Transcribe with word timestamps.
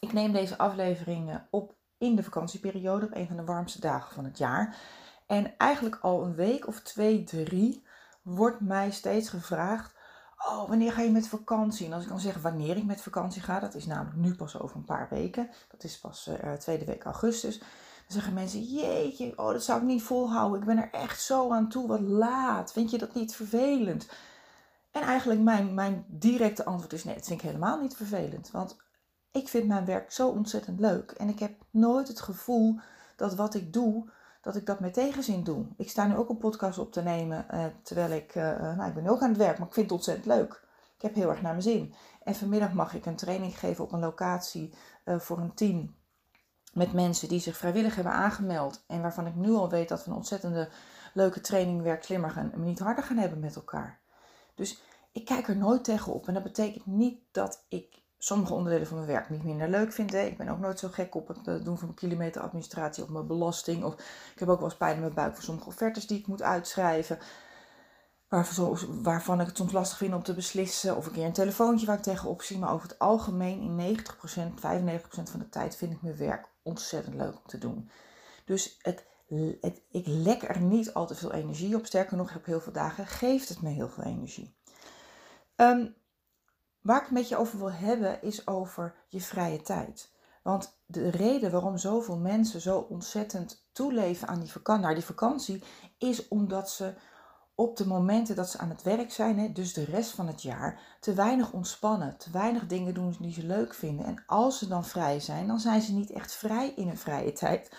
Ik 0.00 0.12
neem 0.12 0.32
deze 0.32 0.58
aflevering 0.58 1.40
op 1.50 1.74
in 1.98 2.16
de 2.16 2.22
vakantieperiode, 2.22 3.06
op 3.06 3.14
een 3.14 3.26
van 3.26 3.36
de 3.36 3.44
warmste 3.44 3.80
dagen 3.80 4.14
van 4.14 4.24
het 4.24 4.38
jaar. 4.38 4.76
En 5.26 5.56
eigenlijk 5.56 5.98
al 6.02 6.24
een 6.24 6.34
week 6.34 6.66
of 6.66 6.80
twee, 6.80 7.24
drie 7.24 7.86
wordt 8.22 8.60
mij 8.60 8.90
steeds 8.90 9.28
gevraagd: 9.28 9.94
Oh, 10.46 10.68
wanneer 10.68 10.92
ga 10.92 11.02
je 11.02 11.10
met 11.10 11.28
vakantie? 11.28 11.86
En 11.86 11.92
als 11.92 12.02
ik 12.02 12.08
dan 12.08 12.20
zeg 12.20 12.36
wanneer 12.36 12.76
ik 12.76 12.84
met 12.84 13.00
vakantie 13.00 13.42
ga, 13.42 13.60
dat 13.60 13.74
is 13.74 13.86
namelijk 13.86 14.16
nu 14.16 14.34
pas 14.34 14.60
over 14.60 14.76
een 14.76 14.84
paar 14.84 15.08
weken. 15.10 15.50
Dat 15.68 15.84
is 15.84 15.98
pas 16.00 16.28
uh, 16.28 16.52
tweede 16.52 16.84
week 16.84 17.04
augustus. 17.04 17.58
Dan 17.58 17.68
zeggen 18.06 18.34
mensen: 18.34 18.62
Jeetje, 18.62 19.32
oh, 19.36 19.52
dat 19.52 19.64
zou 19.64 19.80
ik 19.80 19.86
niet 19.86 20.02
volhouden. 20.02 20.60
Ik 20.60 20.66
ben 20.66 20.78
er 20.78 20.90
echt 20.92 21.22
zo 21.22 21.52
aan 21.52 21.68
toe. 21.68 21.88
Wat 21.88 22.00
laat. 22.00 22.72
Vind 22.72 22.90
je 22.90 22.98
dat 22.98 23.14
niet 23.14 23.34
vervelend? 23.34 24.08
En 24.90 25.02
eigenlijk 25.02 25.40
mijn, 25.40 25.74
mijn 25.74 26.04
directe 26.08 26.64
antwoord 26.64 26.92
is: 26.92 27.04
Nee, 27.04 27.14
dat 27.14 27.26
vind 27.26 27.40
ik 27.40 27.46
helemaal 27.46 27.80
niet 27.80 27.96
vervelend. 27.96 28.50
Want 28.50 28.76
ik 29.32 29.48
vind 29.48 29.66
mijn 29.66 29.84
werk 29.84 30.12
zo 30.12 30.28
ontzettend 30.28 30.80
leuk. 30.80 31.10
En 31.10 31.28
ik 31.28 31.38
heb 31.38 31.52
nooit 31.70 32.08
het 32.08 32.20
gevoel 32.20 32.80
dat 33.16 33.34
wat 33.34 33.54
ik 33.54 33.72
doe, 33.72 34.10
dat 34.40 34.56
ik 34.56 34.66
dat 34.66 34.80
met 34.80 34.94
tegenzin 34.94 35.44
doe. 35.44 35.66
Ik 35.76 35.90
sta 35.90 36.06
nu 36.06 36.16
ook 36.16 36.28
een 36.28 36.38
podcast 36.38 36.78
op 36.78 36.92
te 36.92 37.02
nemen, 37.02 37.46
uh, 37.50 37.64
terwijl 37.82 38.10
ik, 38.10 38.34
uh, 38.34 38.76
nou 38.76 38.88
ik 38.88 38.94
ben 38.94 39.06
ook 39.06 39.22
aan 39.22 39.28
het 39.28 39.38
werk, 39.38 39.58
maar 39.58 39.66
ik 39.66 39.74
vind 39.74 39.86
het 39.86 39.94
ontzettend 39.94 40.26
leuk. 40.26 40.66
Ik 40.96 41.02
heb 41.02 41.14
heel 41.14 41.28
erg 41.28 41.42
naar 41.42 41.52
mijn 41.52 41.62
zin. 41.62 41.94
En 42.22 42.34
vanmiddag 42.34 42.72
mag 42.72 42.94
ik 42.94 43.06
een 43.06 43.16
training 43.16 43.58
geven 43.58 43.84
op 43.84 43.92
een 43.92 44.00
locatie 44.00 44.74
voor 45.04 45.38
een 45.38 45.54
team 45.54 45.94
met 46.72 46.92
mensen 46.92 47.28
die 47.28 47.40
zich 47.40 47.56
vrijwillig 47.56 47.94
hebben 47.94 48.12
aangemeld. 48.12 48.84
En 48.86 49.02
waarvan 49.02 49.26
ik 49.26 49.34
nu 49.34 49.50
al 49.50 49.68
weet 49.68 49.88
dat 49.88 50.04
we 50.04 50.10
een 50.10 50.16
ontzettende 50.16 50.68
leuke 51.14 51.40
training 51.40 51.82
werk 51.82 52.04
slimmer 52.04 52.30
gaan 52.30 52.52
en 52.52 52.64
niet 52.64 52.78
harder 52.78 53.04
gaan 53.04 53.16
hebben 53.16 53.40
met 53.40 53.56
elkaar. 53.56 54.00
Dus 54.54 54.82
ik 55.12 55.24
kijk 55.24 55.48
er 55.48 55.56
nooit 55.56 55.84
tegenop. 55.84 56.28
En 56.28 56.34
dat 56.34 56.42
betekent 56.42 56.86
niet 56.86 57.20
dat 57.30 57.64
ik 57.68 57.97
sommige 58.18 58.54
onderdelen 58.54 58.86
van 58.86 58.96
mijn 58.96 59.08
werk 59.08 59.30
niet 59.30 59.44
minder 59.44 59.68
leuk 59.68 59.92
vind. 59.92 60.12
Hè. 60.12 60.20
Ik 60.20 60.36
ben 60.36 60.48
ook 60.48 60.58
nooit 60.58 60.78
zo 60.78 60.88
gek 60.88 61.14
op 61.14 61.28
het 61.28 61.64
doen 61.64 61.78
van 61.78 61.94
kilometeradministratie 61.94 63.02
of 63.02 63.08
mijn 63.08 63.26
belasting. 63.26 63.84
Of 63.84 63.94
ik 64.34 64.38
heb 64.38 64.48
ook 64.48 64.60
wel 64.60 64.68
eens 64.68 64.76
pijn 64.76 64.94
in 64.94 65.00
mijn 65.00 65.14
buik 65.14 65.34
voor 65.34 65.44
sommige 65.44 65.68
offertes 65.68 66.06
die 66.06 66.18
ik 66.18 66.26
moet 66.26 66.42
uitschrijven. 66.42 67.18
Waarvan 69.02 69.40
ik 69.40 69.46
het 69.46 69.56
soms 69.56 69.72
lastig 69.72 69.98
vind 69.98 70.14
om 70.14 70.22
te 70.22 70.34
beslissen. 70.34 70.96
Of 70.96 71.06
een 71.06 71.12
keer 71.12 71.24
een 71.24 71.32
telefoontje 71.32 71.86
waar 71.86 71.96
ik 71.96 72.02
tegenop 72.02 72.42
zie. 72.42 72.58
Maar 72.58 72.72
over 72.72 72.88
het 72.88 72.98
algemeen, 72.98 73.60
in 73.60 73.96
90%, 73.96 74.00
95% 74.00 74.60
van 75.22 75.38
de 75.38 75.48
tijd 75.48 75.76
vind 75.76 75.92
ik 75.92 76.02
mijn 76.02 76.16
werk 76.16 76.48
ontzettend 76.62 77.14
leuk 77.14 77.34
om 77.34 77.46
te 77.46 77.58
doen. 77.58 77.90
Dus 78.44 78.78
het, 78.82 79.06
ik 79.90 80.06
lek 80.06 80.42
er 80.42 80.60
niet 80.60 80.94
al 80.94 81.06
te 81.06 81.14
veel 81.14 81.32
energie 81.32 81.76
op. 81.76 81.86
Sterker 81.86 82.16
nog, 82.16 82.36
op 82.36 82.44
heel 82.44 82.60
veel 82.60 82.72
dagen 82.72 83.06
geeft 83.06 83.48
het 83.48 83.62
me 83.62 83.68
heel 83.68 83.88
veel 83.88 84.04
energie. 84.04 84.56
Um, 85.56 85.94
waar 86.80 86.96
ik 86.96 87.02
het 87.02 87.12
met 87.12 87.28
je 87.28 87.36
over 87.36 87.58
wil 87.58 87.72
hebben 87.72 88.22
is 88.22 88.46
over 88.46 88.94
je 89.08 89.20
vrije 89.20 89.62
tijd. 89.62 90.12
Want 90.42 90.80
de 90.86 91.08
reden 91.08 91.50
waarom 91.50 91.78
zoveel 91.78 92.18
mensen 92.18 92.60
zo 92.60 92.78
ontzettend 92.78 93.68
toeleven 93.72 94.28
aan 94.28 94.40
die 94.40 94.52
vakantie, 94.52 94.84
naar 94.84 94.94
die 94.94 95.04
vakantie, 95.04 95.62
is 95.98 96.28
omdat 96.28 96.70
ze 96.70 96.94
op 97.54 97.76
de 97.76 97.86
momenten 97.86 98.36
dat 98.36 98.50
ze 98.50 98.58
aan 98.58 98.68
het 98.68 98.82
werk 98.82 99.12
zijn, 99.12 99.52
dus 99.52 99.72
de 99.72 99.84
rest 99.84 100.10
van 100.10 100.26
het 100.26 100.42
jaar, 100.42 100.80
te 101.00 101.14
weinig 101.14 101.52
ontspannen, 101.52 102.16
te 102.16 102.30
weinig 102.30 102.66
dingen 102.66 102.94
doen 102.94 103.16
die 103.20 103.32
ze 103.32 103.46
leuk 103.46 103.74
vinden. 103.74 104.06
En 104.06 104.22
als 104.26 104.58
ze 104.58 104.68
dan 104.68 104.84
vrij 104.84 105.20
zijn, 105.20 105.46
dan 105.46 105.60
zijn 105.60 105.80
ze 105.80 105.92
niet 105.92 106.10
echt 106.10 106.32
vrij 106.32 106.72
in 106.76 106.86
hun 106.86 106.98
vrije 106.98 107.32
tijd. 107.32 107.70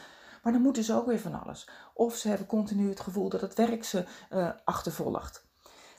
Maar 0.43 0.53
dan 0.53 0.61
moeten 0.61 0.83
ze 0.83 0.93
ook 0.93 1.05
weer 1.05 1.19
van 1.19 1.43
alles. 1.43 1.69
Of 1.93 2.15
ze 2.15 2.27
hebben 2.27 2.47
continu 2.47 2.89
het 2.89 2.99
gevoel 2.99 3.29
dat 3.29 3.41
het 3.41 3.55
werk 3.55 3.83
ze 3.83 4.05
uh, 4.31 4.49
achtervolgt. 4.63 5.48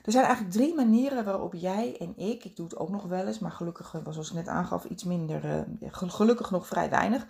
Er 0.03 0.11
zijn 0.11 0.25
eigenlijk 0.25 0.53
drie 0.53 0.75
manieren 0.75 1.25
waarop 1.25 1.53
jij 1.53 1.97
en 1.99 2.17
ik, 2.17 2.43
ik 2.43 2.55
doe 2.55 2.65
het 2.65 2.77
ook 2.77 2.89
nog 2.89 3.03
wel 3.03 3.27
eens, 3.27 3.39
maar 3.39 3.51
gelukkig, 3.51 3.93
eh, 3.93 4.01
zoals 4.09 4.29
ik 4.29 4.35
net 4.35 4.47
aangaf, 4.47 4.85
iets 4.85 5.03
minder, 5.03 5.65
uh, 5.79 5.89
gelukkig 5.91 6.51
nog 6.51 6.67
vrij 6.67 6.89
weinig. 6.89 7.25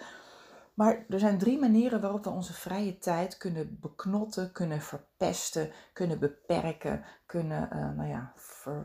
Maar 0.74 1.06
er 1.10 1.20
zijn 1.20 1.38
drie 1.38 1.60
manieren 1.60 2.02
waarop 2.02 2.24
we 2.24 2.30
onze 2.30 2.54
vrije 2.54 2.98
tijd 2.98 3.38
kunnen 3.38 3.78
beknotten, 3.82 4.52
kunnen 4.52 4.82
verpesten, 4.82 5.72
kunnen 5.94 6.20
beperken, 6.20 7.04
kunnen 7.26 7.70
nou 7.96 8.10
ja, 8.10 8.34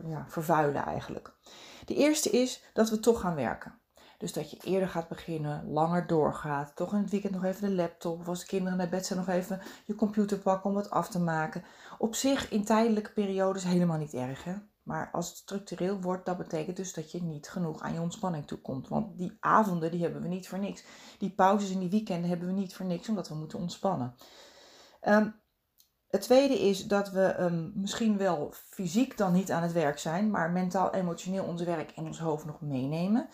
ja, 0.04 0.24
vervuilen 0.28 0.84
eigenlijk. 0.84 1.32
De 1.84 1.94
eerste 1.94 2.30
is 2.30 2.62
dat 2.72 2.90
we 2.90 3.00
toch 3.00 3.20
gaan 3.20 3.34
werken. 3.34 3.78
Dus 4.18 4.32
dat 4.32 4.50
je 4.50 4.56
eerder 4.62 4.88
gaat 4.88 5.08
beginnen, 5.08 5.70
langer 5.70 6.06
doorgaat. 6.06 6.76
Toch 6.76 6.92
in 6.92 6.98
het 6.98 7.10
weekend 7.10 7.32
nog 7.32 7.44
even 7.44 7.68
de 7.68 7.74
laptop. 7.74 8.20
Of 8.20 8.28
als 8.28 8.40
de 8.40 8.46
kinderen 8.46 8.78
naar 8.78 8.88
bed 8.88 9.06
zijn, 9.06 9.18
nog 9.18 9.28
even 9.28 9.60
je 9.84 9.94
computer 9.94 10.38
pakken 10.38 10.70
om 10.70 10.76
het 10.76 10.90
af 10.90 11.08
te 11.08 11.20
maken. 11.20 11.64
Op 11.98 12.14
zich 12.14 12.50
in 12.50 12.64
tijdelijke 12.64 13.12
periodes 13.12 13.64
helemaal 13.64 13.98
niet 13.98 14.14
erg. 14.14 14.44
Hè? 14.44 14.54
Maar 14.82 15.10
als 15.12 15.28
het 15.28 15.36
structureel 15.36 16.00
wordt, 16.00 16.26
dat 16.26 16.36
betekent 16.36 16.76
dus 16.76 16.92
dat 16.92 17.10
je 17.10 17.22
niet 17.22 17.48
genoeg 17.48 17.80
aan 17.80 17.92
je 17.92 18.00
ontspanning 18.00 18.46
toekomt. 18.46 18.88
Want 18.88 19.18
die 19.18 19.36
avonden 19.40 19.90
die 19.90 20.02
hebben 20.02 20.22
we 20.22 20.28
niet 20.28 20.48
voor 20.48 20.58
niks. 20.58 20.84
Die 21.18 21.30
pauzes 21.30 21.70
in 21.70 21.78
die 21.78 21.90
weekenden 21.90 22.28
hebben 22.28 22.48
we 22.48 22.54
niet 22.54 22.74
voor 22.74 22.86
niks, 22.86 23.08
omdat 23.08 23.28
we 23.28 23.34
moeten 23.34 23.58
ontspannen. 23.58 24.14
Um, 25.02 25.34
het 26.06 26.20
tweede 26.20 26.60
is 26.60 26.86
dat 26.86 27.10
we 27.10 27.40
um, 27.40 27.72
misschien 27.74 28.16
wel 28.16 28.52
fysiek 28.52 29.16
dan 29.16 29.32
niet 29.32 29.52
aan 29.52 29.62
het 29.62 29.72
werk 29.72 29.98
zijn, 29.98 30.30
maar 30.30 30.50
mentaal, 30.50 30.94
emotioneel 30.94 31.44
ons 31.44 31.62
werk 31.62 31.90
en 31.90 32.04
ons 32.04 32.18
hoofd 32.18 32.44
nog 32.44 32.60
meenemen. 32.60 33.28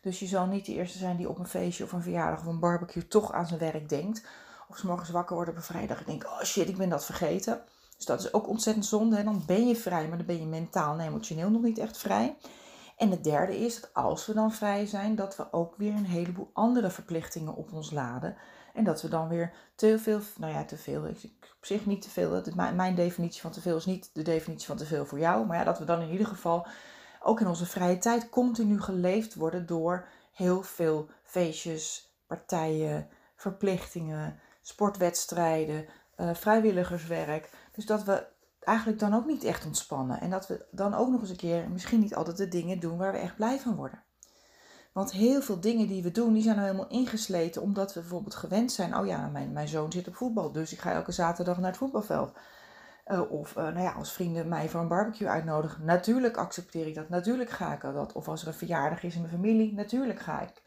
Dus 0.00 0.18
je 0.18 0.26
zal 0.26 0.46
niet 0.46 0.66
de 0.66 0.72
eerste 0.72 0.98
zijn 0.98 1.16
die 1.16 1.28
op 1.28 1.38
een 1.38 1.46
feestje 1.46 1.84
of 1.84 1.92
een 1.92 2.02
verjaardag 2.02 2.40
of 2.40 2.46
een 2.46 2.60
barbecue 2.60 3.08
toch 3.08 3.32
aan 3.32 3.46
zijn 3.46 3.60
werk 3.60 3.88
denkt. 3.88 4.26
Of 4.68 4.76
s 4.76 4.82
morgens 4.82 5.10
wakker 5.10 5.34
wordt 5.34 5.50
op 5.50 5.56
een 5.56 5.62
vrijdag 5.62 5.98
en 5.98 6.04
denkt, 6.06 6.26
oh 6.26 6.42
shit, 6.42 6.68
ik 6.68 6.76
ben 6.76 6.88
dat 6.88 7.04
vergeten. 7.04 7.62
Dus 7.96 8.06
dat 8.06 8.20
is 8.20 8.32
ook 8.32 8.48
ontzettend 8.48 8.86
zonde. 8.86 9.16
En 9.16 9.24
dan 9.24 9.42
ben 9.46 9.66
je 9.66 9.76
vrij, 9.76 10.08
maar 10.08 10.16
dan 10.16 10.26
ben 10.26 10.40
je 10.40 10.46
mentaal 10.46 10.98
en 10.98 11.06
emotioneel 11.06 11.50
nog 11.50 11.62
niet 11.62 11.78
echt 11.78 11.98
vrij. 11.98 12.36
En 12.96 13.10
het 13.10 13.24
derde 13.24 13.58
is 13.58 13.80
dat 13.80 13.90
als 13.94 14.26
we 14.26 14.34
dan 14.34 14.52
vrij 14.52 14.86
zijn, 14.86 15.14
dat 15.14 15.36
we 15.36 15.52
ook 15.52 15.76
weer 15.76 15.92
een 15.92 16.06
heleboel 16.06 16.50
andere 16.52 16.90
verplichtingen 16.90 17.54
op 17.54 17.72
ons 17.72 17.90
laden. 17.90 18.36
En 18.74 18.84
dat 18.84 19.02
we 19.02 19.08
dan 19.08 19.28
weer 19.28 19.52
te 19.74 19.98
veel, 19.98 20.20
nou 20.36 20.52
ja, 20.52 20.64
te 20.64 20.76
veel, 20.76 21.06
ik, 21.06 21.30
op 21.56 21.66
zich 21.66 21.86
niet 21.86 22.02
te 22.02 22.10
veel. 22.10 22.42
mijn 22.74 22.94
definitie 22.94 23.40
van 23.40 23.50
te 23.50 23.60
veel 23.60 23.76
is 23.76 23.84
niet 23.84 24.10
de 24.12 24.22
definitie 24.22 24.66
van 24.66 24.76
te 24.76 24.86
veel 24.86 25.06
voor 25.06 25.18
jou. 25.18 25.46
Maar 25.46 25.58
ja, 25.58 25.64
dat 25.64 25.78
we 25.78 25.84
dan 25.84 26.00
in 26.00 26.10
ieder 26.10 26.26
geval 26.26 26.66
ook 27.22 27.40
in 27.40 27.46
onze 27.46 27.66
vrije 27.66 27.98
tijd 27.98 28.28
continu 28.28 28.80
geleefd 28.80 29.34
worden 29.34 29.66
door 29.66 30.06
heel 30.32 30.62
veel 30.62 31.08
feestjes, 31.22 32.14
partijen, 32.26 33.08
verplichtingen, 33.36 34.40
sportwedstrijden, 34.62 35.86
uh, 36.16 36.34
vrijwilligerswerk. 36.34 37.50
Dus 37.72 37.86
dat 37.86 38.04
we 38.04 38.26
eigenlijk 38.60 38.98
dan 38.98 39.14
ook 39.14 39.26
niet 39.26 39.44
echt 39.44 39.66
ontspannen. 39.66 40.20
En 40.20 40.30
dat 40.30 40.46
we 40.46 40.66
dan 40.70 40.94
ook 40.94 41.08
nog 41.08 41.20
eens 41.20 41.30
een 41.30 41.36
keer 41.36 41.70
misschien 41.70 42.00
niet 42.00 42.14
altijd 42.14 42.36
de 42.36 42.48
dingen 42.48 42.80
doen 42.80 42.98
waar 42.98 43.12
we 43.12 43.18
echt 43.18 43.36
blij 43.36 43.58
van 43.58 43.74
worden. 43.74 44.02
Want 44.92 45.12
heel 45.12 45.42
veel 45.42 45.60
dingen 45.60 45.86
die 45.86 46.02
we 46.02 46.10
doen, 46.10 46.32
die 46.32 46.42
zijn 46.42 46.56
nou 46.56 46.68
helemaal 46.68 46.90
ingesleten 46.90 47.62
omdat 47.62 47.94
we 47.94 48.00
bijvoorbeeld 48.00 48.34
gewend 48.34 48.72
zijn. 48.72 48.96
Oh 48.96 49.06
ja, 49.06 49.26
mijn, 49.26 49.52
mijn 49.52 49.68
zoon 49.68 49.92
zit 49.92 50.08
op 50.08 50.14
voetbal, 50.14 50.52
dus 50.52 50.72
ik 50.72 50.78
ga 50.78 50.92
elke 50.92 51.12
zaterdag 51.12 51.58
naar 51.58 51.70
het 51.70 51.76
voetbalveld. 51.76 52.32
Uh, 53.10 53.30
of 53.30 53.56
uh, 53.56 53.62
nou 53.62 53.80
ja, 53.80 53.92
als 53.92 54.12
vrienden 54.12 54.48
mij 54.48 54.68
voor 54.68 54.80
een 54.80 54.88
barbecue 54.88 55.28
uitnodigen, 55.28 55.84
natuurlijk 55.84 56.36
accepteer 56.36 56.86
ik 56.86 56.94
dat, 56.94 57.08
natuurlijk 57.08 57.50
ga 57.50 57.72
ik 57.72 57.80
dat. 57.80 58.12
Of 58.12 58.28
als 58.28 58.42
er 58.42 58.48
een 58.48 58.54
verjaardag 58.54 59.02
is 59.02 59.14
in 59.14 59.20
mijn 59.20 59.32
familie, 59.32 59.74
natuurlijk 59.74 60.20
ga 60.20 60.40
ik. 60.40 60.62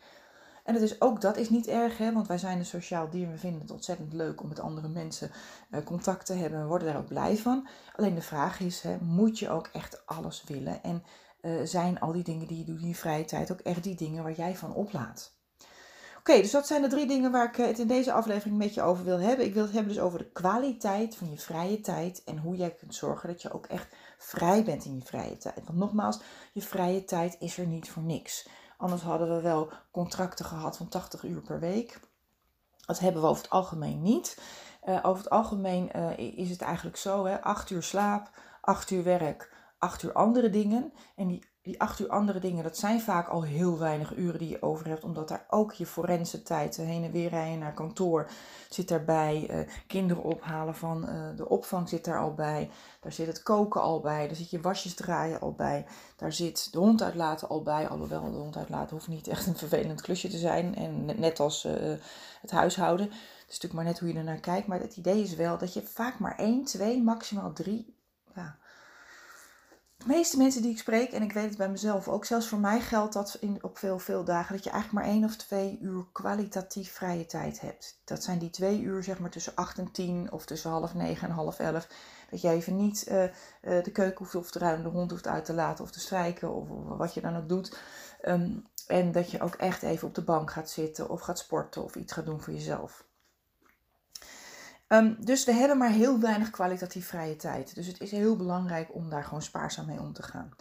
En 0.64 0.74
het 0.74 0.84
is 0.84 1.02
ook 1.02 1.22
dat 1.22 1.38
is 1.38 1.50
niet 1.50 1.68
erg, 1.68 1.98
hè, 1.98 2.14
want 2.14 2.28
wij 2.28 2.38
zijn 2.38 2.58
een 2.58 2.66
sociaal 2.66 3.10
dier. 3.10 3.30
We 3.30 3.38
vinden 3.38 3.62
het 3.62 3.72
ontzettend 3.72 4.14
leuk 4.14 4.42
om 4.42 4.48
met 4.48 4.60
andere 4.60 4.88
mensen 4.88 5.32
uh, 5.72 5.84
contact 5.84 6.26
te 6.26 6.34
hebben. 6.34 6.60
We 6.60 6.68
worden 6.68 6.88
daar 6.88 6.98
ook 6.98 7.08
blij 7.08 7.38
van. 7.38 7.68
Alleen 7.96 8.16
de 8.16 8.22
vraag 8.22 8.60
is, 8.60 8.82
hè, 8.82 8.98
moet 9.02 9.40
je 9.40 9.50
ook 9.50 9.68
echt 9.68 10.06
alles 10.06 10.44
willen? 10.44 10.84
En 10.84 11.04
zijn 11.64 12.00
al 12.00 12.12
die 12.12 12.24
dingen 12.24 12.48
die 12.48 12.58
je 12.58 12.66
doet 12.66 12.82
in 12.82 12.88
je 12.88 12.96
vrije 12.96 13.26
tijd 13.26 13.52
ook 13.52 13.60
echt 13.60 13.84
die 13.84 13.96
dingen 13.96 14.24
waar 14.24 14.34
jij 14.34 14.56
van 14.56 14.74
oplaat? 14.74 15.34
Oké, 16.26 16.42
dus 16.42 16.52
dat 16.52 16.68
zijn 16.68 16.82
de 16.82 16.88
drie 16.88 17.08
dingen 17.08 17.32
waar 17.32 17.48
ik 17.48 17.56
het 17.56 17.80
in 17.80 17.88
deze 17.88 18.14
aflevering 18.14 18.58
met 18.58 18.74
je 18.74 18.82
over 18.82 19.04
wil 19.04 19.20
hebben. 19.20 19.46
Ik 19.46 19.54
wil 19.54 19.64
het 19.64 19.74
hebben 19.74 19.94
dus 19.94 20.02
over 20.02 20.20
de 20.20 20.32
kwaliteit 20.32 21.16
van 21.16 21.30
je 21.30 21.38
vrije 21.38 21.82
tijd 21.82 22.24
en 22.26 22.38
hoe 22.38 22.56
jij 22.56 22.72
kunt 22.72 22.96
zorgen 22.96 23.30
dat 23.30 23.42
je 23.42 23.52
ook 23.52 23.66
echt 23.66 23.96
vrij 24.18 24.64
bent 24.64 24.86
in 24.86 24.96
je 24.96 25.02
vrije 25.02 25.38
tijd. 25.38 25.62
Want 25.66 25.78
nogmaals, 25.78 26.20
je 26.54 26.62
vrije 26.62 27.04
tijd 27.04 27.36
is 27.40 27.58
er 27.58 27.68
niet 27.68 27.90
voor 27.92 28.04
niks. 28.04 28.48
Anders 28.78 29.02
hadden 29.02 29.36
we 29.36 29.42
wel 29.42 29.72
contracten 29.92 30.46
gehad 30.46 30.78
van 30.78 30.88
80 30.88 31.24
uur 31.24 31.42
per 31.42 31.60
week. 31.60 32.00
Dat 32.86 33.00
hebben 33.00 33.22
we 33.22 33.28
over 33.28 33.44
het 33.44 33.52
algemeen 33.52 34.02
niet. 34.02 34.38
Uh, 34.86 35.00
over 35.02 35.24
het 35.24 35.32
algemeen 35.32 35.90
uh, 35.96 36.18
is 36.38 36.50
het 36.50 36.62
eigenlijk 36.62 36.98
zo: 36.98 37.26
hè, 37.26 37.42
8 37.42 37.70
uur 37.70 37.84
slaap, 37.84 38.30
8 38.62 38.92
uur 38.92 39.04
werk, 39.04 39.54
8 39.78 40.04
uur 40.04 40.14
andere 40.14 40.50
dingen. 40.50 40.94
En 41.16 41.28
die 41.28 41.52
die 41.64 41.82
acht 41.82 42.00
uur 42.00 42.10
andere 42.10 42.40
dingen, 42.40 42.64
dat 42.64 42.78
zijn 42.78 43.02
vaak 43.02 43.28
al 43.28 43.44
heel 43.44 43.80
weinig 43.80 44.16
uren 44.16 44.40
die 44.40 44.50
je 44.50 44.62
over 44.62 44.88
hebt, 44.88 45.04
omdat 45.04 45.28
daar 45.28 45.46
ook 45.50 45.74
je 45.74 45.86
forense 45.86 46.44
tijd, 46.44 46.78
eh, 46.78 46.86
heen 46.86 47.04
en 47.04 47.12
weer 47.12 47.30
rijden 47.30 47.60
naar 47.60 47.74
kantoor, 47.74 48.30
zit 48.70 48.88
daarbij. 48.88 49.48
Uh, 49.50 49.70
kinderen 49.88 50.24
ophalen 50.24 50.76
van 50.76 51.10
uh, 51.10 51.36
de 51.36 51.50
opvang 51.50 51.90
zit 51.90 52.06
daar 52.06 52.20
al 52.20 52.34
bij. 52.34 52.70
Daar 53.00 53.12
zit 53.12 53.28
het 53.28 53.44
koken 53.44 53.82
al 53.82 54.00
bij. 54.00 54.28
Daar 54.28 54.36
zit 54.36 54.50
je 54.50 54.62
wasjes 54.62 54.94
draaien 54.94 55.40
al 55.40 55.52
bij. 55.52 55.86
Daar 56.16 56.34
zit 56.34 56.72
de 56.72 56.78
hond 56.80 57.02
uitlaten 57.02 57.50
al 57.50 57.62
bij. 57.62 57.88
Alhoewel 57.88 58.32
de 58.32 58.38
hond 58.38 58.58
uitlaten 58.58 58.96
hoeft 58.96 59.08
niet 59.08 59.28
echt 59.28 59.48
een 59.48 59.58
vervelend 59.58 60.02
klusje 60.02 60.28
te 60.28 60.38
zijn. 60.38 60.76
En 60.76 61.06
net 61.06 61.40
als 61.40 61.68
het 62.42 62.52
huishouden. 62.52 63.06
Het 63.06 63.16
is 63.52 63.60
natuurlijk 63.60 63.74
maar 63.74 63.84
net 63.84 64.00
hoe 64.00 64.08
je 64.08 64.18
ernaar 64.18 64.40
kijkt. 64.40 64.68
Maar 64.68 64.80
het 64.80 64.98
idee 64.98 65.22
is 65.22 65.36
wel 65.36 65.58
dat 65.58 65.74
je 65.74 65.82
vaak 65.82 66.20
maar 66.20 66.38
één, 66.38 66.64
twee, 66.64 67.04
maximaal 67.04 67.54
drie 67.54 67.96
ja, 68.36 68.58
de 70.04 70.14
meeste 70.14 70.38
mensen 70.38 70.62
die 70.62 70.72
ik 70.72 70.78
spreek, 70.78 71.12
en 71.12 71.22
ik 71.22 71.34
weet 71.34 71.50
het 71.50 71.58
bij 71.58 71.70
mezelf 71.70 72.08
ook, 72.08 72.26
zelfs 72.26 72.48
voor 72.48 72.60
mij 72.60 72.80
geldt 72.82 73.14
dat 73.14 73.38
in, 73.40 73.58
op 73.62 73.78
veel, 73.78 74.00
veel 74.00 74.24
dagen, 74.24 74.56
dat 74.56 74.64
je 74.64 74.70
eigenlijk 74.70 75.06
maar 75.06 75.14
één 75.14 75.24
of 75.24 75.36
twee 75.36 75.80
uur 75.82 76.06
kwalitatief 76.12 76.92
vrije 76.92 77.26
tijd 77.26 77.62
hebt. 77.62 78.02
Dat 78.06 78.24
zijn 78.24 78.40
die 78.40 78.50
twee 78.50 78.82
uur, 78.82 79.04
zeg 79.04 79.20
maar 79.20 79.30
tussen 79.30 79.56
acht 79.56 79.78
en 79.78 79.92
tien 79.92 80.32
of 80.32 80.46
tussen 80.46 80.70
half 80.70 80.94
negen 80.94 81.28
en 81.28 81.34
half 81.34 81.60
elf. 81.60 81.88
Dat 82.30 82.42
je 82.42 82.50
even 82.50 82.76
niet 82.76 83.08
uh, 83.08 83.24
uh, 83.24 83.30
de 83.62 83.92
keuken 83.92 84.18
hoeft 84.18 84.36
of 84.36 84.52
te 84.52 84.60
ruimen, 84.60 84.84
de 84.84 84.98
hond 84.98 85.12
hoeft 85.12 85.28
uit 85.28 85.46
te 85.46 85.54
laten 85.54 85.84
of 85.84 85.92
te 85.92 86.00
strijken 86.00 86.54
of, 86.54 86.68
wat 86.98 87.14
je 87.14 87.22
dan 87.22 87.38
ook 87.38 87.50
doet. 87.50 87.78
Um, 88.22 88.68
en 88.88 89.12
dat 89.12 89.32
je 89.32 89.42
ook 89.42 89.56
echt 89.56 89.84
even 89.84 90.08
op 90.08 90.16
de 90.16 90.24
bank 90.24 90.52
gaat 90.52 90.70
zitten 90.70 91.10
of 91.10 91.22
gaat 91.22 91.40
sporten 91.40 91.84
of 91.84 91.96
iets 91.96 92.14
gaat 92.14 92.26
doen 92.26 92.42
voor 92.42 92.54
jezelf. 92.54 93.06
Um, 94.94 95.16
dus 95.20 95.46
we 95.46 95.52
hebben 95.52 95.78
maar 95.78 95.90
heel 95.90 96.20
weinig 96.20 96.50
kwalitatief 96.50 97.08
vrije 97.08 97.36
tijd. 97.36 97.76
Dus 97.76 97.88
het 97.88 98.02
is 98.02 98.12
heel 98.12 98.36
belangrijk 98.36 98.90
om 98.94 99.10
daar 99.10 99.24
gewoon 99.24 99.42
spaarzaam 99.42 99.86
mee 99.86 100.00
om 100.00 100.14
te 100.14 100.24
gaan. 100.24 100.52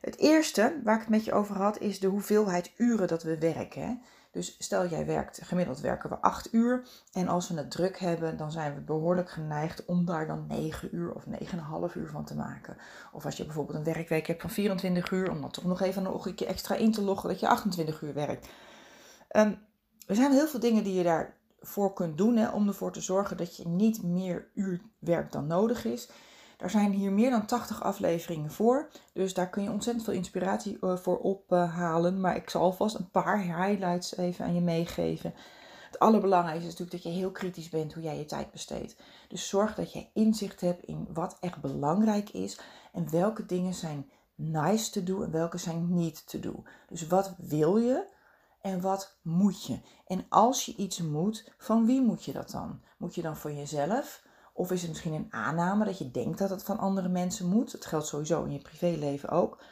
Het 0.00 0.18
eerste 0.18 0.80
waar 0.84 0.94
ik 0.94 1.00
het 1.00 1.10
met 1.10 1.24
je 1.24 1.32
over 1.32 1.56
had, 1.56 1.78
is 1.78 2.00
de 2.00 2.06
hoeveelheid 2.06 2.72
uren 2.76 3.08
dat 3.08 3.22
we 3.22 3.38
werken. 3.38 4.02
Dus 4.30 4.56
stel 4.58 4.86
jij 4.86 5.06
werkt, 5.06 5.40
gemiddeld 5.42 5.80
werken 5.80 6.10
we 6.10 6.16
8 6.16 6.52
uur. 6.52 6.88
En 7.12 7.28
als 7.28 7.48
we 7.48 7.56
het 7.56 7.70
druk 7.70 7.98
hebben, 7.98 8.36
dan 8.36 8.52
zijn 8.52 8.74
we 8.74 8.80
behoorlijk 8.80 9.30
geneigd 9.30 9.84
om 9.84 10.04
daar 10.04 10.26
dan 10.26 10.46
9 10.48 10.88
uur 10.96 11.12
of 11.12 11.24
9,5 11.26 11.96
uur 11.96 12.08
van 12.08 12.24
te 12.24 12.34
maken. 12.34 12.76
Of 13.12 13.24
als 13.24 13.36
je 13.36 13.44
bijvoorbeeld 13.44 13.78
een 13.78 13.94
werkweek 13.94 14.26
hebt 14.26 14.40
van 14.40 14.50
24 14.50 15.10
uur, 15.10 15.30
om 15.30 15.40
dan 15.40 15.50
toch 15.50 15.64
nog 15.64 15.80
even 15.80 16.04
een 16.04 16.34
keer 16.34 16.46
extra 16.46 16.74
in 16.74 16.92
te 16.92 17.02
loggen 17.02 17.28
dat 17.28 17.40
je 17.40 17.48
28 17.48 18.02
uur 18.02 18.14
werkt. 18.14 18.48
Um, 19.36 19.58
er 20.06 20.14
zijn 20.14 20.32
heel 20.32 20.46
veel 20.46 20.60
dingen 20.60 20.84
die 20.84 20.94
je 20.94 21.02
daar 21.02 21.40
voor 21.62 21.92
kunt 21.92 22.18
doen 22.18 22.36
hè, 22.36 22.50
om 22.50 22.68
ervoor 22.68 22.92
te 22.92 23.00
zorgen 23.00 23.36
dat 23.36 23.56
je 23.56 23.68
niet 23.68 24.02
meer 24.02 24.50
uur 24.54 24.80
werkt 24.98 25.32
dan 25.32 25.46
nodig 25.46 25.84
is. 25.84 26.08
Daar 26.56 26.70
zijn 26.70 26.92
hier 26.92 27.12
meer 27.12 27.30
dan 27.30 27.46
80 27.46 27.82
afleveringen 27.82 28.50
voor, 28.50 28.88
dus 29.12 29.34
daar 29.34 29.48
kun 29.48 29.62
je 29.62 29.70
ontzettend 29.70 30.04
veel 30.04 30.14
inspiratie 30.14 30.78
uh, 30.80 30.96
voor 30.96 31.18
ophalen. 31.18 32.20
maar 32.20 32.36
ik 32.36 32.50
zal 32.50 32.62
alvast 32.62 32.94
een 32.94 33.10
paar 33.10 33.42
highlights 33.42 34.16
even 34.16 34.44
aan 34.44 34.54
je 34.54 34.60
meegeven. 34.60 35.34
Het 35.86 35.98
allerbelangrijkste 35.98 36.66
is 36.66 36.78
natuurlijk 36.78 37.02
dat 37.02 37.12
je 37.12 37.18
heel 37.18 37.30
kritisch 37.30 37.68
bent 37.68 37.92
hoe 37.92 38.02
jij 38.02 38.18
je 38.18 38.24
tijd 38.24 38.50
besteedt. 38.50 38.96
Dus 39.28 39.48
zorg 39.48 39.74
dat 39.74 39.92
je 39.92 40.06
inzicht 40.12 40.60
hebt 40.60 40.84
in 40.84 41.08
wat 41.12 41.36
echt 41.40 41.60
belangrijk 41.60 42.30
is 42.30 42.60
en 42.92 43.10
welke 43.10 43.46
dingen 43.46 43.74
zijn 43.74 44.10
nice 44.34 44.90
te 44.90 45.02
doen 45.02 45.24
en 45.24 45.30
welke 45.30 45.58
zijn 45.58 45.94
niet 45.94 46.26
te 46.26 46.40
doen. 46.40 46.66
Dus 46.88 47.06
wat 47.06 47.34
wil 47.38 47.76
je 47.76 48.04
en 48.62 48.80
wat 48.80 49.18
moet 49.22 49.66
je? 49.66 49.80
En 50.06 50.26
als 50.28 50.64
je 50.64 50.74
iets 50.76 50.98
moet, 50.98 51.52
van 51.58 51.86
wie 51.86 52.02
moet 52.02 52.24
je 52.24 52.32
dat 52.32 52.50
dan? 52.50 52.80
Moet 52.96 53.14
je 53.14 53.22
dan 53.22 53.36
voor 53.36 53.52
jezelf? 53.52 54.22
Of 54.52 54.70
is 54.70 54.80
het 54.80 54.90
misschien 54.90 55.12
een 55.12 55.32
aanname 55.32 55.84
dat 55.84 55.98
je 55.98 56.10
denkt 56.10 56.38
dat 56.38 56.50
het 56.50 56.62
van 56.62 56.78
andere 56.78 57.08
mensen 57.08 57.48
moet? 57.48 57.72
Dat 57.72 57.86
geldt 57.86 58.06
sowieso 58.06 58.44
in 58.44 58.52
je 58.52 58.58
privéleven 58.58 59.28
ook. 59.28 59.62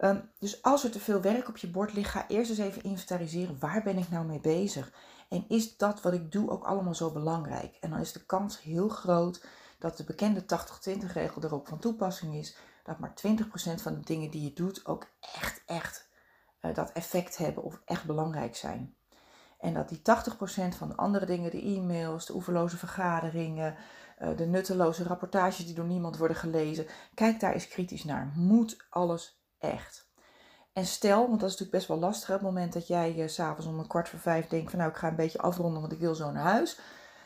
Um, 0.00 0.30
dus 0.38 0.62
als 0.62 0.84
er 0.84 0.90
te 0.90 1.00
veel 1.00 1.20
werk 1.20 1.48
op 1.48 1.56
je 1.56 1.70
bord 1.70 1.92
ligt, 1.92 2.10
ga 2.10 2.28
eerst 2.28 2.50
eens 2.50 2.58
even 2.58 2.82
inventariseren. 2.82 3.58
Waar 3.58 3.82
ben 3.82 3.98
ik 3.98 4.10
nou 4.10 4.26
mee 4.26 4.40
bezig? 4.40 4.92
En 5.28 5.44
is 5.48 5.76
dat 5.76 6.02
wat 6.02 6.12
ik 6.12 6.32
doe 6.32 6.50
ook 6.50 6.64
allemaal 6.64 6.94
zo 6.94 7.10
belangrijk? 7.10 7.76
En 7.80 7.90
dan 7.90 8.00
is 8.00 8.12
de 8.12 8.26
kans 8.26 8.62
heel 8.62 8.88
groot 8.88 9.46
dat 9.78 9.96
de 9.96 10.04
bekende 10.04 10.42
80-20 10.42 11.12
regel 11.12 11.42
erop 11.42 11.68
van 11.68 11.78
toepassing 11.78 12.34
is. 12.34 12.56
Dat 12.84 12.98
maar 12.98 13.14
20% 13.26 13.82
van 13.82 13.94
de 13.94 14.04
dingen 14.04 14.30
die 14.30 14.42
je 14.42 14.52
doet 14.52 14.86
ook 14.86 15.06
echt, 15.20 15.62
echt 15.66 16.05
dat 16.74 16.92
effect 16.92 17.36
hebben 17.36 17.62
of 17.62 17.80
echt 17.84 18.04
belangrijk 18.04 18.56
zijn. 18.56 18.96
En 19.58 19.74
dat 19.74 19.88
die 19.88 19.98
80% 19.98 20.02
van 20.76 20.88
de 20.88 20.96
andere 20.96 21.26
dingen, 21.26 21.50
de 21.50 21.62
e-mails, 21.62 22.26
de 22.26 22.34
oeverloze 22.34 22.76
vergaderingen, 22.76 23.76
uh, 24.18 24.36
de 24.36 24.46
nutteloze 24.46 25.04
rapportages 25.04 25.66
die 25.66 25.74
door 25.74 25.84
niemand 25.84 26.16
worden 26.16 26.36
gelezen, 26.36 26.86
kijk 27.14 27.40
daar 27.40 27.52
eens 27.52 27.68
kritisch 27.68 28.04
naar. 28.04 28.32
Moet 28.34 28.86
alles 28.90 29.42
echt? 29.58 30.10
En 30.72 30.86
stel, 30.86 31.28
want 31.28 31.40
dat 31.40 31.50
is 31.50 31.58
natuurlijk 31.58 31.70
best 31.70 31.88
wel 31.88 31.98
lastig, 31.98 32.28
op 32.28 32.34
het 32.34 32.44
moment 32.44 32.72
dat 32.72 32.86
jij 32.86 33.16
uh, 33.16 33.28
s'avonds 33.28 33.66
om 33.66 33.78
een 33.78 33.86
kwart 33.86 34.08
voor 34.08 34.18
vijf 34.18 34.46
denkt 34.46 34.70
van 34.70 34.78
nou 34.78 34.90
ik 34.90 34.96
ga 34.96 35.08
een 35.08 35.16
beetje 35.16 35.38
afronden, 35.38 35.80
want 35.80 35.92
ik 35.92 35.98
wil 35.98 36.14
zo 36.14 36.30
naar 36.30 36.42
huis. 36.42 36.78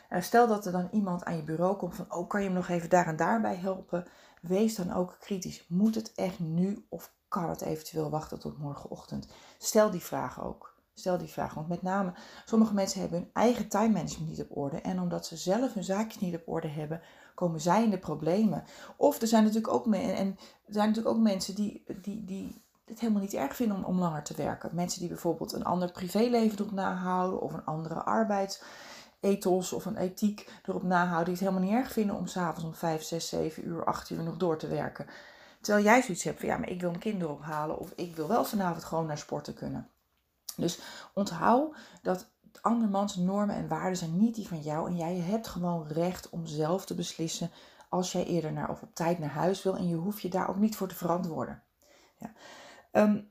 Uh, 0.09 0.21
stel 0.21 0.47
dat 0.47 0.65
er 0.65 0.71
dan 0.71 0.89
iemand 0.91 1.23
aan 1.23 1.35
je 1.35 1.43
bureau 1.43 1.75
komt 1.77 1.95
van 1.95 2.13
oh 2.13 2.29
kan 2.29 2.43
je 2.43 2.49
me 2.49 2.55
nog 2.55 2.69
even 2.69 2.89
daar 2.89 3.07
en 3.07 3.15
daarbij 3.15 3.55
helpen. 3.55 4.05
Wees 4.41 4.75
dan 4.75 4.93
ook 4.93 5.17
kritisch. 5.19 5.65
Moet 5.67 5.95
het 5.95 6.13
echt 6.15 6.39
nu 6.39 6.85
of 6.89 7.13
kan 7.31 7.49
het 7.49 7.61
eventueel 7.61 8.09
wachten 8.09 8.39
tot 8.39 8.57
morgenochtend? 8.57 9.27
Stel 9.57 9.91
die 9.91 10.01
vraag 10.01 10.43
ook. 10.43 10.75
Stel 10.93 11.17
die 11.17 11.27
vraag, 11.27 11.53
want 11.53 11.67
met 11.67 11.81
name 11.81 12.13
sommige 12.45 12.73
mensen 12.73 13.01
hebben 13.01 13.19
hun 13.19 13.29
eigen 13.33 13.67
time 13.67 13.89
management 13.89 14.29
niet 14.29 14.41
op 14.41 14.57
orde. 14.57 14.81
En 14.81 14.99
omdat 14.99 15.25
ze 15.25 15.37
zelf 15.37 15.73
hun 15.73 15.83
zaakjes 15.83 16.19
niet 16.21 16.35
op 16.35 16.41
orde 16.45 16.67
hebben, 16.67 17.01
komen 17.35 17.61
zij 17.61 17.83
in 17.83 17.89
de 17.89 17.97
problemen. 17.97 18.63
Of 18.95 19.21
er 19.21 19.27
zijn 19.27 19.43
natuurlijk 19.43 19.73
ook, 19.73 19.93
en 19.93 20.37
er 20.65 20.73
zijn 20.73 20.87
natuurlijk 20.87 21.15
ook 21.15 21.21
mensen 21.21 21.55
die, 21.55 21.83
die, 22.01 22.25
die 22.25 22.61
het 22.85 22.99
helemaal 22.99 23.21
niet 23.21 23.33
erg 23.33 23.55
vinden 23.55 23.83
om, 23.83 23.99
langer 23.99 24.23
te 24.23 24.35
werken. 24.35 24.69
Mensen 24.73 24.99
die 24.99 25.09
bijvoorbeeld 25.09 25.53
een 25.53 25.63
ander 25.63 25.91
privéleven 25.91 26.59
erop 26.59 26.71
nahouden 26.71 27.41
of 27.41 27.53
een 27.53 27.65
andere 27.65 28.03
arbeidsethos 28.03 29.73
of 29.73 29.85
een 29.85 29.97
ethiek 29.97 30.49
erop 30.65 30.83
nahouden. 30.83 31.25
Die 31.25 31.33
het 31.33 31.43
helemaal 31.43 31.69
niet 31.69 31.83
erg 31.83 31.91
vinden 31.91 32.15
om 32.15 32.27
s'avonds 32.27 32.63
om 32.63 32.73
5, 32.73 33.03
6, 33.03 33.29
7 33.29 33.67
uur, 33.67 33.85
8 33.85 34.09
uur 34.09 34.23
nog 34.23 34.37
door 34.37 34.57
te 34.57 34.67
werken. 34.67 35.05
Terwijl 35.61 35.85
jij 35.85 36.01
zoiets 36.01 36.23
hebt 36.23 36.39
van 36.39 36.49
ja, 36.49 36.57
maar 36.57 36.69
ik 36.69 36.81
wil 36.81 36.89
mijn 36.89 37.01
kinderen 37.01 37.33
ophalen 37.33 37.77
of 37.77 37.91
ik 37.95 38.15
wil 38.15 38.27
wel 38.27 38.45
vanavond 38.45 38.83
gewoon 38.83 39.05
naar 39.05 39.17
sporten 39.17 39.53
kunnen. 39.53 39.89
Dus 40.55 40.79
onthoud 41.13 41.75
dat 42.01 42.29
andermans 42.61 43.15
normen 43.15 43.55
en 43.55 43.67
waarden 43.67 43.97
zijn 43.97 44.17
niet 44.17 44.35
die 44.35 44.47
van 44.47 44.61
jou 44.61 44.87
en 44.87 44.95
jij 44.95 45.15
hebt 45.15 45.47
gewoon 45.47 45.87
recht 45.87 46.29
om 46.29 46.45
zelf 46.45 46.85
te 46.85 46.95
beslissen 46.95 47.51
als 47.89 48.11
jij 48.11 48.25
eerder 48.25 48.53
naar 48.53 48.69
of 48.69 48.81
op 48.81 48.95
tijd 48.95 49.19
naar 49.19 49.29
huis 49.29 49.63
wil 49.63 49.75
en 49.75 49.87
je 49.87 49.95
hoeft 49.95 50.21
je 50.21 50.29
daar 50.29 50.49
ook 50.49 50.57
niet 50.57 50.75
voor 50.75 50.87
te 50.87 50.95
verantwoorden. 50.95 51.63
Ja. 52.17 52.31
Um, 52.91 53.30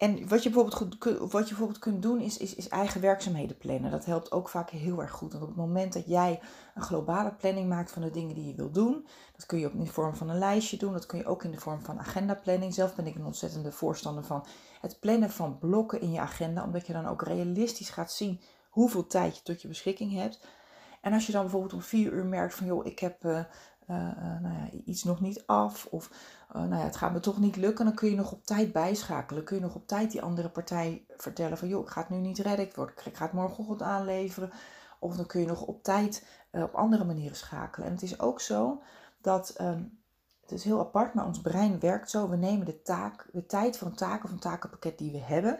en 0.00 0.28
wat 0.28 0.42
je 0.42 0.50
bijvoorbeeld, 0.50 1.04
wat 1.32 1.42
je 1.42 1.48
bijvoorbeeld 1.48 1.78
kunt 1.78 2.02
doen 2.02 2.20
is, 2.20 2.36
is, 2.36 2.54
is 2.54 2.68
eigen 2.68 3.00
werkzaamheden 3.00 3.56
plannen. 3.56 3.90
Dat 3.90 4.04
helpt 4.04 4.32
ook 4.32 4.48
vaak 4.48 4.70
heel 4.70 5.00
erg 5.00 5.10
goed. 5.10 5.32
Want 5.32 5.42
op 5.42 5.48
het 5.48 5.58
moment 5.58 5.92
dat 5.92 6.06
jij 6.06 6.40
een 6.74 6.82
globale 6.82 7.32
planning 7.32 7.68
maakt 7.68 7.90
van 7.90 8.02
de 8.02 8.10
dingen 8.10 8.34
die 8.34 8.46
je 8.46 8.54
wil 8.54 8.70
doen, 8.70 9.06
dat 9.36 9.46
kun 9.46 9.58
je 9.58 9.66
ook 9.66 9.72
in 9.72 9.84
de 9.84 9.92
vorm 9.92 10.14
van 10.14 10.28
een 10.28 10.38
lijstje 10.38 10.76
doen. 10.76 10.92
Dat 10.92 11.06
kun 11.06 11.18
je 11.18 11.26
ook 11.26 11.44
in 11.44 11.50
de 11.50 11.60
vorm 11.60 11.80
van 11.80 11.98
agendaplanning. 11.98 12.74
Zelf 12.74 12.94
ben 12.94 13.06
ik 13.06 13.14
een 13.14 13.24
ontzettende 13.24 13.72
voorstander 13.72 14.24
van 14.24 14.46
het 14.80 15.00
plannen 15.00 15.30
van 15.30 15.58
blokken 15.58 16.00
in 16.00 16.12
je 16.12 16.20
agenda, 16.20 16.64
omdat 16.64 16.86
je 16.86 16.92
dan 16.92 17.06
ook 17.06 17.22
realistisch 17.22 17.90
gaat 17.90 18.12
zien 18.12 18.40
hoeveel 18.68 19.06
tijd 19.06 19.36
je 19.36 19.42
tot 19.42 19.62
je 19.62 19.68
beschikking 19.68 20.12
hebt. 20.12 20.40
En 21.00 21.12
als 21.12 21.26
je 21.26 21.32
dan 21.32 21.42
bijvoorbeeld 21.42 21.72
om 21.72 21.82
vier 21.82 22.12
uur 22.12 22.26
merkt 22.26 22.54
van 22.54 22.66
joh, 22.66 22.86
ik 22.86 22.98
heb 22.98 23.24
uh, 23.24 23.40
uh, 23.90 24.40
nou 24.40 24.54
ja, 24.54 24.68
iets 24.84 25.04
nog 25.04 25.20
niet 25.20 25.42
af 25.46 25.86
of 25.86 26.10
uh, 26.56 26.62
nou 26.62 26.80
ja, 26.80 26.84
het 26.84 26.96
gaat 26.96 27.12
me 27.12 27.20
toch 27.20 27.38
niet 27.38 27.56
lukken, 27.56 27.84
dan 27.84 27.94
kun 27.94 28.10
je 28.10 28.16
nog 28.16 28.32
op 28.32 28.44
tijd 28.44 28.72
bijschakelen. 28.72 29.44
Kun 29.44 29.56
je 29.56 29.62
nog 29.62 29.74
op 29.74 29.86
tijd 29.86 30.10
die 30.10 30.22
andere 30.22 30.48
partij 30.48 31.04
vertellen 31.16 31.58
van 31.58 31.68
joh, 31.68 31.82
ik 31.82 31.90
ga 31.90 32.00
het 32.00 32.10
nu 32.10 32.16
niet 32.16 32.38
redden, 32.38 32.66
ik, 32.66 32.74
word, 32.74 33.02
ga 33.12 33.24
het 33.24 33.32
morgenochtend 33.32 33.82
aanleveren. 33.82 34.50
Of 34.98 35.16
dan 35.16 35.26
kun 35.26 35.40
je 35.40 35.46
nog 35.46 35.62
op 35.62 35.82
tijd 35.82 36.26
op 36.50 36.74
andere 36.74 37.04
manieren 37.04 37.36
schakelen. 37.36 37.86
En 37.86 37.92
het 37.92 38.02
is 38.02 38.20
ook 38.20 38.40
zo 38.40 38.82
dat, 39.20 39.54
um, 39.60 39.98
het 40.40 40.52
is 40.52 40.64
heel 40.64 40.80
apart, 40.80 41.14
maar 41.14 41.26
ons 41.26 41.40
brein 41.40 41.80
werkt 41.80 42.10
zo. 42.10 42.28
We 42.28 42.36
nemen 42.36 42.66
de 42.66 42.82
taak, 42.82 43.28
de 43.32 43.46
tijd 43.46 43.78
voor 43.78 43.88
een 43.88 43.94
taak 43.94 44.24
of 44.24 44.30
een 44.30 44.38
takenpakket 44.38 44.98
die 44.98 45.12
we 45.12 45.18
hebben. 45.18 45.58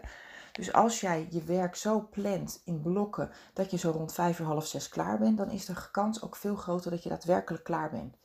Dus 0.51 0.73
als 0.73 1.01
jij 1.01 1.27
je 1.29 1.43
werk 1.43 1.75
zo 1.75 2.07
plant 2.11 2.61
in 2.65 2.81
blokken 2.81 3.29
dat 3.53 3.71
je 3.71 3.77
zo 3.77 3.91
rond 3.91 4.13
vijf 4.13 4.39
uur 4.39 4.45
half 4.45 4.65
zes 4.65 4.89
klaar 4.89 5.19
bent, 5.19 5.37
dan 5.37 5.49
is 5.49 5.65
de 5.65 5.73
kans 5.91 6.23
ook 6.23 6.35
veel 6.35 6.55
groter 6.55 6.91
dat 6.91 7.03
je 7.03 7.09
daadwerkelijk 7.09 7.63
klaar 7.63 7.89
bent. 7.91 8.15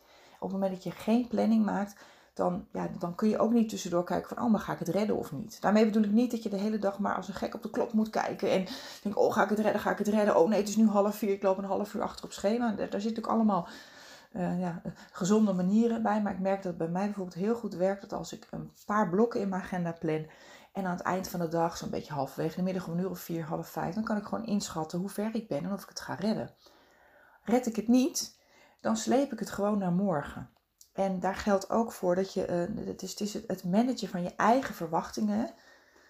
Op 0.47 0.53
het 0.53 0.61
moment 0.61 0.83
dat 0.83 0.93
je 0.93 1.01
geen 1.01 1.29
planning 1.29 1.65
maakt, 1.65 1.97
dan, 2.35 2.67
ja, 2.73 2.89
dan 2.99 3.15
kun 3.15 3.29
je 3.29 3.39
ook 3.39 3.53
niet 3.53 3.69
tussendoor 3.69 4.05
kijken 4.05 4.29
van, 4.29 4.45
oh, 4.45 4.51
maar 4.51 4.61
ga 4.61 4.73
ik 4.73 4.79
het 4.79 4.89
redden 4.89 5.17
of 5.17 5.33
niet? 5.33 5.61
Daarmee 5.61 5.85
bedoel 5.85 6.03
ik 6.03 6.11
niet 6.11 6.31
dat 6.31 6.43
je 6.43 6.49
de 6.49 6.57
hele 6.57 6.79
dag 6.79 6.99
maar 6.99 7.15
als 7.15 7.29
een 7.29 7.35
gek 7.35 7.55
op 7.55 7.63
de 7.63 7.71
klok 7.71 7.93
moet 7.93 8.11
kijken 8.11 8.51
en 8.51 8.67
denk, 9.03 9.19
oh, 9.19 9.33
ga 9.33 9.43
ik 9.43 9.49
het 9.49 9.59
redden, 9.59 9.81
ga 9.81 9.91
ik 9.91 9.99
het 9.99 10.09
redden? 10.09 10.37
Oh 10.37 10.49
nee, 10.49 10.59
het 10.59 10.69
is 10.69 10.77
nu 10.77 10.89
half 10.89 11.17
vier, 11.17 11.33
ik 11.33 11.43
loop 11.43 11.59
een 11.59 11.65
half 11.65 11.95
uur 11.95 12.03
achter 12.03 12.25
op 12.25 12.33
schema. 12.33 12.73
Daar, 12.73 12.87
zit 12.87 12.93
natuurlijk 12.93 13.27
allemaal 13.27 13.69
uh, 14.33 14.61
ja, 14.61 14.83
gezonde 15.13 15.53
manieren 15.53 16.03
bij, 16.03 16.23
maar 16.23 16.33
ik 16.33 16.41
merk 16.41 16.63
dat 16.63 16.65
het 16.65 16.77
bij 16.77 16.89
mij 16.89 17.05
bijvoorbeeld 17.05 17.37
heel 17.37 17.55
goed 17.55 17.75
werkt 17.75 18.01
dat 18.01 18.13
als 18.13 18.33
ik 18.33 18.47
een 18.51 18.73
paar 18.87 19.09
blokken 19.09 19.41
in 19.41 19.49
mijn 19.49 19.63
agenda 19.63 19.93
plan 19.93 20.27
en 20.73 20.85
aan 20.85 20.97
het 20.97 21.01
eind 21.01 21.29
van 21.29 21.41
de 21.41 21.49
dag, 21.49 21.77
zo'n 21.77 21.91
beetje 21.91 22.13
halverwege 22.13 22.57
de 22.57 22.63
middag 22.63 22.87
om 22.87 22.93
een 22.93 22.99
uur 23.01 23.11
of 23.11 23.19
vier, 23.19 23.45
half 23.45 23.69
vijf, 23.69 23.95
dan 23.95 24.05
kan 24.05 24.17
ik 24.17 24.25
gewoon 24.25 24.47
inschatten 24.47 24.99
hoe 24.99 25.09
ver 25.09 25.35
ik 25.35 25.49
ben 25.49 25.65
en 25.65 25.73
of 25.73 25.83
ik 25.83 25.89
het 25.89 26.01
ga 26.01 26.15
redden. 26.15 26.51
Red 27.43 27.67
ik 27.67 27.77
het 27.77 27.89
niet, 27.89 28.36
dan 28.81 28.97
sleep 28.97 29.33
ik 29.33 29.39
het 29.39 29.51
gewoon 29.51 29.79
naar 29.79 29.93
morgen. 29.93 30.51
En 30.93 31.21
daar 31.21 31.35
geldt 31.35 31.71
ook 31.71 31.93
voor 31.93 32.15
dat 32.15 32.33
je, 32.33 32.69
uh, 32.71 32.87
het, 32.87 33.03
is, 33.03 33.11
het 33.11 33.21
is 33.21 33.35
het 33.47 33.65
managen 33.65 34.09
van 34.09 34.23
je 34.23 34.35
eigen 34.37 34.75
verwachtingen. 34.75 35.55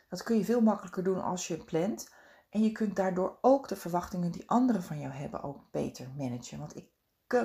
Dat 0.08 0.23
kun 0.23 0.37
je 0.37 0.44
veel 0.44 0.61
makkelijker 0.61 1.04
doen 1.04 1.23
als 1.23 1.49
je 1.49 1.64
plant. 1.64 2.14
En 2.50 2.62
je 2.62 2.73
kunt 2.73 2.96
daardoor 2.96 3.38
ook 3.40 3.68
de 3.68 3.76
verwachtingen 3.76 4.30
die 4.30 4.50
anderen 4.50 4.82
van 4.82 5.00
jou 5.00 5.12
hebben 5.12 5.42
ook 5.42 5.70
beter 5.70 6.08
managen. 6.16 6.58
Want 6.58 6.76
ik 6.76 6.88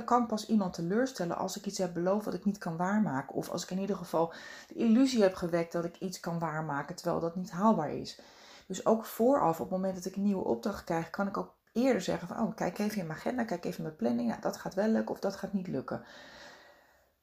kan 0.06 0.28
pas 0.28 0.48
iemand 0.48 0.74
teleurstellen 0.74 1.38
als 1.38 1.58
ik 1.58 1.66
iets 1.66 1.78
heb 1.78 1.94
beloofd 1.94 2.26
wat 2.26 2.34
ik 2.34 2.46
niet 2.46 2.58
kan 2.58 2.78
waarmaken. 2.78 3.36
Of 3.36 3.50
als 3.50 3.64
ik 3.64 3.70
in 3.70 3.80
ieder 3.80 3.96
geval 3.96 4.34
de 4.68 4.74
illusie 4.74 5.22
heb 5.22 5.34
gewekt 5.34 5.72
dat 5.72 5.86
ik 5.86 5.98
iets 5.98 6.20
kan 6.20 6.40
waarmaken 6.40 6.96
terwijl 6.96 7.20
dat 7.20 7.36
niet 7.36 7.52
haalbaar 7.52 7.94
is. 7.94 8.22
Dus 8.68 8.86
ook 8.86 9.06
vooraf, 9.06 9.60
op 9.60 9.70
het 9.70 9.78
moment 9.78 9.96
dat 9.96 10.06
ik 10.06 10.16
een 10.16 10.24
nieuwe 10.24 10.44
opdracht 10.44 10.84
krijg, 10.84 11.10
kan 11.10 11.28
ik 11.28 11.38
ook 11.38 11.56
eerder 11.72 12.02
zeggen 12.02 12.28
van, 12.28 12.40
oh, 12.40 12.56
kijk 12.56 12.80
even 12.80 12.98
in 12.98 13.08
mijn 13.08 13.20
agenda, 13.20 13.44
kijk 13.44 13.66
even 13.66 13.78
in 13.78 13.84
mijn 13.84 13.96
planning. 13.96 14.28
Nou, 14.28 14.42
dat 14.42 14.58
gaat 14.58 14.74
wel 14.74 14.88
lukken 14.88 15.16
of 15.16 15.22
dat 15.22 15.36
gaat 15.36 15.54
niet 15.54 15.68
lukken. 15.68 16.04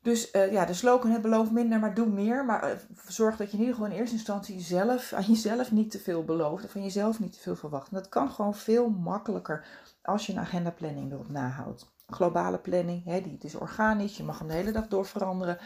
Dus 0.02 0.32
uh, 0.34 0.52
ja, 0.52 0.64
de 0.64 0.74
slogan 0.74 1.10
het 1.10 1.22
beloof 1.22 1.50
minder, 1.50 1.78
maar 1.78 1.94
doe 1.94 2.06
meer. 2.06 2.44
Maar 2.44 2.70
uh, 2.70 2.76
zorg 3.06 3.36
dat 3.36 3.46
je 3.46 3.52
in 3.52 3.58
ieder 3.58 3.74
geval 3.74 3.90
in 3.90 3.98
eerste 3.98 4.16
instantie 4.16 4.60
zelf, 4.60 5.12
aan 5.12 5.22
jezelf 5.22 5.72
niet 5.72 5.90
te 5.90 5.98
veel 5.98 6.24
belooft. 6.24 6.64
Of 6.64 6.70
van 6.70 6.82
jezelf 6.82 7.20
niet 7.20 7.32
te 7.32 7.38
veel 7.40 7.56
verwacht. 7.56 7.90
En 7.90 7.96
dat 7.96 8.08
kan 8.08 8.30
gewoon 8.30 8.54
veel 8.54 8.88
makkelijker 8.88 9.66
als 10.02 10.26
je 10.26 10.32
een 10.32 10.38
agendaplanning 10.38 11.12
erop 11.12 11.28
nahoudt. 11.28 11.92
Globale 12.06 12.58
planning, 12.58 13.04
hè, 13.04 13.20
die, 13.20 13.32
het 13.32 13.44
is 13.44 13.54
organisch, 13.54 14.16
je 14.16 14.22
mag 14.22 14.38
hem 14.38 14.48
de 14.48 14.54
hele 14.54 14.72
dag 14.72 14.88
door 14.88 15.06
veranderen. 15.06 15.58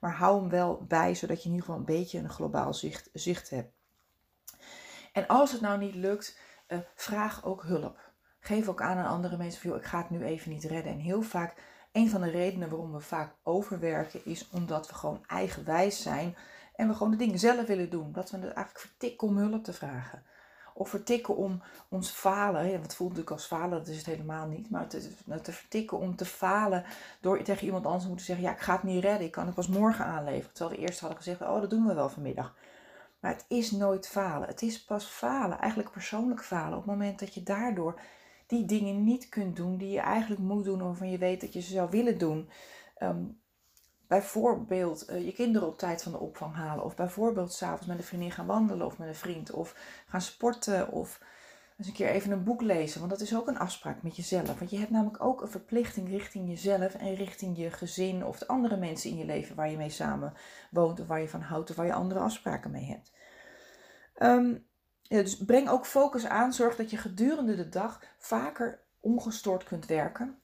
Maar 0.00 0.12
hou 0.14 0.40
hem 0.40 0.50
wel 0.50 0.84
bij, 0.88 1.14
zodat 1.14 1.42
je 1.42 1.48
in 1.48 1.54
ieder 1.54 1.66
geval 1.66 1.80
een 1.80 1.94
beetje 1.96 2.18
een 2.18 2.30
globaal 2.30 2.74
zicht, 2.74 3.10
zicht 3.12 3.50
hebt. 3.50 3.72
En 5.12 5.26
als 5.26 5.52
het 5.52 5.60
nou 5.60 5.78
niet 5.78 5.94
lukt, 5.94 6.38
uh, 6.68 6.78
vraag 6.94 7.44
ook 7.44 7.62
hulp. 7.62 8.09
Geef 8.40 8.68
ook 8.68 8.80
aan 8.80 8.96
aan 8.96 9.12
andere 9.12 9.36
mensen 9.36 9.60
van, 9.60 9.78
ik 9.78 9.84
ga 9.84 9.98
het 9.98 10.10
nu 10.10 10.24
even 10.24 10.50
niet 10.50 10.64
redden. 10.64 10.92
En 10.92 10.98
heel 10.98 11.22
vaak 11.22 11.54
een 11.92 12.10
van 12.10 12.20
de 12.20 12.30
redenen 12.30 12.68
waarom 12.68 12.92
we 12.92 13.00
vaak 13.00 13.34
overwerken 13.42 14.24
is 14.24 14.48
omdat 14.52 14.88
we 14.88 14.94
gewoon 14.94 15.24
eigenwijs 15.26 16.02
zijn 16.02 16.36
en 16.76 16.88
we 16.88 16.94
gewoon 16.94 17.10
de 17.10 17.16
dingen 17.16 17.38
zelf 17.38 17.66
willen 17.66 17.90
doen. 17.90 18.12
Dat 18.12 18.30
we 18.30 18.36
het 18.36 18.44
eigenlijk 18.44 18.78
vertikken 18.78 19.28
om 19.28 19.36
hulp 19.36 19.64
te 19.64 19.72
vragen. 19.72 20.22
Of 20.74 20.88
vertikken 20.88 21.36
om 21.36 21.62
ons 21.88 22.10
falen. 22.10 22.70
Ja, 22.70 22.78
wat 22.78 22.94
voelt 22.94 23.10
natuurlijk 23.10 23.36
als 23.36 23.46
falen, 23.46 23.78
dat 23.78 23.88
is 23.88 23.96
het 23.96 24.06
helemaal 24.06 24.46
niet. 24.46 24.70
Maar 24.70 24.86
te, 24.86 25.14
te 25.42 25.52
vertikken 25.52 25.98
om 25.98 26.16
te 26.16 26.24
falen 26.24 26.84
door 27.20 27.42
tegen 27.42 27.66
iemand 27.66 27.84
anders 27.84 28.02
te 28.02 28.08
moeten 28.08 28.26
zeggen: 28.26 28.44
Ja, 28.44 28.52
ik 28.52 28.60
ga 28.60 28.72
het 28.72 28.82
niet 28.82 29.04
redden, 29.04 29.26
ik 29.26 29.32
kan 29.32 29.46
het 29.46 29.54
pas 29.54 29.68
morgen 29.68 30.04
aanleveren. 30.04 30.52
Terwijl 30.52 30.76
we 30.76 30.86
eerst 30.86 31.00
hadden 31.00 31.18
gezegd: 31.18 31.40
Oh, 31.40 31.60
dat 31.60 31.70
doen 31.70 31.86
we 31.86 31.94
wel 31.94 32.08
vanmiddag. 32.08 32.54
Maar 33.20 33.32
het 33.32 33.44
is 33.48 33.70
nooit 33.70 34.08
falen. 34.08 34.48
Het 34.48 34.62
is 34.62 34.84
pas 34.84 35.04
falen, 35.04 35.58
eigenlijk 35.58 35.90
persoonlijk 35.90 36.44
falen. 36.44 36.78
Op 36.78 36.84
het 36.84 36.92
moment 36.92 37.18
dat 37.18 37.34
je 37.34 37.42
daardoor 37.42 38.00
die 38.50 38.64
dingen 38.64 39.04
niet 39.04 39.28
kunt 39.28 39.56
doen 39.56 39.76
die 39.76 39.90
je 39.90 40.00
eigenlijk 40.00 40.40
moet 40.40 40.64
doen 40.64 40.82
waarvan 40.82 41.10
je 41.10 41.18
weet 41.18 41.40
dat 41.40 41.52
je 41.52 41.60
ze 41.60 41.72
zou 41.72 41.90
willen 41.90 42.18
doen. 42.18 42.48
Um, 43.02 43.40
bijvoorbeeld 44.08 45.10
uh, 45.10 45.24
je 45.24 45.32
kinderen 45.32 45.68
op 45.68 45.78
tijd 45.78 46.02
van 46.02 46.12
de 46.12 46.18
opvang 46.18 46.54
halen. 46.54 46.84
Of 46.84 46.96
bijvoorbeeld 46.96 47.52
s'avonds 47.52 47.86
met 47.86 47.98
een 47.98 48.04
vriendin 48.04 48.30
gaan 48.30 48.46
wandelen 48.46 48.86
of 48.86 48.98
met 48.98 49.08
een 49.08 49.14
vriend. 49.14 49.50
Of 49.50 49.76
gaan 50.06 50.20
sporten 50.20 50.92
of 50.92 51.20
eens 51.78 51.86
een 51.86 51.94
keer 51.94 52.08
even 52.08 52.30
een 52.30 52.44
boek 52.44 52.62
lezen. 52.62 52.98
Want 52.98 53.12
dat 53.12 53.20
is 53.20 53.36
ook 53.36 53.48
een 53.48 53.58
afspraak 53.58 54.02
met 54.02 54.16
jezelf. 54.16 54.58
Want 54.58 54.70
je 54.70 54.78
hebt 54.78 54.90
namelijk 54.90 55.24
ook 55.24 55.42
een 55.42 55.48
verplichting 55.48 56.08
richting 56.08 56.48
jezelf 56.48 56.94
en 56.94 57.14
richting 57.14 57.56
je 57.56 57.70
gezin 57.70 58.24
of 58.24 58.38
de 58.38 58.46
andere 58.46 58.76
mensen 58.76 59.10
in 59.10 59.16
je 59.16 59.24
leven 59.24 59.56
waar 59.56 59.70
je 59.70 59.76
mee 59.76 59.90
samen 59.90 60.32
woont 60.70 61.00
of 61.00 61.06
waar 61.06 61.20
je 61.20 61.28
van 61.28 61.40
houdt 61.40 61.70
of 61.70 61.76
waar 61.76 61.86
je 61.86 61.92
andere 61.92 62.20
afspraken 62.20 62.70
mee 62.70 62.84
hebt. 62.84 63.12
Ja, 64.18 64.60
dus 65.18 65.36
breng 65.36 65.68
ook 65.68 65.86
focus 65.86 66.26
aan. 66.26 66.52
Zorg 66.52 66.76
dat 66.76 66.90
je 66.90 66.96
gedurende 66.96 67.56
de 67.56 67.68
dag 67.68 68.00
vaker 68.18 68.80
ongestoord 69.00 69.64
kunt 69.64 69.86
werken. 69.86 70.38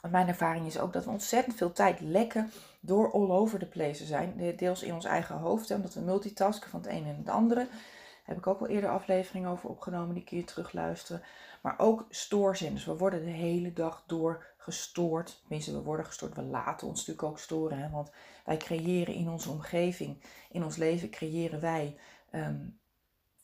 Want 0.00 0.12
mijn 0.12 0.28
ervaring 0.28 0.66
is 0.66 0.78
ook 0.78 0.92
dat 0.92 1.04
we 1.04 1.10
ontzettend 1.10 1.56
veel 1.56 1.72
tijd 1.72 2.00
lekken 2.00 2.50
door 2.80 3.12
all 3.12 3.30
over 3.30 3.58
the 3.58 3.66
place 3.66 4.04
zijn. 4.04 4.54
Deels 4.56 4.82
in 4.82 4.94
ons 4.94 5.04
eigen 5.04 5.36
hoofd, 5.36 5.70
omdat 5.70 5.94
we 5.94 6.00
multitasken 6.00 6.70
van 6.70 6.80
het 6.80 6.90
een 6.90 7.06
en 7.06 7.16
het 7.16 7.28
andere. 7.28 7.60
Daar 7.60 8.24
heb 8.24 8.36
ik 8.36 8.46
ook 8.46 8.60
wel 8.60 8.68
eerder 8.68 8.90
afleveringen 8.90 9.50
over 9.50 9.68
opgenomen, 9.68 10.14
die 10.14 10.24
kun 10.24 10.36
je 10.36 10.44
terugluisteren. 10.44 11.22
Maar 11.62 11.74
ook 11.78 12.06
stoorzenders. 12.08 12.84
We 12.84 12.96
worden 12.96 13.24
de 13.24 13.30
hele 13.30 13.72
dag 13.72 14.04
door 14.06 14.46
gestoord. 14.56 15.38
Tenminste, 15.40 15.72
we 15.72 15.82
worden 15.82 16.06
gestoord. 16.06 16.34
We 16.34 16.42
laten 16.42 16.86
ons 16.86 16.98
natuurlijk 16.98 17.28
ook 17.28 17.38
storen. 17.38 17.78
Hè? 17.78 17.90
Want 17.90 18.10
wij 18.44 18.56
creëren 18.56 19.14
in 19.14 19.28
onze 19.28 19.50
omgeving, 19.50 20.22
in 20.50 20.64
ons 20.64 20.76
leven, 20.76 21.10
creëren 21.10 21.60
wij 21.60 21.98
ehm, 22.30 22.66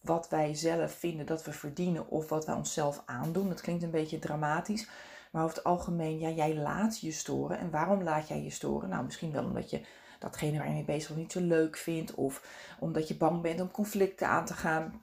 wat 0.07 0.29
wij 0.29 0.55
zelf 0.55 0.93
vinden 0.93 1.27
dat 1.27 1.45
we 1.45 1.53
verdienen 1.53 2.09
of 2.09 2.29
wat 2.29 2.47
wij 2.47 2.55
onszelf 2.55 3.03
aandoen. 3.07 3.49
Dat 3.49 3.61
klinkt 3.61 3.83
een 3.83 3.91
beetje 3.91 4.19
dramatisch. 4.19 4.89
Maar 5.31 5.45
over 5.45 5.57
het 5.57 5.65
algemeen, 5.65 6.19
ja, 6.19 6.29
jij 6.29 6.57
laat 6.57 7.01
je 7.01 7.13
storen. 7.13 7.59
En 7.59 7.71
waarom 7.71 8.03
laat 8.03 8.29
jij 8.29 8.43
je 8.43 8.51
storen? 8.51 8.89
Nou, 8.89 9.05
misschien 9.05 9.33
wel 9.33 9.45
omdat 9.45 9.71
je 9.71 9.81
datgene 10.19 10.59
waar 10.59 10.69
je 10.69 10.73
mee 10.73 10.85
bezig 10.85 11.09
bent 11.09 11.21
niet 11.21 11.33
zo 11.33 11.41
leuk 11.41 11.77
vindt. 11.77 12.15
Of 12.15 12.47
omdat 12.79 13.09
je 13.09 13.17
bang 13.17 13.43
bent 13.43 13.61
om 13.61 13.71
conflicten 13.71 14.29
aan 14.29 14.45
te 14.45 14.55
gaan. 14.55 15.01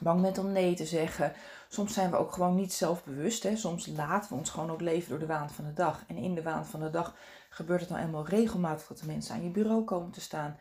Bang 0.00 0.22
bent 0.22 0.38
om 0.38 0.52
nee 0.52 0.74
te 0.74 0.86
zeggen. 0.86 1.32
Soms 1.68 1.94
zijn 1.94 2.10
we 2.10 2.16
ook 2.16 2.32
gewoon 2.32 2.54
niet 2.54 2.72
zelfbewust. 2.72 3.42
Hè? 3.42 3.56
Soms 3.56 3.86
laten 3.86 4.30
we 4.30 4.38
ons 4.38 4.50
gewoon 4.50 4.70
ook 4.70 4.80
leven 4.80 5.10
door 5.10 5.18
de 5.18 5.26
waan 5.26 5.50
van 5.50 5.64
de 5.64 5.72
dag. 5.72 6.04
En 6.06 6.16
in 6.16 6.34
de 6.34 6.42
waan 6.42 6.66
van 6.66 6.80
de 6.80 6.90
dag 6.90 7.14
gebeurt 7.48 7.80
het 7.80 7.88
dan 7.88 7.98
nou 7.98 8.08
eenmaal 8.08 8.26
regelmatig 8.26 8.86
dat 8.86 8.98
de 8.98 9.06
mensen 9.06 9.34
aan 9.34 9.42
je 9.44 9.50
bureau 9.50 9.84
komen 9.84 10.10
te 10.10 10.20
staan 10.20 10.56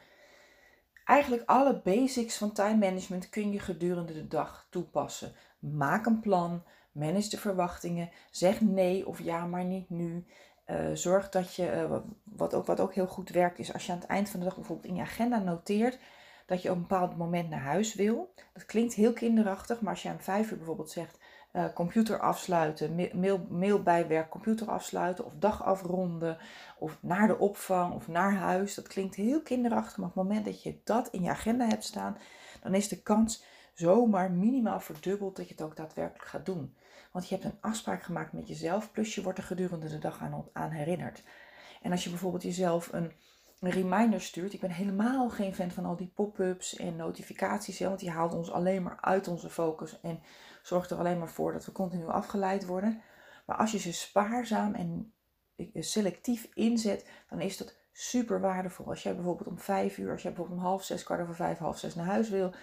Eigenlijk 1.12 1.44
alle 1.46 1.82
basics 1.84 2.38
van 2.38 2.52
time 2.52 2.78
management 2.78 3.30
kun 3.30 3.52
je 3.52 3.60
gedurende 3.60 4.14
de 4.14 4.28
dag 4.28 4.68
toepassen. 4.70 5.34
Maak 5.60 6.06
een 6.06 6.20
plan, 6.20 6.64
manage 6.92 7.30
de 7.30 7.38
verwachtingen, 7.38 8.10
zeg 8.30 8.62
nee 8.62 9.08
of 9.08 9.22
ja, 9.22 9.46
maar 9.46 9.64
niet 9.64 9.90
nu. 9.90 10.26
Uh, 10.68 10.78
zorg 10.94 11.30
dat 11.30 11.56
je, 11.56 11.88
uh, 11.90 11.98
wat, 12.24 12.54
ook, 12.54 12.66
wat 12.66 12.80
ook 12.80 12.94
heel 12.94 13.08
goed 13.08 13.30
werkt, 13.30 13.60
is 13.60 13.74
als 13.74 13.86
je 13.86 13.92
aan 13.92 13.98
het 13.98 14.08
eind 14.08 14.30
van 14.30 14.40
de 14.40 14.46
dag 14.46 14.56
bijvoorbeeld 14.56 14.88
in 14.88 14.96
je 14.96 15.02
agenda 15.02 15.40
noteert 15.40 16.00
dat 16.46 16.62
je 16.62 16.70
op 16.70 16.76
een 16.76 16.82
bepaald 16.82 17.18
moment 17.18 17.50
naar 17.50 17.60
huis 17.60 17.96
wil. 17.96 18.34
Dat 18.54 18.66
klinkt 18.66 18.94
heel 18.94 19.14
kinderachtig, 19.14 19.82
maar 19.82 19.92
als 19.94 20.04
je 20.04 20.10
aan 20.10 20.22
vijf 20.22 20.52
uur 20.52 20.58
bijvoorbeeld 20.58 20.92
zegt: 20.92 21.18
uh, 21.54 21.66
computer 21.74 22.20
afsluiten, 22.20 23.10
mail, 23.50 23.82
bijwerk, 23.84 24.30
computer 24.30 24.70
afsluiten 24.70 25.26
of 25.26 25.34
dag 25.36 25.64
afronden 25.64 26.38
of 26.78 26.98
naar 27.02 27.28
de 27.28 27.38
opvang 27.38 27.94
of 27.94 28.08
naar 28.08 28.34
huis. 28.34 28.76
Dat 28.76 28.88
klinkt 28.88 29.16
heel 29.16 29.42
kinderachtig, 29.42 29.98
maar 29.98 30.10
op 30.10 30.16
het 30.16 30.24
moment 30.24 30.46
dat 30.46 30.64
je 30.64 30.82
dat 30.84 31.08
in 31.08 31.24
je 31.24 31.30
agenda 31.30 31.68
hebt 31.68 31.84
staan, 31.84 32.18
dan 32.62 32.74
is 32.74 32.88
de 32.88 33.02
kans 33.02 33.44
zomaar 33.74 34.32
minimaal 34.32 34.80
verdubbeld 34.80 35.36
dat 35.36 35.48
je 35.48 35.54
het 35.54 35.64
ook 35.64 35.76
daadwerkelijk 35.76 36.30
gaat 36.30 36.46
doen. 36.46 36.76
Want 37.12 37.30
je 37.30 37.36
hebt 37.36 37.48
een 37.48 37.60
afspraak 37.62 38.04
gemaakt 38.04 38.34
met 38.34 38.48
jezelf, 38.48 38.92
plus 38.92 39.16
je 39.16 39.24
wordt 39.24 39.38
er 39.38 39.44
gedurende 39.44 39.88
de 39.88 40.00
dag 40.00 40.22
aan, 40.22 40.46
aan 40.54 40.70
herinnerd. 40.70 41.24
En 41.82 41.92
als 41.92 42.04
je 42.04 42.10
bijvoorbeeld 42.10 42.44
jezelf 42.44 42.94
een, 42.94 43.12
een 43.60 43.72
reminder 43.72 44.22
stuurt, 44.22 44.54
ik 44.54 44.60
ben 44.60 44.72
helemaal 44.72 45.30
geen 45.30 45.56
fan 45.56 45.72
van 45.72 45.86
al 45.86 45.96
die 45.96 46.12
pop-ups 46.16 46.76
en 46.76 46.96
notificaties, 46.96 47.80
want 47.80 48.00
die 48.00 48.10
haalt 48.10 48.34
ons 48.34 48.52
alleen 48.52 48.84
maar 48.84 48.98
uit 49.02 49.28
onze 49.28 49.50
focus 49.50 50.00
en 50.02 50.20
zorgt 50.64 50.92
er 50.92 50.98
alleen 50.98 51.20
maar 51.20 51.30
voor 51.30 51.54
dat 51.54 51.66
we 51.66 51.72
continu 51.72 52.08
afgeleid 52.08 52.66
worden. 52.66 53.02
Maar 53.46 53.58
als 53.58 53.72
je 53.72 53.78
ze 53.78 53.94
spaarzaam 53.94 54.74
en 54.74 55.14
eh, 55.56 55.68
selectief 55.74 56.50
inzet, 56.54 57.10
dan 57.30 57.42
is 57.42 57.58
dat 57.58 57.76
super 57.92 58.42
waardevol. 58.42 58.86
Als 58.86 59.04
jij 59.04 59.16
bijvoorbeeld 59.16 59.50
om 59.50 59.60
vijf 59.60 59.98
uur, 59.98 60.12
als 60.12 60.22
jij 60.22 60.32
bijvoorbeeld 60.32 60.60
om 60.60 60.66
half 60.66 60.84
zes, 60.84 61.04
kwart 61.04 61.22
over 61.22 61.36
vijf, 61.36 61.58
half 61.58 61.80
zes 61.80 61.96
naar 61.96 62.06
huis 62.06 62.30
wil, 62.30 62.54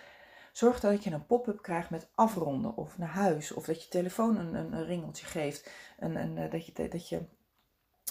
zorg 0.52 0.80
dat 0.80 1.04
je 1.04 1.10
een 1.10 1.26
pop-up 1.26 1.62
krijgt 1.62 1.90
met 1.90 2.10
afronden 2.14 2.76
of 2.76 2.98
naar 2.98 3.08
huis. 3.08 3.52
Of 3.52 3.64
dat 3.64 3.82
je 3.82 3.88
telefoon 3.88 4.36
een, 4.36 4.54
een, 4.54 4.72
een 4.72 4.86
ringeltje 4.86 5.26
geeft. 5.26 5.70
En, 5.98 6.16
en 6.16 6.38
eh, 6.38 6.50
dat, 6.50 6.66
je, 6.66 6.88
dat, 6.88 7.08
je, 7.08 7.22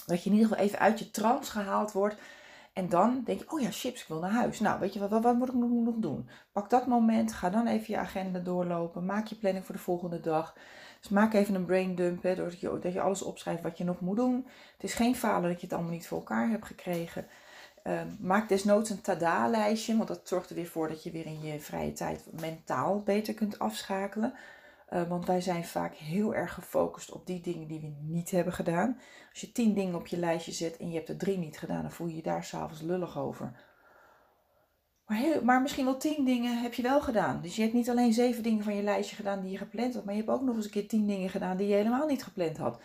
dat 0.06 0.22
je 0.22 0.30
in 0.30 0.36
ieder 0.36 0.48
geval 0.48 0.64
even 0.64 0.78
uit 0.78 0.98
je 0.98 1.10
trance 1.10 1.50
gehaald 1.50 1.92
wordt. 1.92 2.16
En 2.78 2.88
dan 2.88 3.22
denk 3.24 3.40
je, 3.40 3.50
oh 3.50 3.60
ja, 3.60 3.70
chips, 3.70 4.00
ik 4.00 4.08
wil 4.08 4.20
naar 4.20 4.30
huis. 4.30 4.60
Nou, 4.60 4.80
weet 4.80 4.92
je 4.92 5.08
wat, 5.08 5.22
wat, 5.22 5.34
moet 5.34 5.48
ik 5.48 5.54
nog, 5.54 5.70
nog 5.70 5.94
doen? 5.96 6.28
Pak 6.52 6.70
dat 6.70 6.86
moment, 6.86 7.32
ga 7.32 7.50
dan 7.50 7.66
even 7.66 7.94
je 7.94 7.98
agenda 7.98 8.38
doorlopen. 8.38 9.04
Maak 9.04 9.26
je 9.26 9.36
planning 9.36 9.64
voor 9.64 9.74
de 9.74 9.80
volgende 9.80 10.20
dag. 10.20 10.56
Dus 11.00 11.08
maak 11.08 11.34
even 11.34 11.54
een 11.54 11.64
brain 11.64 11.94
dump, 11.94 12.22
hè, 12.22 12.34
doordat 12.34 12.60
je, 12.60 12.78
dat 12.80 12.92
je 12.92 13.00
alles 13.00 13.22
opschrijft 13.22 13.62
wat 13.62 13.78
je 13.78 13.84
nog 13.84 14.00
moet 14.00 14.16
doen. 14.16 14.46
Het 14.72 14.82
is 14.82 14.94
geen 14.94 15.16
falen 15.16 15.50
dat 15.50 15.60
je 15.60 15.66
het 15.66 15.74
allemaal 15.74 15.92
niet 15.92 16.06
voor 16.06 16.18
elkaar 16.18 16.48
hebt 16.48 16.66
gekregen. 16.66 17.26
Uh, 17.84 18.00
maak 18.20 18.48
desnoods 18.48 18.90
een 18.90 19.00
tada-lijstje, 19.00 19.96
want 19.96 20.08
dat 20.08 20.28
zorgt 20.28 20.50
er 20.50 20.56
weer 20.56 20.66
voor 20.66 20.88
dat 20.88 21.02
je 21.02 21.10
weer 21.10 21.26
in 21.26 21.42
je 21.42 21.60
vrije 21.60 21.92
tijd 21.92 22.24
mentaal 22.40 23.02
beter 23.02 23.34
kunt 23.34 23.58
afschakelen. 23.58 24.34
Uh, 24.92 25.08
want 25.08 25.26
wij 25.26 25.40
zijn 25.40 25.64
vaak 25.64 25.94
heel 25.94 26.34
erg 26.34 26.54
gefocust 26.54 27.12
op 27.12 27.26
die 27.26 27.40
dingen 27.40 27.68
die 27.68 27.80
we 27.80 27.94
niet 28.00 28.30
hebben 28.30 28.52
gedaan. 28.52 29.00
Als 29.30 29.40
je 29.40 29.52
tien 29.52 29.74
dingen 29.74 29.94
op 29.94 30.06
je 30.06 30.18
lijstje 30.18 30.52
zet 30.52 30.76
en 30.76 30.88
je 30.88 30.94
hebt 30.94 31.08
er 31.08 31.16
drie 31.16 31.38
niet 31.38 31.58
gedaan, 31.58 31.82
dan 31.82 31.92
voel 31.92 32.06
je 32.06 32.16
je 32.16 32.22
daar 32.22 32.44
s'avonds 32.44 32.80
lullig 32.80 33.18
over. 33.18 33.66
Maar, 35.06 35.44
maar 35.44 35.62
misschien 35.62 35.84
wel 35.84 35.96
tien 35.96 36.24
dingen 36.24 36.62
heb 36.62 36.74
je 36.74 36.82
wel 36.82 37.00
gedaan. 37.00 37.40
Dus 37.42 37.56
je 37.56 37.62
hebt 37.62 37.74
niet 37.74 37.90
alleen 37.90 38.12
zeven 38.12 38.42
dingen 38.42 38.64
van 38.64 38.76
je 38.76 38.82
lijstje 38.82 39.16
gedaan 39.16 39.40
die 39.40 39.50
je 39.50 39.58
gepland 39.58 39.94
had, 39.94 40.04
maar 40.04 40.14
je 40.14 40.20
hebt 40.20 40.32
ook 40.32 40.42
nog 40.42 40.56
eens 40.56 40.64
een 40.64 40.70
keer 40.70 40.88
tien 40.88 41.06
dingen 41.06 41.30
gedaan 41.30 41.56
die 41.56 41.68
je 41.68 41.74
helemaal 41.74 42.06
niet 42.06 42.24
gepland 42.24 42.56
had. 42.56 42.80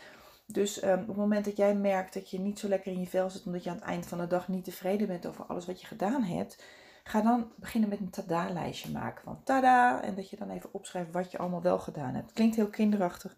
Dus 0.48 0.84
um, 0.84 1.00
op 1.00 1.08
het 1.08 1.16
moment 1.16 1.46
dat 1.46 1.58
jij 1.58 1.76
merkt 1.76 2.14
dat 2.14 2.30
je 2.30 2.40
niet 2.40 2.60
zo 2.60 2.68
lekker 2.68 2.92
in 2.92 3.00
je 3.00 3.08
vel 3.08 3.30
zit, 3.30 3.46
omdat 3.46 3.64
je 3.64 3.70
aan 3.70 3.76
het 3.76 3.86
eind 3.86 4.08
van 4.08 4.18
de 4.18 4.28
dag 4.28 4.48
niet 4.48 4.64
tevreden 4.64 5.08
bent 5.08 5.26
over 5.26 5.46
alles 5.46 5.66
wat 5.66 5.82
je 5.82 5.88
gedaan 5.88 6.24
hebt, 6.24 6.64
ga 7.04 7.22
dan 7.22 7.52
beginnen 7.56 7.90
met 7.90 8.00
een 8.00 8.10
tada-lijstje 8.10 8.92
maken. 8.92 9.24
Van 9.24 9.44
tada! 9.44 10.02
En 10.02 10.16
dat 10.16 10.30
je 10.30 10.38
dan 10.38 10.50
even 10.50 10.74
opschrijft 10.74 11.12
wat 11.12 11.32
je 11.32 11.38
allemaal 11.38 11.62
wel 11.62 11.80
gedaan 11.80 12.14
hebt. 12.14 12.34
Klinkt 12.34 12.56
heel 12.56 12.70
kinderachtig, 12.70 13.38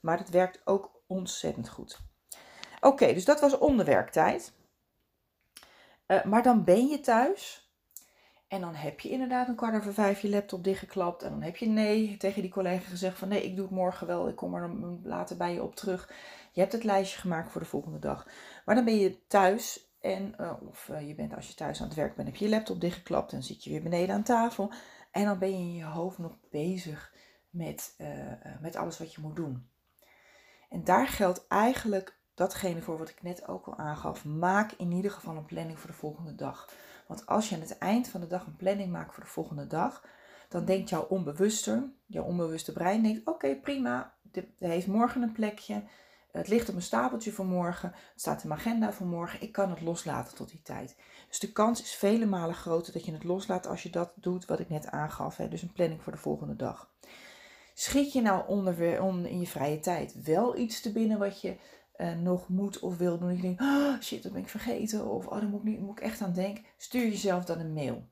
maar 0.00 0.18
het 0.18 0.30
werkt 0.30 0.60
ook 0.64 1.02
ontzettend 1.06 1.68
goed. 1.68 1.98
Oké, 2.80 3.12
dus 3.14 3.24
dat 3.24 3.40
was 3.40 3.58
onderwerktijd. 3.58 4.52
Uh, 6.06 6.24
maar 6.24 6.42
dan 6.42 6.64
ben 6.64 6.86
je 6.86 7.00
thuis. 7.00 7.72
En 8.48 8.60
dan 8.60 8.74
heb 8.74 9.00
je 9.00 9.08
inderdaad 9.08 9.48
een 9.48 9.54
kwart 9.54 9.74
over 9.74 9.94
vijf 9.94 10.20
je 10.20 10.28
laptop 10.28 10.64
dichtgeklapt. 10.64 11.22
En 11.22 11.30
dan 11.30 11.42
heb 11.42 11.56
je 11.56 11.66
nee 11.66 12.16
tegen 12.16 12.42
die 12.42 12.50
collega 12.50 12.88
gezegd 12.88 13.18
van 13.18 13.28
nee, 13.28 13.44
ik 13.44 13.56
doe 13.56 13.64
het 13.64 13.74
morgen 13.74 14.06
wel. 14.06 14.28
Ik 14.28 14.36
kom 14.36 14.54
er 14.54 14.70
later 15.02 15.36
bij 15.36 15.52
je 15.52 15.62
op 15.62 15.76
terug. 15.76 16.12
Je 16.52 16.60
hebt 16.60 16.72
het 16.72 16.84
lijstje 16.84 17.20
gemaakt 17.20 17.52
voor 17.52 17.60
de 17.60 17.66
volgende 17.66 17.98
dag. 17.98 18.26
Maar 18.64 18.74
dan 18.74 18.84
ben 18.84 18.98
je 18.98 19.26
thuis 19.26 19.87
en, 20.00 20.34
uh, 20.40 20.52
of 20.68 20.88
uh, 20.88 21.08
je 21.08 21.14
bent 21.14 21.34
als 21.34 21.48
je 21.48 21.54
thuis 21.54 21.80
aan 21.80 21.86
het 21.86 21.96
werk 21.96 22.14
bent, 22.14 22.28
heb 22.28 22.36
je 22.36 22.44
je 22.44 22.50
laptop 22.50 22.80
dichtgeklapt 22.80 23.32
en 23.32 23.42
zit 23.42 23.64
je 23.64 23.70
weer 23.70 23.82
beneden 23.82 24.14
aan 24.14 24.22
tafel. 24.22 24.72
En 25.10 25.24
dan 25.24 25.38
ben 25.38 25.50
je 25.50 25.56
in 25.56 25.74
je 25.74 25.84
hoofd 25.84 26.18
nog 26.18 26.36
bezig 26.50 27.14
met, 27.50 27.94
uh, 27.98 28.32
met 28.60 28.76
alles 28.76 28.98
wat 28.98 29.14
je 29.14 29.20
moet 29.20 29.36
doen. 29.36 29.68
En 30.68 30.84
daar 30.84 31.08
geldt 31.08 31.46
eigenlijk 31.46 32.18
datgene 32.34 32.82
voor 32.82 32.98
wat 32.98 33.08
ik 33.08 33.22
net 33.22 33.48
ook 33.48 33.66
al 33.66 33.76
aangaf. 33.76 34.24
Maak 34.24 34.72
in 34.72 34.92
ieder 34.92 35.10
geval 35.10 35.36
een 35.36 35.44
planning 35.44 35.78
voor 35.78 35.90
de 35.90 35.96
volgende 35.96 36.34
dag. 36.34 36.72
Want 37.06 37.26
als 37.26 37.48
je 37.48 37.54
aan 37.54 37.60
het 37.60 37.78
eind 37.78 38.08
van 38.08 38.20
de 38.20 38.26
dag 38.26 38.46
een 38.46 38.56
planning 38.56 38.92
maakt 38.92 39.14
voor 39.14 39.22
de 39.22 39.30
volgende 39.30 39.66
dag, 39.66 40.04
dan 40.48 40.64
denkt 40.64 40.88
jouw 40.88 41.02
onbewuste, 41.02 41.92
jouw 42.06 42.24
onbewuste 42.24 42.72
brein 42.72 43.02
denkt: 43.02 43.26
oké, 43.26 43.56
prima, 43.56 44.14
dit 44.22 44.46
heeft 44.58 44.86
morgen 44.86 45.22
een 45.22 45.32
plekje. 45.32 45.82
Het 46.32 46.48
ligt 46.48 46.68
op 46.68 46.74
een 46.74 46.82
stapeltje 46.82 47.32
voor 47.32 47.46
morgen. 47.46 47.88
Het 47.88 48.20
staat 48.20 48.42
in 48.42 48.48
mijn 48.48 48.60
agenda 48.60 48.92
voor 48.92 49.06
morgen. 49.06 49.42
Ik 49.42 49.52
kan 49.52 49.70
het 49.70 49.80
loslaten 49.80 50.36
tot 50.36 50.50
die 50.50 50.62
tijd. 50.62 50.96
Dus 51.28 51.38
de 51.38 51.52
kans 51.52 51.82
is 51.82 51.94
vele 51.94 52.26
malen 52.26 52.54
groter 52.54 52.92
dat 52.92 53.04
je 53.04 53.12
het 53.12 53.24
loslaat 53.24 53.66
als 53.66 53.82
je 53.82 53.90
dat 53.90 54.12
doet 54.14 54.46
wat 54.46 54.60
ik 54.60 54.68
net 54.68 54.86
aangaf. 54.86 55.36
Hè? 55.36 55.48
Dus 55.48 55.62
een 55.62 55.72
planning 55.72 56.02
voor 56.02 56.12
de 56.12 56.18
volgende 56.18 56.56
dag. 56.56 56.90
Schiet 57.74 58.12
je 58.12 58.20
nou 58.20 58.48
onder, 58.48 58.80
in 59.26 59.40
je 59.40 59.46
vrije 59.46 59.80
tijd 59.80 60.22
wel 60.22 60.56
iets 60.56 60.80
te 60.80 60.92
binnen 60.92 61.18
wat 61.18 61.40
je 61.40 61.56
uh, 61.96 62.14
nog 62.14 62.48
moet 62.48 62.78
of 62.78 62.96
wil 62.96 63.18
doen. 63.18 63.30
Ik 63.30 63.42
denk, 63.42 63.60
oh, 63.60 64.00
shit, 64.00 64.22
dat 64.22 64.32
ben 64.32 64.42
ik 64.42 64.48
vergeten. 64.48 65.06
Of 65.06 65.26
oh, 65.26 65.40
daar 65.40 65.48
moet 65.48 65.66
ik, 65.66 65.78
moet 65.78 65.98
ik 65.98 66.04
echt 66.04 66.20
aan 66.20 66.32
denken. 66.32 66.64
Stuur 66.76 67.08
jezelf 67.08 67.44
dan 67.44 67.58
een 67.58 67.72
mail. 67.72 68.08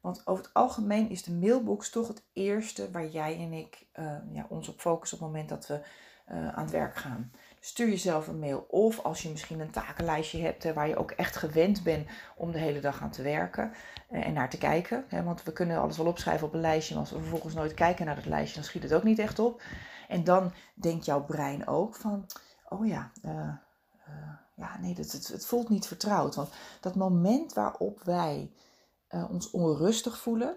Want 0.00 0.26
over 0.26 0.44
het 0.44 0.54
algemeen 0.54 1.10
is 1.10 1.22
de 1.22 1.32
mailbox 1.32 1.90
toch 1.90 2.08
het 2.08 2.24
eerste 2.32 2.90
waar 2.90 3.08
jij 3.08 3.38
en 3.38 3.52
ik 3.52 3.86
uh, 3.94 4.16
ja, 4.32 4.46
ons 4.48 4.68
op 4.68 4.80
focussen 4.80 5.18
op 5.18 5.24
het 5.24 5.32
moment 5.32 5.48
dat 5.48 5.66
we 5.66 5.80
uh, 6.30 6.48
aan 6.48 6.62
het 6.62 6.70
werk 6.70 6.96
gaan. 6.96 7.32
Stuur 7.60 7.88
jezelf 7.88 8.28
een 8.28 8.38
mail. 8.38 8.66
Of 8.68 9.00
als 9.00 9.22
je 9.22 9.28
misschien 9.28 9.60
een 9.60 9.70
takenlijstje 9.70 10.40
hebt 10.40 10.62
hè, 10.62 10.72
waar 10.72 10.88
je 10.88 10.96
ook 10.96 11.10
echt 11.10 11.36
gewend 11.36 11.82
bent 11.82 12.08
om 12.36 12.52
de 12.52 12.58
hele 12.58 12.80
dag 12.80 13.02
aan 13.02 13.10
te 13.10 13.22
werken 13.22 13.72
en 14.08 14.32
naar 14.32 14.50
te 14.50 14.58
kijken. 14.58 15.04
Want 15.24 15.42
we 15.42 15.52
kunnen 15.52 15.80
alles 15.80 15.96
wel 15.96 16.06
opschrijven 16.06 16.46
op 16.46 16.54
een 16.54 16.60
lijstje, 16.60 16.94
maar 16.94 17.02
als 17.02 17.12
we 17.12 17.18
vervolgens 17.20 17.54
nooit 17.54 17.74
kijken 17.74 18.06
naar 18.06 18.14
dat 18.14 18.26
lijstje, 18.26 18.54
dan 18.54 18.64
schiet 18.64 18.82
het 18.82 18.94
ook 18.94 19.02
niet 19.02 19.18
echt 19.18 19.38
op. 19.38 19.62
En 20.08 20.24
dan 20.24 20.52
denkt 20.74 21.04
jouw 21.04 21.24
brein 21.24 21.66
ook 21.66 21.96
van, 21.96 22.26
oh 22.68 22.86
ja, 22.86 23.12
ja, 24.56 24.78
nee, 24.80 24.94
het, 24.94 25.12
het, 25.12 25.28
het, 25.28 25.46
voelt 25.46 25.68
niet 25.68 25.86
vertrouwd. 25.86 26.34
Want 26.34 26.48
dat 26.80 26.94
moment 26.94 27.52
waarop 27.52 28.02
wij 28.02 28.52
ons 29.08 29.50
onrustig 29.50 30.18
voelen, 30.18 30.56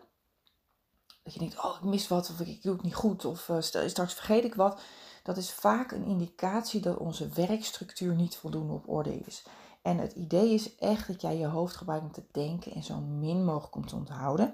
dat 1.24 1.34
je 1.34 1.40
denkt, 1.40 1.64
oh, 1.64 1.76
ik 1.76 1.84
mis 1.84 2.08
wat, 2.08 2.30
of 2.30 2.40
ik 2.40 2.62
doe 2.62 2.74
het 2.74 2.84
niet 2.84 2.96
goed, 2.96 3.26
of 3.26 3.52
straks 3.60 4.14
vergeet 4.14 4.44
ik 4.44 4.56
wat, 4.56 4.82
dat 5.28 5.38
is 5.38 5.52
vaak 5.52 5.92
een 5.92 6.06
indicatie 6.06 6.82
dat 6.82 6.98
onze 6.98 7.30
werkstructuur 7.30 8.16
niet 8.16 8.36
voldoende 8.36 8.74
op 8.74 8.90
orde 8.90 9.20
is. 9.20 9.46
En 9.82 9.98
het 9.98 10.14
idee 10.14 10.54
is 10.54 10.76
echt 10.76 11.08
dat 11.08 11.22
jij 11.22 11.38
je 11.38 11.46
hoofd 11.46 11.76
gebruikt 11.76 12.06
om 12.06 12.12
te 12.12 12.24
denken 12.32 12.74
en 12.74 12.84
zo 12.84 13.00
min 13.00 13.46
mogelijk 13.46 13.76
om 13.76 13.88
te 13.88 13.96
onthouden. 13.96 14.54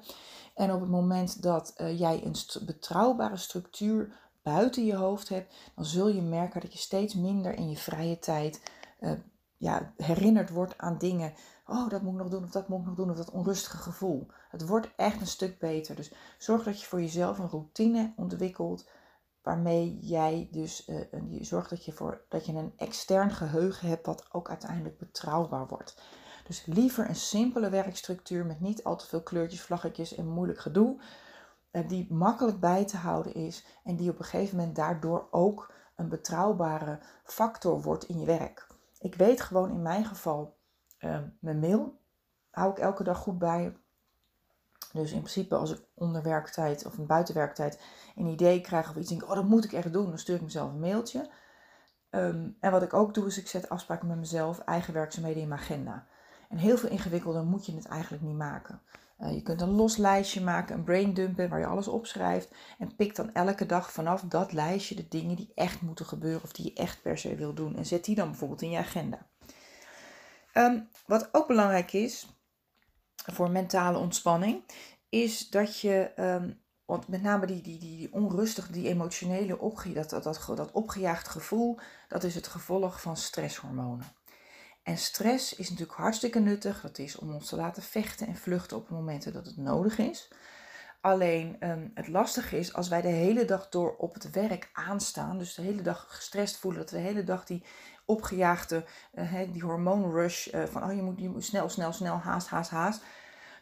En 0.56 0.72
op 0.72 0.80
het 0.80 0.90
moment 0.90 1.42
dat 1.42 1.74
jij 1.78 2.26
een 2.26 2.36
betrouwbare 2.66 3.38
structuur 3.38 4.14
buiten 4.42 4.86
je 4.86 4.96
hoofd 4.96 5.30
hebt, 5.30 5.54
dan 5.76 5.86
zul 5.86 6.08
je 6.08 6.22
merken 6.22 6.62
dat 6.62 6.74
je 6.74 6.80
steeds 6.80 7.14
minder 7.14 7.54
in 7.54 7.70
je 7.70 7.78
vrije 7.78 8.20
tijd 8.20 8.62
uh, 9.00 9.12
ja, 9.58 9.94
herinnerd 9.98 10.50
wordt 10.50 10.78
aan 10.78 10.98
dingen. 10.98 11.34
Oh, 11.68 11.90
dat 11.90 12.02
moet 12.02 12.14
ik 12.14 12.20
nog 12.20 12.30
doen, 12.30 12.44
of 12.44 12.52
dat 12.52 12.68
moet 12.68 12.80
ik 12.80 12.86
nog 12.86 12.96
doen, 12.96 13.10
of 13.10 13.18
dat 13.18 13.32
onrustige 13.32 13.78
gevoel. 13.78 14.28
Het 14.50 14.68
wordt 14.68 14.90
echt 14.96 15.22
een 15.22 15.28
stuk 15.28 15.60
beter. 15.60 15.96
Dus 15.96 16.12
zorg 16.38 16.64
dat 16.64 16.82
je 16.82 16.88
voor 16.88 17.02
jezelf 17.02 17.38
een 17.38 17.50
routine 17.50 18.14
ontwikkelt. 18.16 18.86
Waarmee 19.44 20.00
jij 20.02 20.48
dus 20.52 20.88
uh, 20.88 21.00
je 21.30 21.44
zorgt 21.44 21.70
dat 21.70 21.86
je, 21.86 21.92
voor, 21.92 22.22
dat 22.30 22.46
je 22.46 22.54
een 22.54 22.74
extern 22.78 23.32
geheugen 23.32 23.88
hebt, 23.88 24.06
wat 24.06 24.26
ook 24.32 24.50
uiteindelijk 24.50 24.98
betrouwbaar 24.98 25.68
wordt. 25.68 26.02
Dus 26.48 26.66
liever 26.66 27.10
een 27.10 27.16
simpele 27.16 27.70
werkstructuur 27.70 28.46
met 28.46 28.60
niet 28.60 28.84
al 28.84 28.98
te 28.98 29.06
veel 29.06 29.24
kleurtjes, 29.24 29.62
vlaggetjes 29.62 30.16
en 30.16 30.28
moeilijk 30.28 30.60
gedoe. 30.60 31.02
Eh, 31.72 31.88
die 31.88 32.14
makkelijk 32.14 32.60
bij 32.60 32.86
te 32.86 32.98
houden 32.98 33.34
is 33.34 33.66
en 33.84 33.96
die 33.96 34.10
op 34.10 34.20
een 34.20 34.26
gegeven 34.26 34.58
moment 34.58 34.76
daardoor 34.76 35.28
ook 35.32 35.74
een 35.96 36.10
betrouwbare 36.10 37.00
factor 37.24 37.82
wordt 37.82 38.04
in 38.04 38.20
je 38.20 38.26
werk. 38.26 38.68
Ik 39.00 39.16
weet 39.16 39.42
gewoon 39.42 39.72
in 39.72 39.82
mijn 39.82 40.06
geval, 40.06 40.58
uh, 41.00 41.20
mijn 41.40 41.60
mail 41.60 42.00
hou 42.50 42.72
ik 42.72 42.78
elke 42.78 43.04
dag 43.04 43.18
goed 43.18 43.38
bij. 43.38 43.78
Dus 44.94 45.12
in 45.12 45.20
principe 45.20 45.56
als 45.56 45.72
ik 45.72 45.82
onder 45.94 46.24
werktijd 46.24 46.86
of 46.86 46.98
een 46.98 47.06
buitenwerktijd 47.06 47.80
een 48.16 48.26
idee 48.26 48.62
krijg 48.62 48.90
of 48.90 48.96
iets 48.96 49.10
denk, 49.10 49.24
oh 49.24 49.36
dat 49.36 49.46
moet 49.46 49.64
ik 49.64 49.74
echt 49.74 49.94
doen, 49.94 50.10
dan 50.10 50.18
stuur 50.18 50.36
ik 50.36 50.42
mezelf 50.42 50.72
een 50.72 50.80
mailtje. 50.80 51.30
Ehm, 52.10 52.50
en 52.60 52.72
wat 52.72 52.84
ik 52.84 52.94
ook 52.94 53.14
doe 53.14 53.28
is 53.28 53.38
ik 53.38 53.48
zet 53.48 53.70
afspraken 53.70 54.08
met 54.08 54.18
mezelf, 54.18 54.60
eigen 54.60 54.94
werkzaamheden 54.94 55.42
in 55.42 55.48
mijn 55.48 55.60
agenda. 55.60 56.08
En 56.50 56.58
heel 56.58 56.78
veel 56.78 56.90
ingewikkelder 56.90 57.44
moet 57.44 57.66
je 57.66 57.76
het 57.76 57.86
eigenlijk 57.86 58.24
niet 58.24 58.36
maken. 58.36 58.82
Eh, 59.18 59.34
je 59.34 59.42
kunt 59.42 59.62
een 59.62 59.70
los 59.70 59.98
lijstje 59.98 60.42
maken, 60.42 60.76
een 60.76 60.84
brain 60.84 61.14
dumpen 61.14 61.50
waar 61.50 61.60
je 61.60 61.66
alles 61.66 61.88
opschrijft. 61.88 62.50
En 62.78 62.96
pik 62.96 63.16
dan 63.16 63.34
elke 63.34 63.66
dag 63.66 63.92
vanaf 63.92 64.22
dat 64.22 64.52
lijstje 64.52 64.96
de 64.96 65.08
dingen 65.08 65.36
die 65.36 65.52
echt 65.56 65.82
moeten 65.82 66.06
gebeuren 66.06 66.44
of 66.44 66.52
die 66.52 66.66
je 66.66 66.74
echt 66.74 67.02
per 67.02 67.18
se 67.18 67.36
wil 67.36 67.54
doen. 67.54 67.76
En 67.76 67.86
zet 67.86 68.06
die 68.06 68.16
dan 68.16 68.30
bijvoorbeeld 68.30 68.62
in 68.62 68.70
je 68.70 68.78
agenda. 68.78 69.28
Ehm, 70.54 70.80
wat 71.06 71.30
ook 71.32 71.48
belangrijk 71.48 71.94
is 71.94 72.28
voor 73.26 73.52
mentale 73.52 73.98
ontspanning, 73.98 74.64
is 75.10 75.50
dat 75.50 75.80
je, 75.80 76.12
um, 76.16 76.62
want 76.86 77.08
met 77.08 77.22
name 77.22 77.46
die, 77.46 77.62
die, 77.62 77.80
die, 77.80 78.14
onrustig, 78.14 78.68
die 78.68 78.88
emotionele 78.88 79.60
opge, 79.60 79.94
dat, 79.94 80.10
dat, 80.10 80.24
dat, 80.24 80.46
dat 80.56 80.72
opgejaagd 80.72 81.28
gevoel, 81.28 81.80
dat 82.08 82.24
is 82.24 82.36
het 82.36 82.48
gevolg 82.48 83.02
van 83.02 83.18
stresshormonen. 83.18 84.06
En 84.84 84.98
stress 84.98 85.56
is 85.56 85.70
natuurlijk 85.70 85.98
hartstikke 85.98 86.40
nuttig. 86.40 86.82
Dat 86.82 86.98
is 86.98 87.16
om 87.16 87.34
ons 87.34 87.50
te 87.50 87.56
laten 87.56 87.84
vechten 87.84 88.28
en 88.28 88.36
vluchten 88.36 88.78
op 88.78 88.90
momenten 88.90 89.34
dat 89.34 89.46
het 89.46 89.58
nodig 89.58 89.98
is. 89.98 90.32
Alleen 91.02 91.58
um, 91.60 91.92
het 91.94 92.08
lastige 92.08 92.58
is 92.58 92.74
als 92.74 92.88
wij 92.88 93.02
de 93.02 93.08
hele 93.08 93.46
dag 93.46 93.70
door 93.70 93.96
op 93.96 94.14
het 94.14 94.30
werk 94.30 94.70
aanstaan, 94.74 95.38
dus 95.38 95.54
de 95.54 95.62
hele 95.62 95.82
dag 95.82 96.06
gestrest 96.10 96.58
voelen, 96.58 96.80
dat 96.80 96.92
we 96.92 96.98
de 96.98 97.04
hele 97.04 97.24
dag 97.24 97.46
die 97.46 97.64
opgejaagde, 98.06 98.86
uh, 99.14 99.34
die 99.52 99.64
hormoonrush 99.64 100.48
uh, 100.48 100.64
van 100.64 100.84
oh 100.84 100.96
je 100.96 101.02
moet, 101.02 101.20
je 101.20 101.42
snel, 101.42 101.70
snel, 101.70 101.94
snel, 101.94 102.16
haast, 102.16 102.48
haast, 102.48 102.70
haast, 102.70 103.04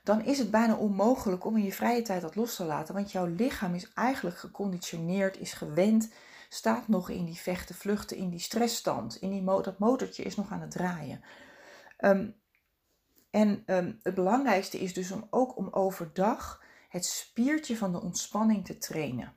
dan 0.03 0.25
is 0.25 0.37
het 0.37 0.51
bijna 0.51 0.75
onmogelijk 0.75 1.45
om 1.45 1.57
in 1.57 1.63
je 1.63 1.73
vrije 1.73 2.01
tijd 2.01 2.21
dat 2.21 2.35
los 2.35 2.55
te 2.55 2.63
laten. 2.63 2.93
Want 2.93 3.11
jouw 3.11 3.25
lichaam 3.25 3.75
is 3.75 3.93
eigenlijk 3.93 4.37
geconditioneerd, 4.37 5.39
is 5.39 5.53
gewend 5.53 6.11
staat 6.49 6.87
nog 6.87 7.09
in 7.09 7.25
die 7.25 7.39
vechten, 7.39 7.75
vluchten, 7.75 8.17
in 8.17 8.29
die 8.29 8.39
stressstand. 8.39 9.15
In 9.15 9.29
die 9.29 9.43
dat 9.43 9.79
motortje 9.79 10.23
is 10.23 10.35
nog 10.35 10.51
aan 10.51 10.61
het 10.61 10.71
draaien. 10.71 11.23
Ehm, 11.97 12.29
en 13.29 13.63
um, 13.65 13.99
het 14.03 14.15
belangrijkste 14.15 14.79
is 14.79 14.93
dus 14.93 15.11
om 15.11 15.27
ook 15.29 15.57
om 15.57 15.67
overdag 15.69 16.63
het 16.89 17.05
spiertje 17.05 17.77
van 17.77 17.91
de 17.91 18.01
ontspanning 18.01 18.65
te 18.65 18.77
trainen. 18.77 19.35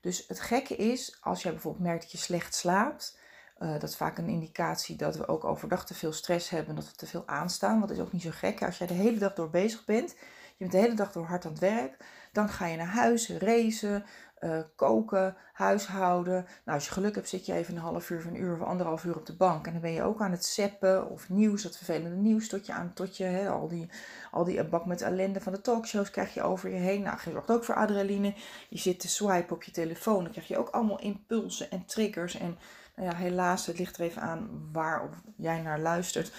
Dus 0.00 0.24
het 0.28 0.40
gekke 0.40 0.76
is, 0.76 1.18
als 1.20 1.42
jij 1.42 1.52
bijvoorbeeld 1.52 1.84
merkt 1.84 2.02
dat 2.02 2.12
je 2.12 2.18
slecht 2.18 2.54
slaapt, 2.54 3.18
uh, 3.62 3.72
dat 3.72 3.82
is 3.82 3.96
vaak 3.96 4.18
een 4.18 4.28
indicatie 4.28 4.96
dat 4.96 5.16
we 5.16 5.28
ook 5.28 5.44
overdag 5.44 5.86
te 5.86 5.94
veel 5.94 6.12
stress 6.12 6.50
hebben, 6.50 6.74
dat 6.74 6.84
we 6.84 6.96
te 6.96 7.06
veel 7.06 7.22
aanstaan. 7.26 7.76
Want 7.76 7.88
dat 7.88 7.96
is 7.96 8.02
ook 8.02 8.12
niet 8.12 8.22
zo 8.22 8.30
gek. 8.32 8.62
Als 8.62 8.78
jij 8.78 8.86
de 8.86 8.94
hele 8.94 9.18
dag 9.18 9.34
door 9.34 9.50
bezig 9.50 9.84
bent, 9.84 10.10
je 10.56 10.56
bent 10.58 10.72
de 10.72 10.78
hele 10.78 10.94
dag 10.94 11.12
door 11.12 11.24
hard 11.24 11.44
aan 11.44 11.50
het 11.50 11.60
werk, 11.60 11.96
dan 12.32 12.48
ga 12.48 12.66
je 12.66 12.76
naar 12.76 12.86
huis, 12.86 13.28
racen, 13.28 14.04
uh, 14.40 14.60
koken, 14.76 15.36
huishouden. 15.52 16.46
Nou, 16.64 16.78
als 16.78 16.84
je 16.84 16.92
geluk 16.92 17.14
hebt, 17.14 17.28
zit 17.28 17.46
je 17.46 17.52
even 17.52 17.76
een 17.76 17.82
half 17.82 18.10
uur 18.10 18.18
of 18.18 18.24
een 18.24 18.40
uur 18.40 18.52
of 18.52 18.66
anderhalf 18.66 19.04
uur 19.04 19.16
op 19.16 19.26
de 19.26 19.36
bank. 19.36 19.66
En 19.66 19.72
dan 19.72 19.80
ben 19.80 19.92
je 19.92 20.02
ook 20.02 20.20
aan 20.20 20.30
het 20.30 20.44
zeppen 20.44 21.10
of 21.10 21.28
nieuws, 21.28 21.62
dat 21.62 21.76
vervelende 21.76 22.16
nieuws, 22.16 22.48
tot 22.48 22.66
je 22.66 22.72
aan, 22.72 22.92
tot 22.94 23.16
je 23.16 23.48
al, 23.48 23.68
die, 23.68 23.90
al 24.30 24.44
die 24.44 24.64
bak 24.64 24.86
met 24.86 25.02
ellende 25.02 25.40
van 25.40 25.52
de 25.52 25.60
talkshows 25.60 26.10
krijg 26.10 26.34
je 26.34 26.42
over 26.42 26.70
je 26.70 26.76
heen. 26.76 27.02
Nou, 27.02 27.18
je 27.24 27.30
zorgt 27.30 27.50
ook 27.50 27.64
voor 27.64 27.74
adrenaline. 27.74 28.34
Je 28.68 28.78
zit 28.78 29.00
te 29.00 29.08
swipen 29.08 29.56
op 29.56 29.62
je 29.62 29.70
telefoon, 29.70 30.22
dan 30.22 30.32
krijg 30.32 30.48
je 30.48 30.58
ook 30.58 30.68
allemaal 30.68 31.00
impulsen 31.00 31.70
en 31.70 31.84
triggers. 31.84 32.38
En 32.38 32.58
nou 32.96 33.08
ja, 33.08 33.16
helaas, 33.16 33.66
het 33.66 33.78
ligt 33.78 33.96
er 33.96 34.04
even 34.04 34.22
aan 34.22 34.68
waar 34.72 35.10
jij 35.36 35.60
naar 35.60 35.80
luistert 35.80 36.32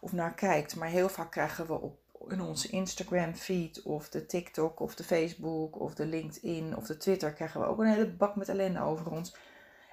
of 0.00 0.12
naar 0.12 0.34
kijkt. 0.34 0.76
Maar 0.76 0.88
heel 0.88 1.08
vaak 1.08 1.30
krijgen 1.30 1.66
we 1.66 1.80
op 1.80 2.06
in 2.28 2.40
onze 2.40 2.68
Instagram 2.68 3.34
feed 3.34 3.82
of 3.82 4.08
de 4.08 4.26
TikTok 4.26 4.80
of 4.80 4.94
de 4.94 5.04
Facebook 5.04 5.80
of 5.80 5.94
de 5.94 6.06
LinkedIn 6.06 6.76
of 6.76 6.86
de 6.86 6.96
Twitter 6.96 7.32
krijgen 7.32 7.60
we 7.60 7.66
ook 7.66 7.78
een 7.78 7.86
hele 7.86 8.10
bak 8.10 8.36
met 8.36 8.48
ellende 8.48 8.80
over 8.80 9.10
ons. 9.10 9.36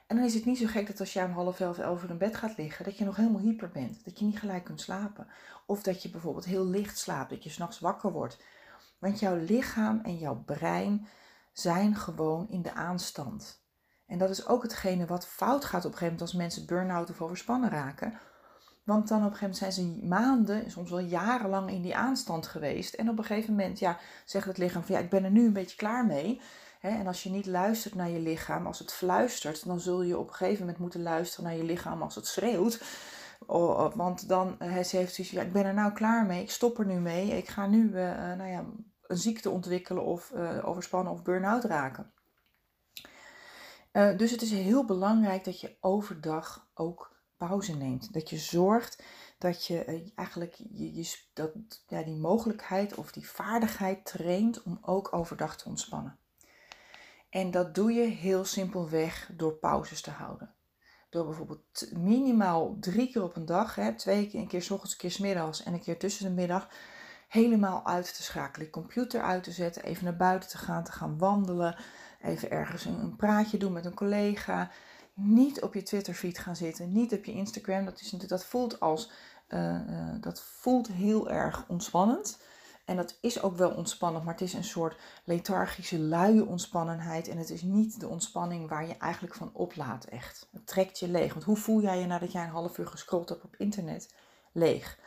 En 0.08 0.16
dan 0.16 0.26
is 0.26 0.34
het 0.34 0.46
niet 0.46 0.58
zo 0.58 0.66
gek 0.68 0.88
dat 0.88 1.00
als 1.00 1.14
jij 1.14 1.26
om 1.26 1.32
half 1.32 1.60
elf, 1.60 1.78
elf 1.78 2.04
uur 2.04 2.10
in 2.10 2.18
bed 2.18 2.36
gaat 2.36 2.58
liggen, 2.58 2.86
dat 2.86 2.98
je 2.98 3.06
nog 3.06 3.16
helemaal 3.16 3.42
hyper 3.42 3.70
bent. 3.70 4.06
Dat 4.06 4.20
je 4.20 4.26
niet 4.26 4.40
gelijk 4.40 4.64
kunt 4.64 4.82
slapen. 4.82 5.28
Of 5.66 5.84
dat 5.84 6.04
je 6.04 6.10
bijvoorbeeld 6.10 6.46
heel 6.46 6.66
licht 6.66 6.98
slaapt, 6.98 7.30
dat 7.30 7.44
je 7.44 7.50
s'nachts 7.50 7.80
wakker 7.80 8.12
wordt. 8.12 8.38
Want 9.00 9.20
jouw 9.20 9.36
lichaam 9.36 10.00
en 10.04 10.18
jouw 10.18 10.44
brein 10.46 11.08
zijn 11.54 11.96
gewoon 11.96 12.50
in 12.50 12.62
de 12.62 12.74
aanstand. 12.74 13.65
En 14.08 14.18
dat 14.18 14.30
is 14.30 14.48
ook 14.48 14.64
hetgene 14.64 15.06
wat 15.06 15.28
fout 15.28 15.66
gaat 15.66 15.86
op 15.86 15.92
een 15.92 15.98
gegeven 15.98 16.04
moment 16.04 16.22
als 16.22 16.34
mensen 16.34 16.66
burn-out 16.66 17.10
of 17.10 17.22
overspannen 17.22 17.70
raken. 17.70 18.14
Want 18.84 19.08
dan 19.08 19.26
op 19.26 19.32
een 19.32 19.38
gegeven 19.38 19.60
moment 19.60 19.76
zijn 19.76 20.00
ze 20.00 20.06
maanden, 20.06 20.72
soms 20.72 20.90
wel 20.90 21.00
jarenlang 21.00 21.70
in 21.70 21.82
die 21.82 21.96
aanstand 21.96 22.48
geweest. 22.48 22.94
En 22.94 23.10
op 23.10 23.18
een 23.18 23.24
gegeven 23.24 23.56
moment 23.56 23.80
ja, 23.80 23.98
zegt 24.26 24.46
het 24.46 24.58
lichaam 24.58 24.84
van 24.84 24.96
ja, 24.96 25.02
ik 25.02 25.10
ben 25.10 25.24
er 25.24 25.32
nu 25.32 25.46
een 25.46 25.54
beetje 25.54 25.78
klaar 25.78 26.06
mee. 26.06 26.42
En 26.82 27.08
als 27.08 27.24
je 27.24 27.30
niet 27.30 27.46
luistert 27.46 27.96
naar 27.96 28.10
je 28.10 28.20
lichaam, 28.20 28.68
als 28.68 28.80
het 28.80 28.94
fluistert, 28.94 29.66
dan 29.66 29.80
zul 29.80 30.02
je 30.02 30.18
op 30.18 30.28
een 30.28 30.34
gegeven 30.34 30.60
moment 30.60 30.78
moeten 30.78 31.02
luisteren 31.02 31.46
naar 31.46 31.56
je 31.56 31.64
lichaam 31.64 32.02
als 32.02 32.16
het 32.16 32.28
schreeuwt. 32.28 32.84
Want 33.96 34.28
dan 34.28 34.56
uh, 34.60 34.84
ze 34.84 34.98
heeft 34.98 35.14
zoiets 35.14 35.34
ja, 35.34 35.42
ik 35.42 35.54
ben 35.54 35.66
er 35.66 35.74
nou 35.74 35.92
klaar 35.92 36.26
mee, 36.26 36.42
ik 36.42 36.52
stop 36.52 36.80
er 36.80 36.86
nu 36.86 37.00
mee, 37.00 37.28
ik 37.28 37.48
ga 37.48 37.68
nu 37.68 37.90
uh, 37.90 37.94
nou 38.34 38.50
ja, 38.50 38.66
een 39.08 39.18
ziekte 39.18 39.50
ontwikkelen 39.50 40.04
of 40.04 40.32
overspannen 40.64 41.14
of 41.14 41.24
burn-out 41.24 41.64
raken. 41.64 42.14
Dus 43.96 44.32
het 44.32 44.42
is 44.42 44.52
heel 44.52 44.86
belangrijk 44.86 45.44
dat 45.44 45.62
je 45.62 45.78
overdag 45.80 46.68
ook 46.74 47.16
pauze 47.38 47.76
neemt. 47.76 48.14
Dat 48.14 48.30
je 48.30 48.38
zorgt 48.38 49.04
dat 49.38 49.66
je 49.66 50.12
eigenlijk 50.16 50.54
je, 50.54 50.94
je, 50.94 51.16
dat, 51.34 51.52
ja, 51.88 52.04
die 52.04 52.16
mogelijkheid 52.16 52.96
of 52.96 53.12
die 53.12 53.30
vaardigheid 53.30 54.06
traint 54.06 54.64
om 54.64 54.78
ook 54.82 55.14
overdag 55.14 55.58
te 55.58 55.70
ontspannen. 55.70 56.18
En 57.30 57.52
dat 57.52 57.76
doe 57.76 57.92
je 57.92 58.08
heel 58.08 58.46
simpelweg 58.46 59.30
door 59.34 59.54
pauzes 59.54 60.02
te 60.02 60.12
houden. 60.12 60.54
Door 61.10 61.26
bijvoorbeeld 61.26 61.92
minimaal 61.94 62.78
drie 62.80 63.12
keer 63.12 63.24
op 63.24 63.36
een 63.36 63.46
dag, 63.46 63.76
hè, 63.76 63.94
twee 63.94 64.28
keer, 64.28 64.40
een 64.40 64.48
keer 64.48 64.62
s 64.62 64.72
ochtends, 64.72 64.94
een 64.94 65.00
keer 65.00 65.12
s 65.12 65.18
middags 65.18 65.64
en 65.64 65.74
een 65.74 65.82
keer 65.82 66.00
tussen 66.00 66.26
de 66.26 66.32
middag, 66.32 66.70
helemaal 67.28 67.86
uit 67.86 68.16
te 68.16 68.24
schakelen. 68.24 68.66
Je 68.66 68.72
computer 68.72 69.22
uit 69.22 69.44
te 69.44 69.52
zetten, 69.52 69.84
even 69.84 70.04
naar 70.04 70.16
buiten 70.16 70.50
te 70.50 70.58
gaan, 70.58 70.84
te 70.84 70.92
gaan 70.92 71.18
wandelen, 71.18 71.78
even 72.26 72.52
ergens 72.52 72.86
een, 72.86 73.16
praatje 73.16 73.58
doen 73.58 73.74
met 73.74 73.86
een 73.86 73.94
collega. 73.94 74.72
Niet 75.14 75.62
op 75.62 75.74
je 75.74 75.84
Twitter-feed 75.84 76.38
gaan 76.38 76.56
zitten, 76.56 76.92
niet 76.92 77.14
op 77.14 77.26
je 77.26 77.32
Instagram. 77.32 77.86
Dat, 77.86 78.02
is, 78.02 78.10
dat, 78.10 78.46
voelt 78.46 78.80
als, 78.80 79.12
uh, 79.50 79.90
uh, 79.90 80.16
dat 80.22 80.42
voelt 80.42 80.88
heel 80.88 81.30
erg 81.30 81.66
ontspannend. 81.68 82.40
En 82.86 82.96
dat 82.96 83.18
is 83.22 83.42
ook 83.42 83.56
wel 83.56 83.72
ontspannend, 83.72 84.24
maar 84.24 84.34
het 84.34 84.44
is 84.44 84.54
een 84.54 84.64
soort 84.64 84.98
lethargische, 85.24 86.00
luie 86.00 86.46
ontspannenheid. 86.46 87.28
En 87.28 87.38
het 87.38 87.50
is 87.50 87.62
niet 87.62 88.00
de 88.00 88.08
ontspanning 88.08 88.70
waar 88.70 88.88
je 88.88 88.98
eigenlijk 88.98 89.36
van 89.36 89.50
oplaat, 89.54 90.06
echt. 90.06 90.48
Het 90.52 90.68
trekt 90.68 91.00
je 91.00 91.10
leeg. 91.10 91.34
Want 91.34 91.46
hoe 91.46 91.58
voel 91.58 91.82
jij 91.82 92.00
je 92.00 92.06
nadat 92.06 92.32
jij 92.32 92.44
een 92.44 92.50
half 92.50 92.78
uur 92.78 92.88
gescrolld 92.88 93.30
hebt 93.30 93.44
op 93.44 93.56
internet? 93.58 94.14
Leeg. 94.52 95.00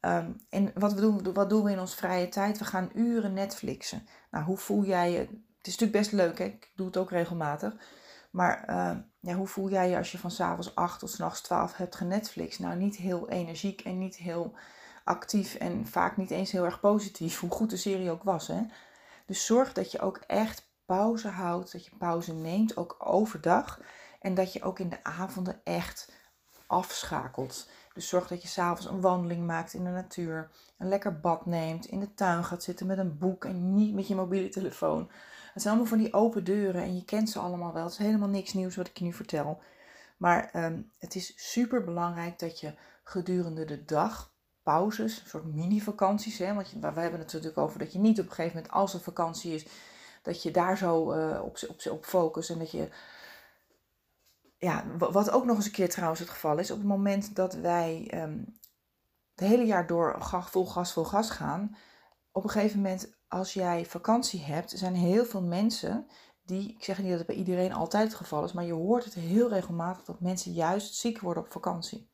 Ehm, 0.00 0.30
en 0.48 0.70
wat, 0.74 0.92
we 0.92 1.00
doen, 1.00 1.32
wat 1.32 1.50
doen 1.50 1.64
we 1.64 1.70
in 1.70 1.80
onze 1.80 1.96
vrije 1.96 2.28
tijd? 2.28 2.58
We 2.58 2.64
gaan 2.64 2.90
uren 2.94 3.32
Netflixen. 3.32 4.06
Nou, 4.30 4.44
hoe 4.44 4.56
voel 4.58 4.84
jij 4.84 5.12
je? 5.12 5.28
Het 5.64 5.72
is 5.72 5.78
natuurlijk 5.78 6.10
best 6.10 6.12
leuk, 6.22 6.38
hè? 6.38 6.44
ik 6.44 6.70
doe 6.74 6.86
het 6.86 6.96
ook 6.96 7.10
regelmatig. 7.10 7.74
Maar 8.30 8.64
ehm, 8.64 8.98
ja, 9.20 9.34
hoe 9.34 9.46
voel 9.46 9.70
jij 9.70 9.88
je 9.90 9.96
als 9.96 10.12
je 10.12 10.18
van 10.18 10.30
s'avonds 10.30 10.74
8 10.74 10.98
tot 10.98 11.10
s'nachts 11.10 11.40
12 11.40 11.76
hebt 11.76 11.96
genetflix? 11.96 12.58
Nou, 12.58 12.76
niet 12.76 12.96
heel 12.96 13.28
energiek 13.28 13.80
en 13.80 13.98
niet 13.98 14.16
heel 14.16 14.54
actief 15.04 15.54
en 15.54 15.86
vaak 15.86 16.16
niet 16.16 16.30
eens 16.30 16.50
heel 16.50 16.64
erg 16.64 16.80
positief, 16.80 17.40
hoe 17.40 17.50
goed 17.50 17.70
de 17.70 17.76
serie 17.76 18.10
ook 18.10 18.22
was. 18.22 18.46
Hè? 18.46 18.60
Dus 19.26 19.46
zorg 19.46 19.72
dat 19.72 19.92
je 19.92 20.00
ook 20.00 20.16
echt 20.26 20.68
pauze 20.86 21.28
houdt, 21.28 21.72
dat 21.72 21.84
je 21.84 21.96
pauze 21.98 22.32
neemt, 22.32 22.76
ook 22.76 22.96
overdag. 22.98 23.80
En 24.20 24.34
dat 24.34 24.52
je 24.52 24.62
ook 24.62 24.78
in 24.78 24.88
de 24.88 25.04
avonden 25.04 25.60
echt 25.64 26.12
afschakelt. 26.66 27.68
Dus 27.94 28.08
zorg 28.08 28.28
dat 28.28 28.42
je 28.42 28.48
s'avonds 28.48 28.86
een 28.86 29.00
wandeling 29.00 29.46
maakt 29.46 29.74
in 29.74 29.84
de 29.84 29.90
natuur, 29.90 30.50
een 30.78 30.88
lekker 30.88 31.20
bad 31.20 31.46
neemt, 31.46 31.86
in 31.86 32.00
de 32.00 32.14
tuin 32.14 32.44
gaat 32.44 32.62
zitten 32.62 32.86
met 32.86 32.98
een 32.98 33.18
boek 33.18 33.44
en 33.44 33.74
niet 33.74 33.94
met 33.94 34.08
je 34.08 34.14
mobiele 34.14 34.48
telefoon. 34.48 35.10
Het 35.54 35.62
zijn 35.62 35.74
allemaal 35.74 35.92
van 35.92 36.02
die 36.04 36.12
open 36.12 36.44
deuren 36.44 36.82
en 36.82 36.96
je 36.96 37.04
kent 37.04 37.30
ze 37.30 37.38
allemaal 37.38 37.72
wel. 37.72 37.82
Het 37.82 37.92
is 37.92 37.98
helemaal 37.98 38.28
niks 38.28 38.52
nieuws 38.52 38.76
wat 38.76 38.88
ik 38.88 38.98
je 38.98 39.04
nu 39.04 39.12
vertel. 39.12 39.62
Maar 40.16 40.50
ehm, 40.52 40.82
het 40.98 41.14
is 41.14 41.52
super 41.52 41.84
belangrijk 41.84 42.38
dat 42.38 42.60
je 42.60 42.74
gedurende 43.02 43.64
de 43.64 43.84
dag 43.84 44.32
pauzes, 44.62 45.20
een 45.20 45.28
soort 45.28 45.54
mini-vakanties. 45.54 46.38
Hè? 46.38 46.54
Want 46.54 46.70
we 46.70 46.78
hebben 46.80 47.20
het 47.20 47.32
natuurlijk 47.32 47.58
over 47.58 47.78
dat 47.78 47.92
je 47.92 47.98
niet 47.98 48.20
op 48.20 48.26
een 48.26 48.32
gegeven 48.32 48.56
moment, 48.56 48.74
als 48.74 48.94
er 48.94 49.00
vakantie 49.00 49.54
is, 49.54 49.66
dat 50.22 50.42
je 50.42 50.50
daar 50.50 50.78
zo 50.78 51.12
uh, 51.12 51.42
op, 51.42 51.58
op, 51.68 51.90
op 51.90 52.04
focust. 52.04 52.50
En 52.50 52.58
dat 52.58 52.70
je. 52.70 52.88
Ja, 54.58 54.84
wat 54.96 55.30
ook 55.30 55.44
nog 55.44 55.56
eens 55.56 55.66
een 55.66 55.72
keer 55.72 55.90
trouwens 55.90 56.20
het 56.20 56.30
geval 56.30 56.58
is, 56.58 56.70
op 56.70 56.78
het 56.78 56.86
moment 56.86 57.36
dat 57.36 57.54
wij 57.54 58.10
um, 58.14 58.58
het 59.34 59.48
hele 59.48 59.64
jaar 59.64 59.86
door 59.86 60.16
vol 60.20 60.66
gas, 60.66 60.92
vol 60.92 61.04
gas 61.04 61.30
gaan, 61.30 61.76
op 62.32 62.44
een 62.44 62.50
gegeven 62.50 62.80
moment, 62.80 63.13
als 63.34 63.54
jij 63.54 63.86
vakantie 63.86 64.42
hebt, 64.42 64.70
zijn 64.70 64.94
heel 64.94 65.24
veel 65.24 65.42
mensen 65.42 66.06
die, 66.44 66.68
ik 66.70 66.84
zeg 66.84 66.98
niet 66.98 67.08
dat 67.08 67.18
het 67.18 67.26
bij 67.26 67.36
iedereen 67.36 67.72
altijd 67.72 68.08
het 68.08 68.14
geval 68.14 68.44
is, 68.44 68.52
maar 68.52 68.64
je 68.64 68.72
hoort 68.72 69.04
het 69.04 69.14
heel 69.14 69.48
regelmatig 69.48 70.04
dat 70.04 70.20
mensen 70.20 70.52
juist 70.52 70.94
ziek 70.94 71.20
worden 71.20 71.42
op 71.42 71.52
vakantie. 71.52 72.08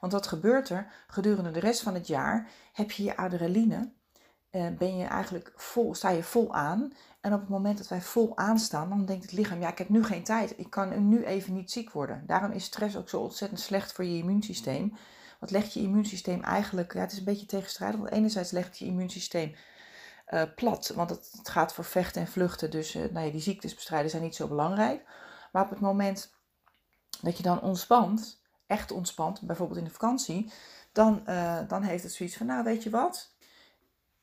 Want 0.00 0.12
wat 0.12 0.26
gebeurt 0.26 0.68
er? 0.68 0.92
Gedurende 1.06 1.50
de 1.50 1.60
rest 1.60 1.80
van 1.80 1.94
het 1.94 2.06
jaar 2.06 2.50
heb 2.72 2.90
je 2.90 3.02
je 3.02 3.16
adrenaline. 3.16 3.92
Uh, 4.50 4.66
ben 4.78 4.96
je 4.96 5.04
eigenlijk 5.04 5.52
vol, 5.56 5.94
sta 5.94 6.10
je 6.10 6.22
vol 6.22 6.54
aan. 6.54 6.92
En 7.20 7.32
op 7.32 7.40
het 7.40 7.48
moment 7.48 7.78
dat 7.78 7.88
wij 7.88 8.00
vol 8.00 8.36
aanstaan, 8.36 8.88
dan 8.88 9.04
denkt 9.04 9.22
het 9.22 9.32
lichaam: 9.32 9.60
ja, 9.60 9.70
ik 9.70 9.78
heb 9.78 9.88
nu 9.88 10.04
geen 10.04 10.24
tijd. 10.24 10.58
Ik 10.58 10.70
kan 10.70 11.08
nu 11.08 11.24
even 11.24 11.54
niet 11.54 11.70
ziek 11.70 11.90
worden. 11.90 12.22
Daarom 12.26 12.50
is 12.50 12.64
stress 12.64 12.96
ook 12.96 13.08
zo 13.08 13.20
ontzettend 13.20 13.60
slecht 13.60 13.92
voor 13.92 14.04
je 14.04 14.18
immuunsysteem. 14.18 14.96
Wat 15.40 15.50
legt 15.50 15.72
je 15.72 15.80
immuunsysteem 15.80 16.42
eigenlijk? 16.42 16.94
Ja, 16.94 17.00
het 17.00 17.12
is 17.12 17.18
een 17.18 17.24
beetje 17.24 17.46
tegenstrijdig. 17.46 18.00
Want 18.00 18.12
enerzijds 18.12 18.50
legt 18.50 18.78
je 18.78 18.84
immuunsysteem 18.84 19.54
uh, 20.30 20.42
plat, 20.56 20.92
want 20.94 21.10
het, 21.10 21.32
het, 21.36 21.48
gaat 21.48 21.74
voor 21.74 21.84
vechten 21.84 22.20
en 22.20 22.28
vluchten. 22.28 22.70
Dus 22.70 22.94
uh, 22.94 23.04
nou 23.12 23.26
ja, 23.26 23.32
die 23.32 23.40
ziektes 23.40 23.74
bestrijden 23.74 24.10
zijn 24.10 24.22
niet 24.22 24.36
zo 24.36 24.48
belangrijk. 24.48 25.04
Maar 25.52 25.64
op 25.64 25.70
het 25.70 25.80
moment 25.80 26.34
dat 27.20 27.36
je 27.36 27.42
dan 27.42 27.60
ontspant, 27.60 28.40
echt 28.66 28.90
ontspant, 28.90 29.40
bijvoorbeeld 29.40 29.78
in 29.78 29.84
de 29.84 29.90
vakantie, 29.90 30.52
dan, 30.92 31.22
uh, 31.28 31.58
dan 31.68 31.82
heeft 31.82 32.02
het 32.02 32.12
zoiets 32.12 32.36
van, 32.36 32.46
nou 32.46 32.64
weet 32.64 32.82
je 32.82 32.90
wat, 32.90 33.32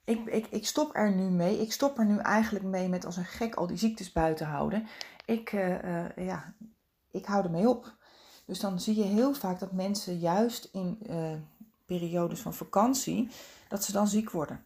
ik, 0.04 0.26
ik, 0.26 0.48
ik 0.48 0.68
stop 0.68 0.96
er 0.96 1.12
nu 1.12 1.24
mee. 1.24 1.62
Ik 1.62 1.72
stop 1.72 1.98
er 1.98 2.06
nu 2.06 2.18
eigenlijk 2.18 2.66
mee 2.66 2.90
met 2.90 3.06
als 3.06 3.18
een 3.18 3.26
gek 3.26 3.56
al 3.56 3.68
die 3.68 3.78
ziektes 3.78 4.12
buiten 4.12 4.48
houden. 4.48 4.88
Ik, 5.26 5.52
ja, 6.16 6.54
ik 7.12 7.26
hou 7.26 7.44
ermee 7.44 7.70
op. 7.70 7.96
Dus 8.46 8.60
dan 8.60 8.80
zie 8.80 8.96
je 8.96 9.04
heel 9.04 9.34
vaak 9.34 9.60
dat 9.60 9.72
mensen 9.72 10.18
juist 10.18 10.70
in 10.72 11.00
periodes 11.86 12.40
van 12.40 12.54
vakantie, 12.54 13.30
dat 13.68 13.84
ze 13.84 13.92
dan 13.92 14.08
ziek 14.08 14.32
worden. 14.32 14.66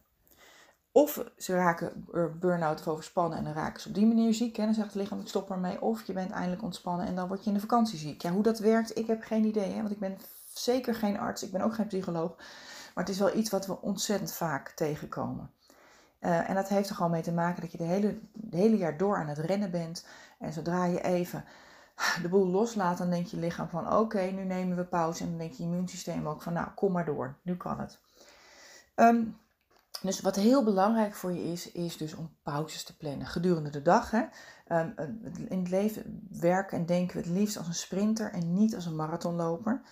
Of 0.92 1.24
ze 1.36 1.54
raken 1.54 2.06
burn-out 2.40 2.80
of 2.80 2.88
overspannen 2.88 3.38
en 3.38 3.44
dan 3.44 3.52
raken 3.52 3.80
ze 3.80 3.88
op 3.88 3.94
die 3.94 4.06
manier 4.06 4.34
ziek. 4.34 4.58
En 4.58 4.64
dan 4.64 4.74
zegt 4.74 4.86
het 4.86 4.96
lichaam, 4.96 5.20
ik 5.20 5.28
stop 5.28 5.50
ermee. 5.50 5.82
Of 5.82 6.02
je 6.02 6.12
bent 6.12 6.30
eindelijk 6.30 6.62
ontspannen 6.62 7.06
en 7.06 7.14
dan 7.14 7.28
word 7.28 7.40
je 7.40 7.48
in 7.48 7.54
de 7.54 7.60
vakantie 7.60 7.98
ziek. 7.98 8.22
Ja, 8.22 8.30
hoe 8.30 8.42
dat 8.42 8.58
werkt, 8.58 8.98
ik 8.98 9.06
heb 9.06 9.22
geen 9.22 9.44
idee. 9.44 9.72
Hè? 9.72 9.76
Want 9.76 9.90
ik 9.90 9.98
ben 9.98 10.18
zeker 10.52 10.94
geen 10.94 11.18
arts, 11.18 11.42
ik 11.42 11.52
ben 11.52 11.60
ook 11.60 11.74
geen 11.74 11.86
psycholoog. 11.86 12.36
Maar 12.94 13.04
het 13.04 13.08
is 13.08 13.18
wel 13.18 13.36
iets 13.36 13.50
wat 13.50 13.66
we 13.66 13.80
ontzettend 13.80 14.32
vaak 14.32 14.68
tegenkomen. 14.70 15.50
Uh, 16.20 16.48
en 16.48 16.54
dat 16.54 16.68
heeft 16.68 16.88
er 16.88 16.94
gewoon 16.94 17.10
mee 17.10 17.22
te 17.22 17.32
maken 17.32 17.60
dat 17.60 17.72
je 17.72 17.78
de 17.78 17.84
hele, 17.84 18.18
hele 18.50 18.76
jaar 18.76 18.96
door 18.96 19.16
aan 19.16 19.28
het 19.28 19.38
rennen 19.38 19.70
bent. 19.70 20.06
En 20.38 20.52
zodra 20.52 20.84
je 20.84 21.02
even 21.02 21.44
de 22.22 22.28
boel 22.28 22.46
loslaat, 22.46 22.98
dan 22.98 23.10
denkt 23.10 23.30
je 23.30 23.36
lichaam 23.36 23.68
van 23.68 23.92
oké, 23.92 24.20
nu 24.20 24.44
nemen 24.44 24.76
we 24.76 24.84
pauze. 24.84 25.22
En 25.22 25.28
dan 25.28 25.38
denkt 25.38 25.56
je 25.56 25.62
immuunsysteem 25.62 26.28
ook 26.28 26.42
van 26.42 26.52
nou, 26.52 26.68
kom 26.74 26.92
maar 26.92 27.04
door, 27.04 27.38
nu 27.42 27.56
kan 27.56 27.80
het. 27.80 27.98
Um, 28.94 29.38
dus 30.02 30.20
wat 30.20 30.36
heel 30.36 30.64
belangrijk 30.64 31.14
voor 31.14 31.32
je 31.32 31.52
is, 31.52 31.72
is 31.72 31.96
dus 31.96 32.14
om 32.14 32.36
pauzes 32.42 32.84
te 32.84 32.96
plannen 32.96 33.26
gedurende 33.26 33.70
de 33.70 33.82
dag. 33.82 34.10
Hè? 34.10 34.22
Um, 34.68 34.94
in 35.48 35.58
het 35.58 35.70
leven 35.70 36.26
werken 36.30 36.78
en 36.78 36.86
denken 36.86 37.16
we 37.16 37.22
het 37.22 37.38
liefst 37.38 37.56
als 37.56 37.66
een 37.66 37.74
sprinter 37.74 38.32
en 38.32 38.54
niet 38.54 38.74
als 38.74 38.86
een 38.86 38.96
marathonloper. 38.96 39.82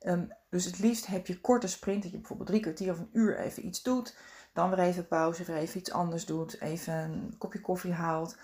Um, 0.00 0.32
dus 0.50 0.64
het 0.64 0.78
liefst 0.78 1.06
heb 1.06 1.26
je 1.26 1.40
korte 1.40 1.68
sprint, 1.68 2.02
dat 2.02 2.10
je 2.10 2.18
bijvoorbeeld 2.18 2.48
drie 2.48 2.60
kwartier 2.60 2.92
of 2.92 2.98
een 2.98 3.10
uur 3.12 3.38
even 3.38 3.66
iets 3.66 3.82
doet. 3.82 4.16
Dan 4.52 4.70
weer 4.70 4.78
even 4.78 5.08
pauze, 5.08 5.44
weer 5.44 5.56
even 5.56 5.78
iets 5.78 5.92
anders 5.92 6.26
doet. 6.26 6.60
Even 6.60 6.94
een 6.94 7.34
kopje 7.38 7.60
koffie 7.60 7.92
haalt. 7.92 8.36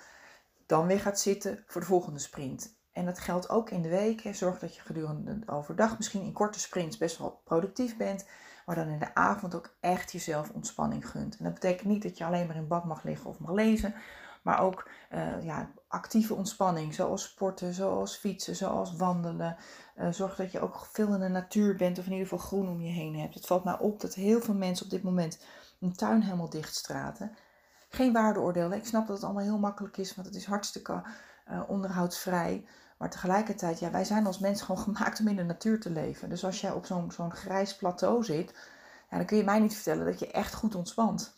Dan 0.66 0.86
weer 0.86 1.00
gaat 1.00 1.20
zitten 1.20 1.64
voor 1.66 1.80
de 1.80 1.86
volgende 1.86 2.18
sprint. 2.18 2.76
En 2.92 3.04
dat 3.04 3.18
geldt 3.18 3.48
ook 3.48 3.70
in 3.70 3.82
de 3.82 3.88
week. 3.88 4.20
Hè. 4.20 4.32
Zorg 4.32 4.58
dat 4.58 4.74
je 4.74 4.80
gedurende 4.80 5.38
de 5.38 5.52
overdag 5.52 5.96
misschien 5.96 6.22
in 6.22 6.32
korte 6.32 6.60
sprints 6.60 6.98
best 6.98 7.18
wel 7.18 7.40
productief 7.44 7.96
bent 7.96 8.26
maar 8.74 8.84
dan 8.84 8.92
in 8.92 8.98
de 8.98 9.14
avond 9.14 9.54
ook 9.54 9.74
echt 9.80 10.12
jezelf 10.12 10.50
ontspanning 10.50 11.08
gunt. 11.10 11.36
En 11.36 11.44
dat 11.44 11.54
betekent 11.54 11.88
niet 11.88 12.02
dat 12.02 12.18
je 12.18 12.24
alleen 12.24 12.46
maar 12.46 12.56
in 12.56 12.68
bad 12.68 12.84
mag 12.84 13.02
liggen 13.02 13.30
of 13.30 13.38
mag 13.38 13.50
lezen, 13.50 13.94
maar 14.42 14.60
ook 14.60 14.88
uh, 15.12 15.44
ja, 15.44 15.70
actieve 15.88 16.34
ontspanning, 16.34 16.94
zoals 16.94 17.22
sporten, 17.22 17.74
zoals 17.74 18.16
fietsen, 18.16 18.56
zoals 18.56 18.96
wandelen. 18.96 19.56
Uh, 19.96 20.08
zorg 20.10 20.36
dat 20.36 20.52
je 20.52 20.60
ook 20.60 20.86
veel 20.92 21.14
in 21.14 21.20
de 21.20 21.28
natuur 21.28 21.76
bent 21.76 21.98
of 21.98 22.06
in 22.06 22.12
ieder 22.12 22.28
geval 22.28 22.46
groen 22.46 22.68
om 22.68 22.80
je 22.80 22.92
heen 22.92 23.18
hebt. 23.18 23.34
Het 23.34 23.46
valt 23.46 23.64
mij 23.64 23.78
op 23.78 24.00
dat 24.00 24.14
heel 24.14 24.40
veel 24.40 24.54
mensen 24.54 24.84
op 24.84 24.90
dit 24.90 25.02
moment 25.02 25.44
een 25.80 25.92
tuin 25.92 26.22
helemaal 26.22 26.50
dichtstraten. 26.50 27.36
Geen 27.88 28.12
waardeoordeel. 28.12 28.72
Ik 28.72 28.86
snap 28.86 29.06
dat 29.06 29.16
het 29.16 29.24
allemaal 29.24 29.42
heel 29.42 29.58
makkelijk 29.58 29.96
is, 29.96 30.14
want 30.14 30.26
het 30.26 30.36
is 30.36 30.46
hartstikke 30.46 31.02
uh, 31.50 31.62
onderhoudsvrij. 31.66 32.64
Maar 33.02 33.10
tegelijkertijd, 33.10 33.78
ja, 33.78 33.90
wij 33.90 34.04
zijn 34.04 34.26
als 34.26 34.38
mensen 34.38 34.66
gewoon 34.66 34.84
gemaakt 34.94 35.20
om 35.20 35.28
in 35.28 35.36
de 35.36 35.42
natuur 35.44 35.80
te 35.80 35.90
leven. 35.90 36.28
Dus 36.28 36.44
als 36.44 36.60
jij 36.60 36.72
op 36.72 36.86
zo'n 36.86 37.12
zo'n 37.12 37.34
grijs 37.34 37.76
plateau 37.76 38.24
zit, 38.24 38.54
ja, 39.10 39.16
dan 39.16 39.26
kun 39.26 39.36
je 39.36 39.44
mij 39.44 39.58
niet 39.58 39.74
vertellen 39.74 40.06
dat 40.06 40.18
je 40.18 40.30
echt 40.30 40.54
goed 40.54 40.74
ontspant. 40.74 41.34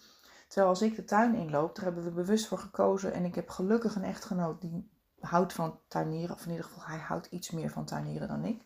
Terwijl 0.48 0.68
als 0.68 0.82
ik 0.82 0.96
de 0.96 1.04
tuin 1.04 1.34
inloop, 1.34 1.74
daar 1.74 1.84
hebben 1.84 2.04
we 2.04 2.10
bewust 2.10 2.46
voor 2.46 2.58
gekozen. 2.58 3.12
En 3.12 3.24
ik 3.24 3.34
heb 3.34 3.48
gelukkig 3.48 3.94
een 3.94 4.04
echtgenoot 4.04 4.60
die 4.60 4.90
houdt 5.20 5.52
van 5.52 5.78
tuinieren. 5.88 6.34
Of 6.34 6.44
in 6.44 6.50
ieder 6.50 6.64
geval, 6.64 6.84
hij 6.84 6.98
houdt 6.98 7.26
iets 7.26 7.50
meer 7.50 7.70
van 7.70 7.84
tuinieren 7.84 8.28
dan 8.28 8.44
ik. 8.44 8.62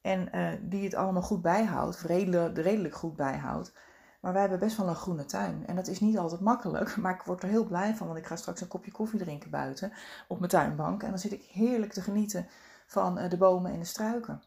En 0.00 0.28
uh, 0.36 0.52
die 0.60 0.84
het 0.84 0.94
allemaal 0.94 1.22
goed 1.22 1.42
bijhoudt, 1.42 2.00
redelijk, 2.00 2.58
redelijk 2.58 2.94
goed 2.94 3.16
bijhoudt. 3.16 3.72
Maar 4.26 4.34
wij 4.34 4.44
hebben 4.44 4.66
best 4.66 4.76
wel 4.76 4.88
een 4.88 4.94
groene 4.94 5.24
tuin. 5.24 5.66
En 5.66 5.76
dat 5.76 5.86
is 5.86 6.00
niet 6.00 6.18
altijd 6.18 6.40
makkelijk, 6.40 6.96
maar 7.02 7.14
ik 7.14 7.22
word 7.22 7.42
er 7.42 7.48
heel 7.48 7.64
blij 7.64 7.94
van. 7.94 8.06
Want 8.06 8.18
ik 8.18 8.26
ga 8.26 8.36
straks 8.36 8.60
een 8.60 8.68
kopje 8.68 8.90
koffie 8.90 9.18
drinken 9.18 9.50
buiten 9.50 9.92
op 10.28 10.38
mijn 10.38 10.50
tuinbank. 10.50 11.02
En 11.02 11.08
dan 11.08 11.18
zit 11.18 11.32
ik 11.32 11.42
heerlijk 11.42 11.92
te 11.92 12.00
genieten 12.00 12.48
van 12.86 13.18
uh, 13.18 13.30
de 13.30 13.36
bomen 13.36 13.72
en 13.72 13.78
de 13.78 13.84
struiken. 13.84 14.42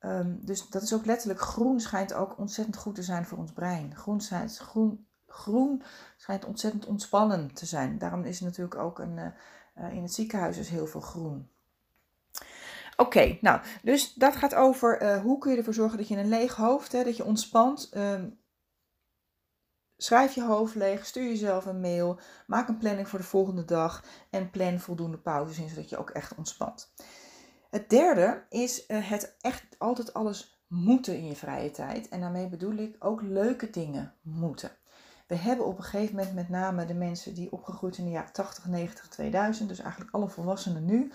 Um, 0.00 0.38
dus 0.42 0.68
dat 0.68 0.82
is 0.82 0.94
ook 0.94 1.06
letterlijk, 1.06 1.40
groen 1.40 1.80
schijnt 1.80 2.14
ook 2.14 2.38
ontzettend 2.38 2.76
goed 2.76 2.94
te 2.94 3.02
zijn 3.02 3.24
voor 3.24 3.38
ons 3.38 3.52
brein. 3.52 3.96
Groen 3.96 4.20
schijnt, 4.20 4.56
groen, 4.56 5.06
groen 5.26 5.82
schijnt 6.16 6.44
ontzettend 6.44 6.86
ontspannend 6.86 7.56
te 7.56 7.66
zijn. 7.66 7.98
Daarom 7.98 8.24
is 8.24 8.38
er 8.38 8.44
natuurlijk 8.44 8.80
ook 8.80 8.98
een, 8.98 9.18
uh, 9.18 9.92
in 9.92 10.02
het 10.02 10.14
ziekenhuis 10.14 10.58
is 10.58 10.68
heel 10.68 10.86
veel 10.86 11.00
groen. 11.00 11.48
Oké, 12.96 13.38
nou, 13.40 13.60
dus 13.82 14.14
dat 14.14 14.36
gaat 14.36 14.54
over 14.54 15.18
hoe 15.20 15.38
kun 15.38 15.50
je 15.50 15.56
ervoor 15.56 15.74
zorgen 15.74 15.98
dat 15.98 16.08
je 16.08 16.16
een 16.16 16.28
leeg 16.28 16.56
hoofd, 16.56 16.92
hè, 16.92 17.04
dat 17.04 17.16
je 17.16 17.24
ontspant. 17.24 17.90
Um, 17.96 18.39
schrijf 20.02 20.34
je 20.34 20.44
hoofd 20.44 20.74
leeg, 20.74 21.06
stuur 21.06 21.28
jezelf 21.28 21.66
een 21.66 21.80
mail, 21.80 22.18
maak 22.46 22.68
een 22.68 22.78
planning 22.78 23.08
voor 23.08 23.18
de 23.18 23.24
volgende 23.24 23.64
dag 23.64 24.04
en 24.30 24.50
plan 24.50 24.78
voldoende 24.78 25.18
pauzes 25.18 25.58
in, 25.58 25.68
zodat 25.68 25.88
je 25.88 25.98
ook 25.98 26.10
echt 26.10 26.34
ontspant. 26.34 26.92
Het 27.70 27.90
derde 27.90 28.46
is 28.48 28.88
uh, 28.88 29.10
het 29.10 29.36
echt 29.40 29.64
altijd 29.78 30.14
alles 30.14 30.64
moeten 30.66 31.16
in 31.16 31.26
je 31.26 31.36
vrije 31.36 31.70
tijd. 31.70 32.08
En 32.08 32.20
daarmee 32.20 32.48
bedoel 32.48 32.74
ik 32.74 32.96
ook 32.98 33.22
leuke 33.22 33.70
dingen 33.70 34.14
moeten. 34.22 34.70
We 35.26 35.34
hebben 35.36 35.66
op 35.66 35.78
een 35.78 35.84
gegeven 35.84 36.16
moment 36.16 36.34
met 36.34 36.48
name 36.48 36.86
de 36.86 36.94
mensen 36.94 37.34
die 37.34 37.52
opgegroeid 37.52 37.98
in 37.98 38.04
de 38.04 38.10
jaren 38.10 38.32
80, 38.32 38.66
90, 38.66 39.08
2000, 39.08 39.68
dus 39.68 39.78
eigenlijk 39.78 40.14
alle 40.14 40.28
volwassenen 40.28 40.84
nu. 40.84 41.12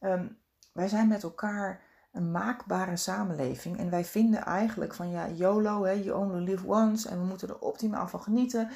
Um, 0.00 0.38
wij 0.72 0.88
zijn 0.88 1.08
met 1.08 1.22
elkaar 1.22 1.82
een 2.14 2.30
maakbare 2.30 2.96
samenleving. 2.96 3.78
En 3.78 3.90
wij 3.90 4.04
vinden 4.04 4.44
eigenlijk 4.44 4.94
van 4.94 5.10
ja, 5.10 5.28
YOLO, 5.28 5.84
hè, 5.84 5.92
you 5.92 6.18
only 6.18 6.50
live 6.50 6.66
once. 6.66 7.08
En 7.08 7.18
we 7.18 7.24
moeten 7.24 7.48
er 7.48 7.58
optimaal 7.58 8.08
van 8.08 8.22
genieten. 8.22 8.68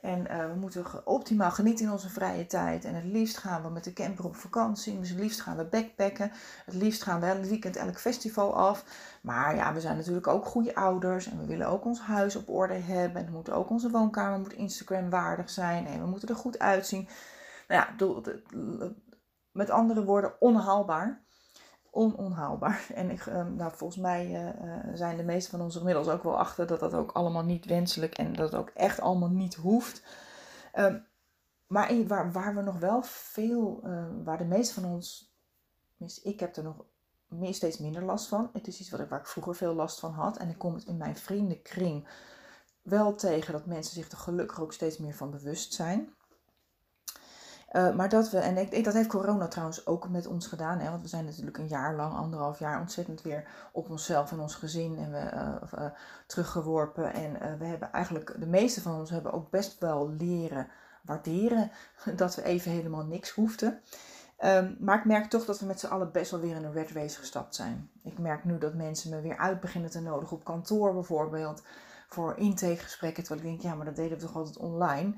En 0.00 0.26
uh, 0.30 0.46
we 0.46 0.54
moeten 0.60 1.06
optimaal 1.06 1.50
genieten 1.50 1.84
in 1.84 1.92
onze 1.92 2.08
vrije 2.08 2.46
tijd. 2.46 2.84
En 2.84 2.94
het 2.94 3.04
liefst 3.04 3.36
gaan 3.36 3.62
we 3.62 3.68
met 3.68 3.84
de 3.84 3.92
camper 3.92 4.24
op 4.24 4.36
vakantie. 4.36 4.98
Dus 4.98 5.08
het 5.08 5.18
liefst 5.18 5.40
gaan 5.40 5.56
we 5.56 5.64
backpacken. 5.64 6.32
Het 6.64 6.74
liefst 6.74 7.02
gaan 7.02 7.20
we 7.20 7.26
elk 7.26 7.44
weekend 7.44 7.76
elk 7.76 7.98
festival 7.98 8.56
af. 8.56 8.84
Maar 9.22 9.56
ja, 9.56 9.72
we 9.72 9.80
zijn 9.80 9.96
natuurlijk 9.96 10.26
ook 10.26 10.44
goede 10.44 10.74
ouders. 10.74 11.30
En 11.30 11.38
we 11.38 11.46
willen 11.46 11.68
ook 11.68 11.84
ons 11.84 12.00
huis 12.00 12.36
op 12.36 12.48
orde 12.48 12.74
hebben. 12.74 13.26
En 13.26 13.32
moeten 13.32 13.54
ook 13.54 13.70
onze 13.70 13.90
woonkamer 13.90 14.38
moet 14.38 14.52
Instagram 14.52 15.10
waardig 15.10 15.50
zijn. 15.50 15.86
En 15.86 16.00
we 16.00 16.06
moeten 16.06 16.28
er 16.28 16.36
goed 16.36 16.58
uitzien. 16.58 17.08
Nou 17.68 17.86
ja, 17.96 18.20
met 19.52 19.70
andere 19.70 20.04
woorden, 20.04 20.40
onhaalbaar 20.40 21.23
ononhaalbaar. 21.94 22.86
En 22.94 23.10
ik, 23.10 23.26
ehm, 23.26 23.56
nou, 23.56 23.72
volgens 23.74 24.00
mij 24.00 24.54
uh, 24.54 24.94
zijn 24.94 25.16
de 25.16 25.22
meeste 25.22 25.50
van 25.50 25.60
ons 25.60 25.76
inmiddels 25.76 26.08
ook 26.08 26.22
wel 26.22 26.38
achter 26.38 26.66
dat 26.66 26.80
dat 26.80 26.94
ook 26.94 27.12
allemaal 27.12 27.44
niet 27.44 27.64
wenselijk 27.64 28.18
en 28.18 28.32
dat 28.32 28.50
het 28.50 28.60
ook 28.60 28.70
echt 28.74 29.00
allemaal 29.00 29.30
niet 29.30 29.54
hoeft. 29.54 30.02
Um, 30.74 31.06
maar 31.66 32.06
waar, 32.06 32.32
waar 32.32 32.54
we 32.54 32.62
nog 32.62 32.78
wel 32.78 33.02
veel, 33.02 33.80
uh, 33.84 34.06
waar 34.24 34.38
de 34.38 34.44
meeste 34.44 34.74
van 34.74 34.84
ons, 34.84 35.32
ik 36.22 36.40
heb 36.40 36.56
er 36.56 36.62
nog 36.62 36.84
meer, 37.28 37.54
steeds 37.54 37.78
minder 37.78 38.04
last 38.04 38.28
van. 38.28 38.50
Het 38.52 38.66
is 38.66 38.80
iets 38.80 38.90
wat 38.90 39.00
ik, 39.00 39.08
waar 39.08 39.20
ik 39.20 39.26
vroeger 39.26 39.54
veel 39.54 39.74
last 39.74 40.00
van 40.00 40.12
had. 40.12 40.36
En 40.36 40.48
ik 40.48 40.58
kom 40.58 40.74
het 40.74 40.84
in 40.84 40.96
mijn 40.96 41.16
vriendenkring 41.16 42.08
wel 42.82 43.14
tegen 43.14 43.52
dat 43.52 43.66
mensen 43.66 43.94
zich 43.94 44.10
er 44.10 44.18
gelukkig 44.18 44.60
ook 44.60 44.72
steeds 44.72 44.98
meer 44.98 45.14
van 45.14 45.30
bewust 45.30 45.74
zijn. 45.74 46.14
Uh, 47.76 47.94
maar 47.94 48.08
dat 48.08 48.30
we, 48.30 48.38
en 48.38 48.56
ik, 48.56 48.84
dat 48.84 48.94
heeft 48.94 49.08
corona 49.08 49.48
trouwens 49.48 49.86
ook 49.86 50.08
met 50.08 50.26
ons 50.26 50.46
gedaan, 50.46 50.78
hè, 50.78 50.90
want 50.90 51.02
we 51.02 51.08
zijn 51.08 51.24
natuurlijk 51.24 51.58
een 51.58 51.68
jaar 51.68 51.94
lang, 51.94 52.14
anderhalf 52.14 52.58
jaar, 52.58 52.80
ontzettend 52.80 53.22
weer 53.22 53.44
op 53.72 53.90
onszelf 53.90 54.32
en 54.32 54.40
ons 54.40 54.54
gezin 54.54 54.98
en 54.98 55.10
we, 55.10 55.30
uh, 55.34 55.78
uh, 55.78 55.90
teruggeworpen. 56.26 57.12
En 57.12 57.58
we 57.58 57.64
hebben 57.64 57.92
eigenlijk, 57.92 58.34
de 58.38 58.46
meeste 58.46 58.80
van 58.80 58.98
ons 58.98 59.10
hebben 59.10 59.32
ook 59.32 59.50
best 59.50 59.78
wel 59.78 60.10
leren 60.10 60.68
waarderen 61.02 61.70
dat 62.16 62.34
we 62.34 62.42
even 62.42 62.70
helemaal 62.70 63.04
niks 63.04 63.30
hoefden. 63.30 63.80
Um, 64.44 64.76
maar 64.80 64.98
ik 64.98 65.04
merk 65.04 65.30
toch 65.30 65.44
dat 65.44 65.60
we 65.60 65.66
met 65.66 65.80
z'n 65.80 65.86
allen 65.86 66.12
best 66.12 66.30
wel 66.30 66.40
weer 66.40 66.56
in 66.56 66.64
een 66.64 66.72
red 66.72 66.90
race 66.90 67.18
gestapt 67.18 67.54
zijn. 67.54 67.90
Ik 68.02 68.18
merk 68.18 68.44
nu 68.44 68.58
dat 68.58 68.74
mensen 68.74 69.10
me 69.10 69.20
weer 69.20 69.38
uit 69.38 69.60
beginnen 69.60 69.90
te 69.90 70.00
nodigen 70.00 70.36
op 70.36 70.44
kantoor 70.44 70.92
bijvoorbeeld. 70.92 71.62
Voor 72.08 72.36
intakegesprekken. 72.36 73.24
Terwijl 73.24 73.46
ik 73.46 73.50
denk, 73.52 73.62
ja, 73.62 73.74
maar 73.74 73.86
dat 73.86 73.96
deden 73.96 74.18
we 74.18 74.24
toch 74.24 74.36
altijd 74.36 74.56
online. 74.56 75.14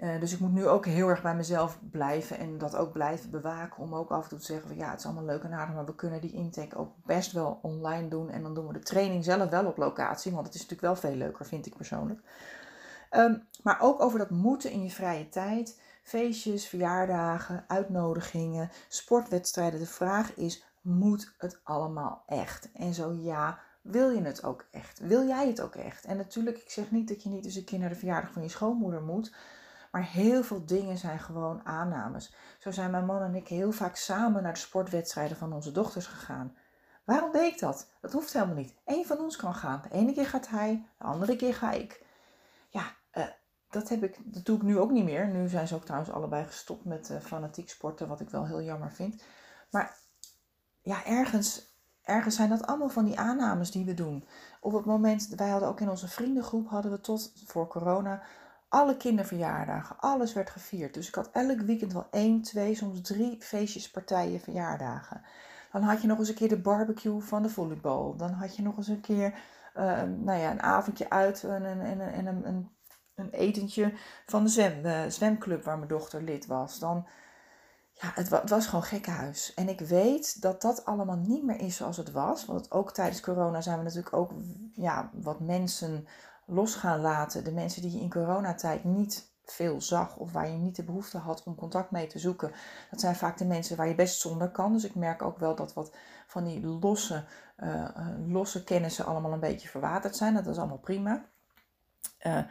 Uh, 0.00 0.20
dus 0.20 0.32
ik 0.32 0.38
moet 0.38 0.52
nu 0.52 0.66
ook 0.66 0.86
heel 0.86 1.08
erg 1.08 1.22
bij 1.22 1.34
mezelf 1.34 1.78
blijven 1.90 2.38
en 2.38 2.58
dat 2.58 2.76
ook 2.76 2.92
blijven 2.92 3.30
bewaken. 3.30 3.82
Om 3.82 3.94
ook 3.94 4.10
af 4.10 4.22
en 4.22 4.28
toe 4.28 4.38
te 4.38 4.44
zeggen 4.44 4.68
van 4.68 4.76
ja, 4.76 4.90
het 4.90 4.98
is 4.98 5.04
allemaal 5.04 5.24
leuk 5.24 5.42
en 5.42 5.52
aardig, 5.52 5.74
maar 5.74 5.84
we 5.84 5.94
kunnen 5.94 6.20
die 6.20 6.32
intake 6.32 6.76
ook 6.76 6.92
best 7.04 7.32
wel 7.32 7.58
online 7.62 8.08
doen. 8.08 8.30
En 8.30 8.42
dan 8.42 8.54
doen 8.54 8.66
we 8.66 8.72
de 8.72 8.78
training 8.78 9.24
zelf 9.24 9.50
wel 9.50 9.66
op 9.66 9.76
locatie, 9.76 10.32
want 10.32 10.46
het 10.46 10.54
is 10.54 10.60
natuurlijk 10.60 11.00
wel 11.00 11.10
veel 11.10 11.18
leuker, 11.18 11.46
vind 11.46 11.66
ik 11.66 11.76
persoonlijk. 11.76 12.20
Um, 13.10 13.46
maar 13.62 13.80
ook 13.80 14.00
over 14.00 14.18
dat 14.18 14.30
moeten 14.30 14.70
in 14.70 14.82
je 14.82 14.90
vrije 14.90 15.28
tijd. 15.28 15.80
Feestjes, 16.02 16.68
verjaardagen, 16.68 17.64
uitnodigingen, 17.66 18.70
sportwedstrijden. 18.88 19.80
De 19.80 19.86
vraag 19.86 20.34
is, 20.34 20.64
moet 20.80 21.34
het 21.38 21.60
allemaal 21.62 22.22
echt? 22.26 22.70
En 22.72 22.94
zo 22.94 23.12
ja, 23.12 23.58
wil 23.82 24.10
je 24.10 24.22
het 24.22 24.44
ook 24.44 24.66
echt? 24.70 24.98
Wil 24.98 25.26
jij 25.26 25.46
het 25.46 25.60
ook 25.60 25.74
echt? 25.74 26.04
En 26.04 26.16
natuurlijk, 26.16 26.58
ik 26.58 26.70
zeg 26.70 26.90
niet 26.90 27.08
dat 27.08 27.22
je 27.22 27.28
niet 27.28 27.44
eens 27.44 27.54
een 27.54 27.64
keer 27.64 27.78
naar 27.78 27.88
de 27.88 27.94
verjaardag 27.94 28.32
van 28.32 28.42
je 28.42 28.48
schoonmoeder 28.48 29.02
moet. 29.02 29.34
Maar 29.90 30.04
heel 30.04 30.42
veel 30.42 30.66
dingen 30.66 30.98
zijn 30.98 31.18
gewoon 31.18 31.66
aannames. 31.66 32.34
Zo 32.58 32.70
zijn 32.70 32.90
mijn 32.90 33.06
man 33.06 33.22
en 33.22 33.34
ik 33.34 33.48
heel 33.48 33.72
vaak 33.72 33.96
samen 33.96 34.42
naar 34.42 34.52
de 34.52 34.58
sportwedstrijden 34.58 35.36
van 35.36 35.52
onze 35.52 35.72
dochters 35.72 36.06
gegaan. 36.06 36.56
Waarom 37.04 37.32
deed 37.32 37.52
ik 37.52 37.60
dat? 37.60 37.90
Dat 38.00 38.12
hoeft 38.12 38.32
helemaal 38.32 38.54
niet. 38.54 38.74
Eén 38.84 39.06
van 39.06 39.18
ons 39.18 39.36
kan 39.36 39.54
gaan. 39.54 39.82
De 39.82 39.94
ene 39.94 40.12
keer 40.12 40.26
gaat 40.26 40.48
hij, 40.48 40.86
de 40.98 41.04
andere 41.04 41.36
keer 41.36 41.54
ga 41.54 41.72
ik. 41.72 42.04
Ja, 42.68 42.82
uh, 43.14 43.24
dat, 43.70 43.88
heb 43.88 44.02
ik, 44.02 44.18
dat 44.24 44.44
doe 44.44 44.56
ik 44.56 44.62
nu 44.62 44.78
ook 44.78 44.90
niet 44.90 45.04
meer. 45.04 45.28
Nu 45.28 45.48
zijn 45.48 45.68
ze 45.68 45.74
ook 45.74 45.84
trouwens 45.84 46.12
allebei 46.12 46.44
gestopt 46.46 46.84
met 46.84 47.10
uh, 47.10 47.20
fanatiek 47.20 47.68
sporten, 47.70 48.08
wat 48.08 48.20
ik 48.20 48.30
wel 48.30 48.46
heel 48.46 48.62
jammer 48.62 48.92
vind. 48.92 49.22
Maar 49.70 49.96
ja, 50.82 51.04
ergens, 51.04 51.74
ergens 52.02 52.36
zijn 52.36 52.48
dat 52.48 52.66
allemaal 52.66 52.88
van 52.88 53.04
die 53.04 53.18
aannames 53.18 53.70
die 53.70 53.84
we 53.84 53.94
doen. 53.94 54.24
Op 54.60 54.72
het 54.72 54.84
moment, 54.84 55.28
wij 55.28 55.48
hadden 55.48 55.68
ook 55.68 55.80
in 55.80 55.90
onze 55.90 56.08
vriendengroep, 56.08 56.68
hadden 56.68 56.90
we 56.90 57.00
tot 57.00 57.32
voor 57.46 57.66
corona 57.68 58.22
alle 58.70 58.96
kinderverjaardagen, 58.96 59.96
alles 59.98 60.32
werd 60.32 60.50
gevierd. 60.50 60.94
Dus 60.94 61.08
ik 61.08 61.14
had 61.14 61.30
elk 61.32 61.60
weekend 61.60 61.92
wel 61.92 62.06
één, 62.10 62.42
twee, 62.42 62.74
soms 62.74 63.00
drie 63.00 63.42
feestjes, 63.42 63.90
partijen, 63.90 64.40
verjaardagen. 64.40 65.22
Dan 65.72 65.82
had 65.82 66.00
je 66.00 66.06
nog 66.06 66.18
eens 66.18 66.28
een 66.28 66.34
keer 66.34 66.48
de 66.48 66.60
barbecue 66.60 67.20
van 67.20 67.42
de 67.42 67.48
volleybal. 67.48 68.16
Dan 68.16 68.30
had 68.30 68.56
je 68.56 68.62
nog 68.62 68.76
eens 68.76 68.88
een 68.88 69.00
keer 69.00 69.34
uh, 69.76 70.02
nou 70.02 70.38
ja, 70.38 70.50
een 70.50 70.62
avondje 70.62 71.10
uit 71.10 71.44
en 71.44 71.64
een, 71.64 71.80
en 71.80 72.00
een, 72.00 72.26
een, 72.26 72.46
een, 72.46 72.70
een 73.14 73.30
etentje 73.30 73.92
van 74.26 74.44
de, 74.44 74.50
zwem, 74.50 74.82
de 74.82 75.04
zwemclub 75.08 75.64
waar 75.64 75.76
mijn 75.76 75.88
dochter 75.88 76.22
lid 76.22 76.46
was. 76.46 76.78
Dan, 76.78 77.06
ja, 77.92 78.10
het, 78.14 78.30
het 78.30 78.50
was 78.50 78.66
gewoon 78.66 78.84
gekkenhuis. 78.84 79.54
En 79.54 79.68
ik 79.68 79.80
weet 79.80 80.42
dat 80.42 80.62
dat 80.62 80.84
allemaal 80.84 81.16
niet 81.16 81.44
meer 81.44 81.60
is 81.60 81.76
zoals 81.76 81.96
het 81.96 82.10
was. 82.10 82.46
Want 82.46 82.70
ook 82.72 82.92
tijdens 82.92 83.20
corona 83.20 83.60
zijn 83.60 83.78
we 83.78 83.84
natuurlijk 83.84 84.14
ook 84.14 84.32
ja, 84.72 85.10
wat 85.14 85.40
mensen 85.40 86.06
los 86.50 86.74
gaan 86.74 87.00
laten. 87.00 87.44
De 87.44 87.52
mensen 87.52 87.82
die 87.82 87.92
je 87.92 88.00
in 88.00 88.10
coronatijd 88.10 88.84
niet 88.84 89.30
veel 89.44 89.80
zag 89.80 90.16
of 90.16 90.32
waar 90.32 90.48
je 90.48 90.56
niet 90.56 90.76
de 90.76 90.84
behoefte 90.84 91.18
had 91.18 91.42
om 91.42 91.54
contact 91.54 91.90
mee 91.90 92.06
te 92.06 92.18
zoeken. 92.18 92.52
Dat 92.90 93.00
zijn 93.00 93.16
vaak 93.16 93.38
de 93.38 93.44
mensen 93.44 93.76
waar 93.76 93.88
je 93.88 93.94
best 93.94 94.20
zonder 94.20 94.50
kan. 94.50 94.72
Dus 94.72 94.84
ik 94.84 94.94
merk 94.94 95.22
ook 95.22 95.38
wel 95.38 95.54
dat 95.54 95.74
wat 95.74 95.94
van 96.26 96.44
die 96.44 96.66
losse, 96.66 97.24
uh, 97.58 97.88
losse 98.26 98.64
kennissen 98.64 99.04
allemaal 99.04 99.32
een 99.32 99.40
beetje 99.40 99.68
verwaterd 99.68 100.16
zijn. 100.16 100.34
Dat 100.34 100.46
is 100.46 100.58
allemaal 100.58 100.78
prima. 100.78 101.24
Uh, 102.26 102.42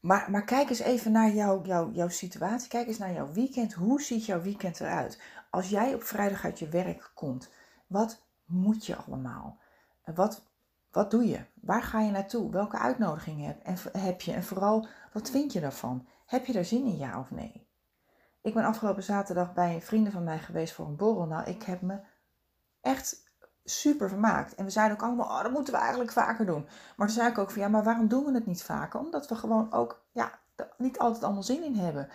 maar, 0.00 0.30
maar 0.30 0.44
kijk 0.44 0.68
eens 0.68 0.78
even 0.78 1.12
naar 1.12 1.30
jouw, 1.30 1.62
jouw, 1.64 1.90
jouw 1.90 2.08
situatie. 2.08 2.68
Kijk 2.68 2.86
eens 2.86 2.98
naar 2.98 3.12
jouw 3.12 3.32
weekend. 3.32 3.72
Hoe 3.72 4.02
ziet 4.02 4.26
jouw 4.26 4.40
weekend 4.40 4.80
eruit? 4.80 5.20
Als 5.50 5.68
jij 5.68 5.94
op 5.94 6.02
vrijdag 6.02 6.44
uit 6.44 6.58
je 6.58 6.68
werk 6.68 7.10
komt, 7.14 7.50
wat 7.86 8.22
moet 8.44 8.86
je 8.86 8.96
allemaal? 8.96 9.58
Wat, 10.04 10.46
wat 10.96 11.10
doe 11.10 11.26
je? 11.26 11.40
Waar 11.60 11.82
ga 11.82 12.00
je 12.00 12.10
naartoe? 12.10 12.50
Welke 12.50 12.78
uitnodigingen 12.78 13.56
heb, 13.62 13.88
heb 13.92 14.20
je? 14.20 14.32
En 14.32 14.44
vooral, 14.44 14.86
wat 15.12 15.30
vind 15.30 15.52
je 15.52 15.60
daarvan? 15.60 16.06
Heb 16.26 16.46
je 16.46 16.52
er 16.52 16.64
zin 16.64 16.84
in, 16.84 16.96
ja 16.96 17.18
of 17.18 17.30
nee? 17.30 17.68
Ik 18.42 18.54
ben 18.54 18.64
afgelopen 18.64 19.02
zaterdag 19.02 19.54
bij 19.54 19.80
vrienden 19.82 20.12
van 20.12 20.24
mij 20.24 20.38
geweest 20.38 20.74
voor 20.74 20.86
een 20.86 20.96
borrel. 20.96 21.26
Nou, 21.26 21.44
ik 21.44 21.62
heb 21.62 21.80
me 21.80 21.98
echt 22.80 23.30
super 23.64 24.08
vermaakt. 24.08 24.54
En 24.54 24.64
we 24.64 24.70
zeiden 24.70 24.96
ook 24.96 25.02
allemaal, 25.02 25.26
oh, 25.26 25.42
dat 25.42 25.52
moeten 25.52 25.72
we 25.72 25.78
eigenlijk 25.78 26.12
vaker 26.12 26.46
doen. 26.46 26.66
Maar 26.96 27.06
toen 27.06 27.16
zei 27.16 27.30
ik 27.30 27.38
ook 27.38 27.50
van, 27.50 27.62
ja, 27.62 27.68
maar 27.68 27.84
waarom 27.84 28.08
doen 28.08 28.24
we 28.24 28.32
het 28.32 28.46
niet 28.46 28.62
vaker? 28.62 29.00
Omdat 29.00 29.28
we 29.28 29.34
gewoon 29.34 29.72
ook, 29.72 30.02
ja, 30.12 30.38
niet 30.76 30.98
altijd 30.98 31.24
allemaal 31.24 31.42
zin 31.42 31.64
in 31.64 31.76
hebben. 31.76 32.08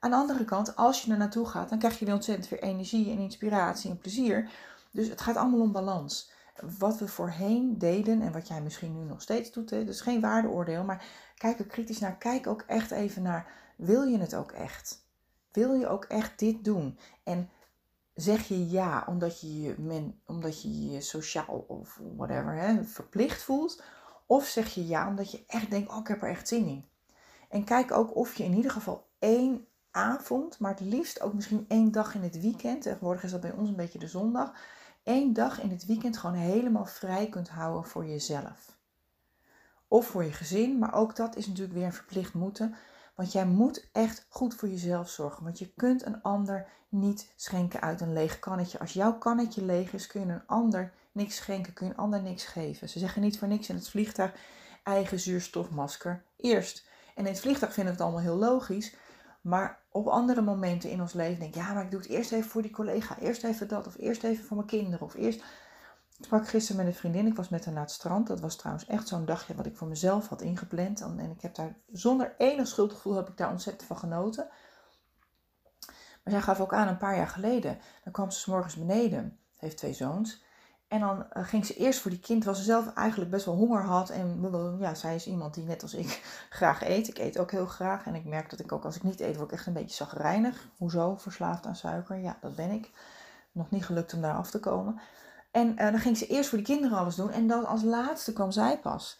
Aan 0.00 0.10
de 0.10 0.16
andere 0.16 0.44
kant, 0.44 0.76
als 0.76 1.02
je 1.02 1.12
er 1.12 1.18
naartoe 1.18 1.46
gaat, 1.46 1.68
dan 1.68 1.78
krijg 1.78 1.98
je 1.98 2.04
weer 2.04 2.14
ontzettend 2.14 2.48
veel 2.48 2.58
energie 2.58 3.10
en 3.10 3.18
inspiratie 3.18 3.90
en 3.90 3.98
plezier. 3.98 4.50
Dus 4.90 5.08
het 5.08 5.20
gaat 5.20 5.36
allemaal 5.36 5.60
om 5.60 5.72
balans. 5.72 6.34
Wat 6.78 6.98
we 6.98 7.08
voorheen 7.08 7.78
deden 7.78 8.22
en 8.22 8.32
wat 8.32 8.48
jij 8.48 8.62
misschien 8.62 8.98
nu 8.98 9.04
nog 9.04 9.22
steeds 9.22 9.52
doet, 9.52 9.70
hè, 9.70 9.84
dus 9.84 10.00
geen 10.00 10.20
waardeoordeel, 10.20 10.84
maar 10.84 11.04
kijk 11.34 11.58
er 11.58 11.66
kritisch 11.66 11.98
naar. 11.98 12.16
Kijk 12.16 12.46
ook 12.46 12.64
echt 12.66 12.90
even 12.90 13.22
naar, 13.22 13.52
wil 13.76 14.02
je 14.02 14.18
het 14.18 14.34
ook 14.34 14.52
echt? 14.52 15.04
Wil 15.52 15.74
je 15.74 15.88
ook 15.88 16.04
echt 16.04 16.38
dit 16.38 16.64
doen? 16.64 16.98
En 17.24 17.50
zeg 18.14 18.48
je 18.48 18.68
ja 18.68 19.04
omdat 19.06 19.40
je 19.40 19.60
je, 19.62 19.74
men, 19.78 20.20
omdat 20.26 20.62
je, 20.62 20.90
je 20.90 21.00
sociaal 21.00 21.64
of 21.68 22.00
whatever 22.16 22.54
hè, 22.54 22.84
verplicht 22.84 23.42
voelt? 23.42 23.82
Of 24.26 24.46
zeg 24.46 24.74
je 24.74 24.86
ja 24.86 25.08
omdat 25.08 25.30
je 25.30 25.44
echt 25.46 25.70
denkt, 25.70 25.90
oh 25.90 25.98
ik 25.98 26.08
heb 26.08 26.22
er 26.22 26.28
echt 26.28 26.48
zin 26.48 26.66
in. 26.66 26.84
En 27.48 27.64
kijk 27.64 27.92
ook 27.92 28.16
of 28.16 28.34
je 28.34 28.44
in 28.44 28.54
ieder 28.54 28.70
geval 28.70 29.08
één 29.18 29.66
avond, 29.90 30.58
maar 30.58 30.70
het 30.70 30.80
liefst 30.80 31.20
ook 31.20 31.34
misschien 31.34 31.64
één 31.68 31.92
dag 31.92 32.14
in 32.14 32.22
het 32.22 32.40
weekend. 32.40 32.82
Tegenwoordig 32.82 33.22
is 33.22 33.30
dat 33.30 33.40
bij 33.40 33.52
ons 33.52 33.68
een 33.68 33.76
beetje 33.76 33.98
de 33.98 34.08
zondag. 34.08 34.52
Eén 35.06 35.32
dag 35.32 35.60
in 35.60 35.70
het 35.70 35.86
weekend 35.86 36.16
gewoon 36.16 36.36
helemaal 36.36 36.86
vrij 36.86 37.28
kunt 37.28 37.48
houden 37.48 37.90
voor 37.90 38.06
jezelf. 38.06 38.76
Of 39.88 40.06
voor 40.06 40.24
je 40.24 40.32
gezin, 40.32 40.78
maar 40.78 40.94
ook 40.94 41.16
dat 41.16 41.36
is 41.36 41.46
natuurlijk 41.46 41.74
weer 41.74 41.84
een 41.84 41.92
verplicht 41.92 42.34
moeten. 42.34 42.74
Want 43.14 43.32
jij 43.32 43.46
moet 43.46 43.88
echt 43.92 44.26
goed 44.28 44.54
voor 44.54 44.68
jezelf 44.68 45.08
zorgen. 45.08 45.44
Want 45.44 45.58
je 45.58 45.72
kunt 45.76 46.06
een 46.06 46.22
ander 46.22 46.68
niet 46.88 47.32
schenken 47.36 47.80
uit 47.80 48.00
een 48.00 48.12
leeg 48.12 48.38
kannetje. 48.38 48.78
Als 48.78 48.92
jouw 48.92 49.18
kannetje 49.18 49.64
leeg 49.64 49.92
is, 49.92 50.06
kun 50.06 50.20
je 50.20 50.32
een 50.32 50.46
ander 50.46 50.92
niks 51.12 51.36
schenken, 51.36 51.72
kun 51.72 51.86
je 51.86 51.92
een 51.92 51.98
ander 51.98 52.22
niks 52.22 52.44
geven. 52.44 52.88
Ze 52.88 52.98
zeggen 52.98 53.22
niet 53.22 53.38
voor 53.38 53.48
niks 53.48 53.68
in 53.68 53.74
het 53.74 53.88
vliegtuig 53.88 54.34
eigen 54.82 55.20
zuurstofmasker 55.20 56.22
eerst. 56.36 56.88
En 57.14 57.26
in 57.26 57.32
het 57.32 57.40
vliegtuig 57.40 57.72
vinden 57.72 57.92
we 57.92 57.98
het 57.98 58.08
allemaal 58.08 58.30
heel 58.30 58.50
logisch. 58.50 58.94
Maar 59.46 59.82
op 59.90 60.06
andere 60.06 60.40
momenten 60.40 60.90
in 60.90 61.00
ons 61.00 61.12
leven 61.12 61.40
denk 61.40 61.54
ik, 61.54 61.60
ja, 61.60 61.72
maar 61.72 61.84
ik 61.84 61.90
doe 61.90 62.00
het 62.00 62.08
eerst 62.08 62.32
even 62.32 62.50
voor 62.50 62.62
die 62.62 62.70
collega. 62.70 63.18
Eerst 63.18 63.44
even 63.44 63.68
dat, 63.68 63.86
of 63.86 63.96
eerst 63.98 64.22
even 64.22 64.44
voor 64.44 64.56
mijn 64.56 64.68
kinderen. 64.68 65.06
Of 65.06 65.14
eerst. 65.14 65.38
Ik 66.18 66.24
sprak 66.24 66.48
gisteren 66.48 66.76
met 66.76 66.86
een 66.86 66.98
vriendin, 66.98 67.26
ik 67.26 67.36
was 67.36 67.48
met 67.48 67.64
haar 67.64 67.74
naar 67.74 67.82
het 67.82 67.92
strand. 67.92 68.26
Dat 68.26 68.40
was 68.40 68.56
trouwens 68.56 68.86
echt 68.86 69.08
zo'n 69.08 69.24
dagje 69.24 69.54
wat 69.54 69.66
ik 69.66 69.76
voor 69.76 69.88
mezelf 69.88 70.28
had 70.28 70.40
ingepland. 70.40 71.00
En 71.00 71.30
ik 71.30 71.40
heb 71.40 71.54
daar 71.54 71.76
zonder 71.92 72.34
enig 72.38 72.66
schuldgevoel 72.66 73.14
heb 73.14 73.28
ik 73.28 73.36
daar 73.36 73.50
ontzettend 73.50 73.86
van 73.86 73.98
genoten. 73.98 74.48
Maar 76.24 76.32
zij 76.32 76.40
gaf 76.40 76.60
ook 76.60 76.74
aan, 76.74 76.88
een 76.88 76.96
paar 76.96 77.16
jaar 77.16 77.28
geleden, 77.28 77.78
dan 78.04 78.12
kwam 78.12 78.30
ze 78.30 78.38
s 78.38 78.46
morgens 78.46 78.76
beneden. 78.76 79.38
Heeft 79.56 79.76
twee 79.76 79.94
zoons. 79.94 80.44
En 80.88 81.00
dan 81.00 81.32
eh, 81.32 81.44
ging 81.44 81.66
ze 81.66 81.76
eerst 81.76 82.00
voor 82.00 82.10
die 82.10 82.20
kind, 82.20 82.42
terwijl 82.42 82.62
ze 82.62 82.70
zelf 82.70 82.92
eigenlijk 82.94 83.30
best 83.30 83.44
wel 83.44 83.54
honger 83.54 83.82
had. 83.82 84.10
En 84.10 84.48
ja, 84.78 84.94
zij 84.94 85.14
is 85.14 85.26
iemand 85.26 85.54
die 85.54 85.64
net 85.64 85.82
als 85.82 85.94
ik 85.94 86.22
graag 86.50 86.84
eet. 86.84 87.08
Ik 87.08 87.18
eet 87.18 87.38
ook 87.38 87.50
heel 87.50 87.66
graag. 87.66 88.06
En 88.06 88.14
ik 88.14 88.24
merk 88.24 88.50
dat 88.50 88.60
ik 88.60 88.72
ook 88.72 88.84
als 88.84 88.96
ik 88.96 89.02
niet 89.02 89.20
eet, 89.20 89.36
word 89.36 89.50
ik 89.50 89.56
echt 89.56 89.66
een 89.66 89.72
beetje 89.72 89.96
zagrijnig. 89.96 90.68
Hoezo? 90.76 91.16
Verslaafd 91.16 91.66
aan 91.66 91.76
suiker? 91.76 92.16
Ja, 92.16 92.38
dat 92.40 92.54
ben 92.54 92.70
ik. 92.70 92.90
Nog 93.52 93.70
niet 93.70 93.84
gelukt 93.84 94.14
om 94.14 94.20
daar 94.20 94.34
af 94.34 94.50
te 94.50 94.60
komen. 94.60 95.00
En 95.50 95.68
uh, 95.68 95.76
dan 95.76 95.98
ging 95.98 96.16
ze 96.16 96.26
eerst 96.26 96.48
voor 96.48 96.58
die 96.58 96.66
kinderen 96.66 96.98
alles 96.98 97.14
doen. 97.14 97.30
En 97.30 97.46
dan 97.46 97.66
als 97.66 97.82
laatste 97.82 98.32
kwam 98.32 98.50
zij 98.50 98.78
pas. 98.78 99.18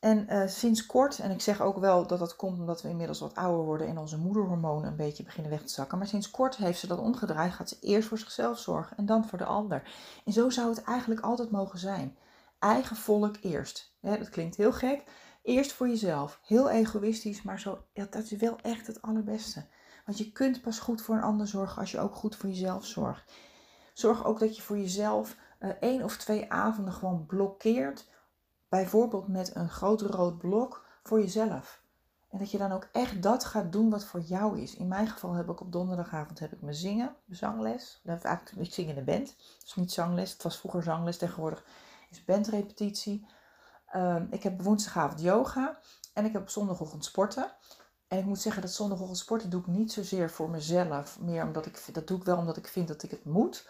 En 0.00 0.26
uh, 0.28 0.46
sinds 0.46 0.86
kort, 0.86 1.18
en 1.18 1.30
ik 1.30 1.40
zeg 1.40 1.60
ook 1.60 1.78
wel 1.78 2.06
dat 2.06 2.18
dat 2.18 2.36
komt 2.36 2.58
omdat 2.58 2.82
we 2.82 2.88
inmiddels 2.88 3.20
wat 3.20 3.34
ouder 3.34 3.64
worden 3.64 3.86
en 3.86 3.98
onze 3.98 4.18
moederhormonen 4.18 4.88
een 4.88 4.96
beetje 4.96 5.22
beginnen 5.22 5.50
weg 5.50 5.62
te 5.62 5.72
zakken. 5.72 5.98
Maar 5.98 6.06
sinds 6.06 6.30
kort 6.30 6.56
heeft 6.56 6.78
ze 6.78 6.86
dat 6.86 6.98
omgedraaid. 6.98 7.52
Gaat 7.52 7.68
ze 7.68 7.76
eerst 7.80 8.08
voor 8.08 8.18
zichzelf 8.18 8.58
zorgen 8.58 8.96
en 8.96 9.06
dan 9.06 9.28
voor 9.28 9.38
de 9.38 9.44
ander. 9.44 9.90
En 10.24 10.32
zo 10.32 10.50
zou 10.50 10.68
het 10.68 10.82
eigenlijk 10.82 11.20
altijd 11.20 11.50
mogen 11.50 11.78
zijn. 11.78 12.16
Eigen 12.58 12.96
volk 12.96 13.36
eerst. 13.40 13.94
Dat 14.00 14.28
klinkt 14.28 14.56
heel 14.56 14.72
gek. 14.72 15.04
Eerst 15.42 15.72
voor 15.72 15.88
jezelf. 15.88 16.40
Heel 16.42 16.70
egoïstisch, 16.70 17.42
maar 17.42 17.60
zo, 17.60 17.78
dat 17.92 18.14
is 18.14 18.30
wel 18.30 18.58
echt 18.62 18.86
het 18.86 19.02
allerbeste. 19.02 19.66
Want 20.06 20.18
je 20.18 20.32
kunt 20.32 20.60
pas 20.60 20.78
goed 20.78 21.02
voor 21.02 21.14
een 21.14 21.22
ander 21.22 21.46
zorgen 21.46 21.80
als 21.80 21.90
je 21.90 21.98
ook 21.98 22.14
goed 22.14 22.36
voor 22.36 22.48
jezelf 22.48 22.84
zorgt. 22.86 23.32
Zorg 23.92 24.24
ook 24.24 24.38
dat 24.38 24.56
je 24.56 24.62
voor 24.62 24.78
jezelf 24.78 25.36
uh, 25.60 25.70
één 25.80 26.02
of 26.02 26.16
twee 26.16 26.52
avonden 26.52 26.92
gewoon 26.92 27.26
blokkeert 27.26 28.06
bijvoorbeeld 28.68 29.28
met 29.28 29.54
een 29.54 29.68
groot 29.68 30.00
rood 30.00 30.38
blok 30.38 30.86
voor 31.02 31.20
jezelf. 31.20 31.84
En 32.30 32.38
dat 32.38 32.50
je 32.50 32.58
dan 32.58 32.72
ook 32.72 32.88
echt 32.92 33.22
dat 33.22 33.44
gaat 33.44 33.72
doen 33.72 33.90
wat 33.90 34.04
voor 34.04 34.20
jou 34.20 34.60
is. 34.60 34.76
In 34.76 34.88
mijn 34.88 35.08
geval 35.08 35.32
heb 35.32 35.48
ik 35.48 35.60
op 35.60 35.72
donderdagavond 35.72 36.38
heb 36.38 36.52
ik 36.52 36.62
mijn 36.62 36.74
zingen, 36.74 37.16
zangles. 37.28 38.00
Eigenlijk, 38.04 38.50
ik 38.56 38.74
zing 38.74 38.88
in 38.88 38.94
de 38.94 39.04
band. 39.04 39.36
Dus 39.60 39.74
niet 39.74 39.92
zangles. 39.92 40.32
Het 40.32 40.42
was 40.42 40.58
vroeger 40.58 40.82
zangles. 40.82 41.16
Tegenwoordig 41.16 41.64
is 42.10 42.24
bandrepetitie. 42.24 43.26
Um, 43.94 44.26
ik 44.30 44.42
heb 44.42 44.62
woensdagavond 44.62 45.20
yoga. 45.20 45.78
En 46.12 46.24
ik 46.24 46.32
heb 46.32 46.42
op 46.42 46.48
zondagochtend 46.48 47.04
sporten. 47.04 47.52
En 48.08 48.18
ik 48.18 48.24
moet 48.24 48.40
zeggen 48.40 48.62
dat 48.62 48.70
zondagochtend 48.70 49.18
sporten 49.18 49.50
doe 49.50 49.60
ik 49.60 49.66
niet 49.66 49.92
zozeer 49.92 50.30
voor 50.30 50.50
mezelf. 50.50 51.20
Meer 51.20 51.44
omdat 51.44 51.66
ik, 51.66 51.84
dat 51.92 52.06
doe 52.06 52.18
ik 52.18 52.24
wel 52.24 52.36
omdat 52.36 52.56
ik 52.56 52.66
vind 52.66 52.88
dat 52.88 53.02
ik 53.02 53.10
het 53.10 53.24
moet. 53.24 53.68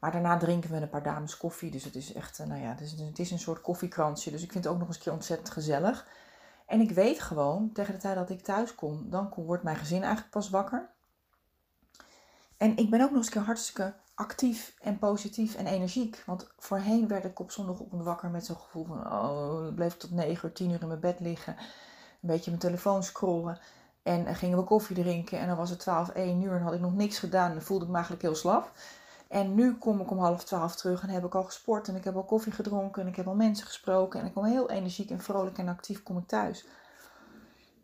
Maar 0.00 0.12
daarna 0.12 0.36
drinken 0.36 0.70
we 0.70 0.76
een 0.76 0.88
paar 0.88 1.02
dames 1.02 1.36
koffie. 1.36 1.70
Dus 1.70 1.84
het 1.84 1.94
is 1.94 2.12
echt, 2.12 2.38
eh, 2.38 2.46
nou 2.46 2.60
ja, 2.60 2.68
het 2.68 2.80
is, 2.80 2.90
het 2.90 3.18
is 3.18 3.30
een 3.30 3.38
soort 3.38 3.60
koffiekransje. 3.60 4.30
Dus 4.30 4.42
ik 4.42 4.52
vind 4.52 4.64
het 4.64 4.72
ook 4.72 4.78
nog 4.78 4.88
eens 4.88 4.96
een 4.96 5.02
keer 5.02 5.12
ontzettend 5.12 5.50
gezellig. 5.50 6.06
En 6.66 6.80
ik 6.80 6.90
weet 6.90 7.20
gewoon, 7.20 7.72
tegen 7.72 7.94
de 7.94 8.00
tijd 8.00 8.14
dat 8.14 8.30
ik 8.30 8.42
thuis 8.42 8.74
kom, 8.74 9.10
dan 9.10 9.32
wordt 9.36 9.62
mijn 9.62 9.76
gezin 9.76 10.02
eigenlijk 10.02 10.30
pas 10.30 10.50
wakker. 10.50 10.88
En 12.56 12.76
ik 12.76 12.90
ben 12.90 13.00
ook 13.00 13.08
nog 13.08 13.16
eens 13.16 13.26
een 13.26 13.32
keer 13.32 13.42
hartstikke 13.42 13.94
actief 14.14 14.74
en 14.80 14.98
positief 14.98 15.54
en 15.54 15.66
energiek. 15.66 16.22
Want 16.26 16.50
voorheen 16.58 17.08
werd 17.08 17.24
ik 17.24 17.40
op 17.40 17.50
zondagochtend 17.50 18.02
wakker 18.02 18.30
met 18.30 18.46
zo'n 18.46 18.56
gevoel 18.56 18.84
van... 18.84 19.12
Oh, 19.12 19.66
ik 19.66 19.74
bleef 19.74 19.96
tot 19.96 20.10
9 20.10 20.48
uur, 20.48 20.54
10 20.54 20.70
uur 20.70 20.80
in 20.80 20.88
mijn 20.88 21.00
bed 21.00 21.20
liggen. 21.20 21.56
Een 21.56 22.28
beetje 22.28 22.50
mijn 22.50 22.62
telefoon 22.62 23.02
scrollen. 23.02 23.58
En 24.02 24.34
gingen 24.34 24.58
we 24.58 24.64
koffie 24.64 24.96
drinken. 24.96 25.38
En 25.38 25.46
dan 25.46 25.56
was 25.56 25.70
het 25.70 25.78
12, 25.78 26.08
1 26.08 26.42
uur 26.42 26.52
en 26.52 26.62
had 26.62 26.74
ik 26.74 26.80
nog 26.80 26.94
niks 26.94 27.18
gedaan. 27.18 27.50
En 27.50 27.62
voelde 27.62 27.84
ik 27.84 27.90
me 27.90 27.96
eigenlijk 27.96 28.24
heel 28.24 28.34
slap. 28.34 28.72
En 29.30 29.54
nu 29.54 29.74
kom 29.74 30.00
ik 30.00 30.10
om 30.10 30.18
half 30.18 30.44
twaalf 30.44 30.76
terug 30.76 31.02
en 31.02 31.08
heb 31.08 31.24
ik 31.24 31.34
al 31.34 31.44
gesport 31.44 31.88
en 31.88 31.96
ik 31.96 32.04
heb 32.04 32.16
al 32.16 32.24
koffie 32.24 32.52
gedronken 32.52 33.02
en 33.02 33.08
ik 33.08 33.16
heb 33.16 33.26
al 33.26 33.34
mensen 33.34 33.66
gesproken 33.66 34.20
en 34.20 34.26
ik 34.26 34.34
kom 34.34 34.44
heel 34.44 34.70
energiek 34.70 35.10
en 35.10 35.20
vrolijk 35.20 35.58
en 35.58 35.68
actief 35.68 36.02
kom 36.02 36.18
ik 36.18 36.26
thuis. 36.26 36.66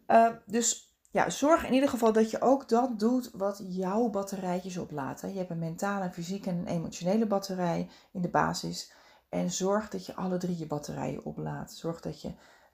Uh, 0.09 0.29
dus 0.47 0.99
ja, 1.11 1.31
zorg 1.31 1.67
in 1.67 1.73
ieder 1.73 1.89
geval 1.89 2.13
dat 2.13 2.31
je 2.31 2.41
ook 2.41 2.69
dat 2.69 2.99
doet 2.99 3.31
wat 3.33 3.63
jouw 3.65 4.09
batterijtjes 4.11 4.77
oplaten. 4.77 5.33
Je 5.33 5.39
hebt 5.39 5.51
een 5.51 5.59
mentale, 5.59 6.11
fysieke 6.11 6.51
en 6.51 6.57
een 6.57 6.67
emotionele 6.67 7.27
batterij 7.27 7.89
in 8.13 8.23
de 8.23 8.29
basis. 8.29 8.93
En 9.29 9.51
zorg 9.51 9.89
dat 9.89 10.07
je 10.07 10.15
alle 10.15 10.37
drie 10.37 10.59
je 10.59 10.67
batterijen 10.67 11.25
oplaadt. 11.25 11.73
Zorg 11.73 12.01
dat 12.01 12.23
je 12.23 12.33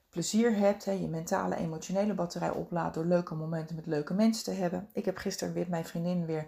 plezier 0.09 0.55
hebt, 0.55 0.85
hè, 0.85 0.91
je 0.91 1.07
mentale, 1.07 1.55
emotionele 1.55 2.13
batterij 2.13 2.51
oplaadt 2.51 2.93
door 2.93 3.05
leuke 3.05 3.35
momenten 3.35 3.75
met 3.75 3.85
leuke 3.85 4.13
mensen 4.13 4.43
te 4.43 4.51
hebben. 4.51 4.89
Ik 4.93 5.05
heb 5.05 5.17
gisteren 5.17 5.53
weer 5.53 5.69
mijn 5.69 5.85
vriendin 5.85 6.25
weer 6.25 6.47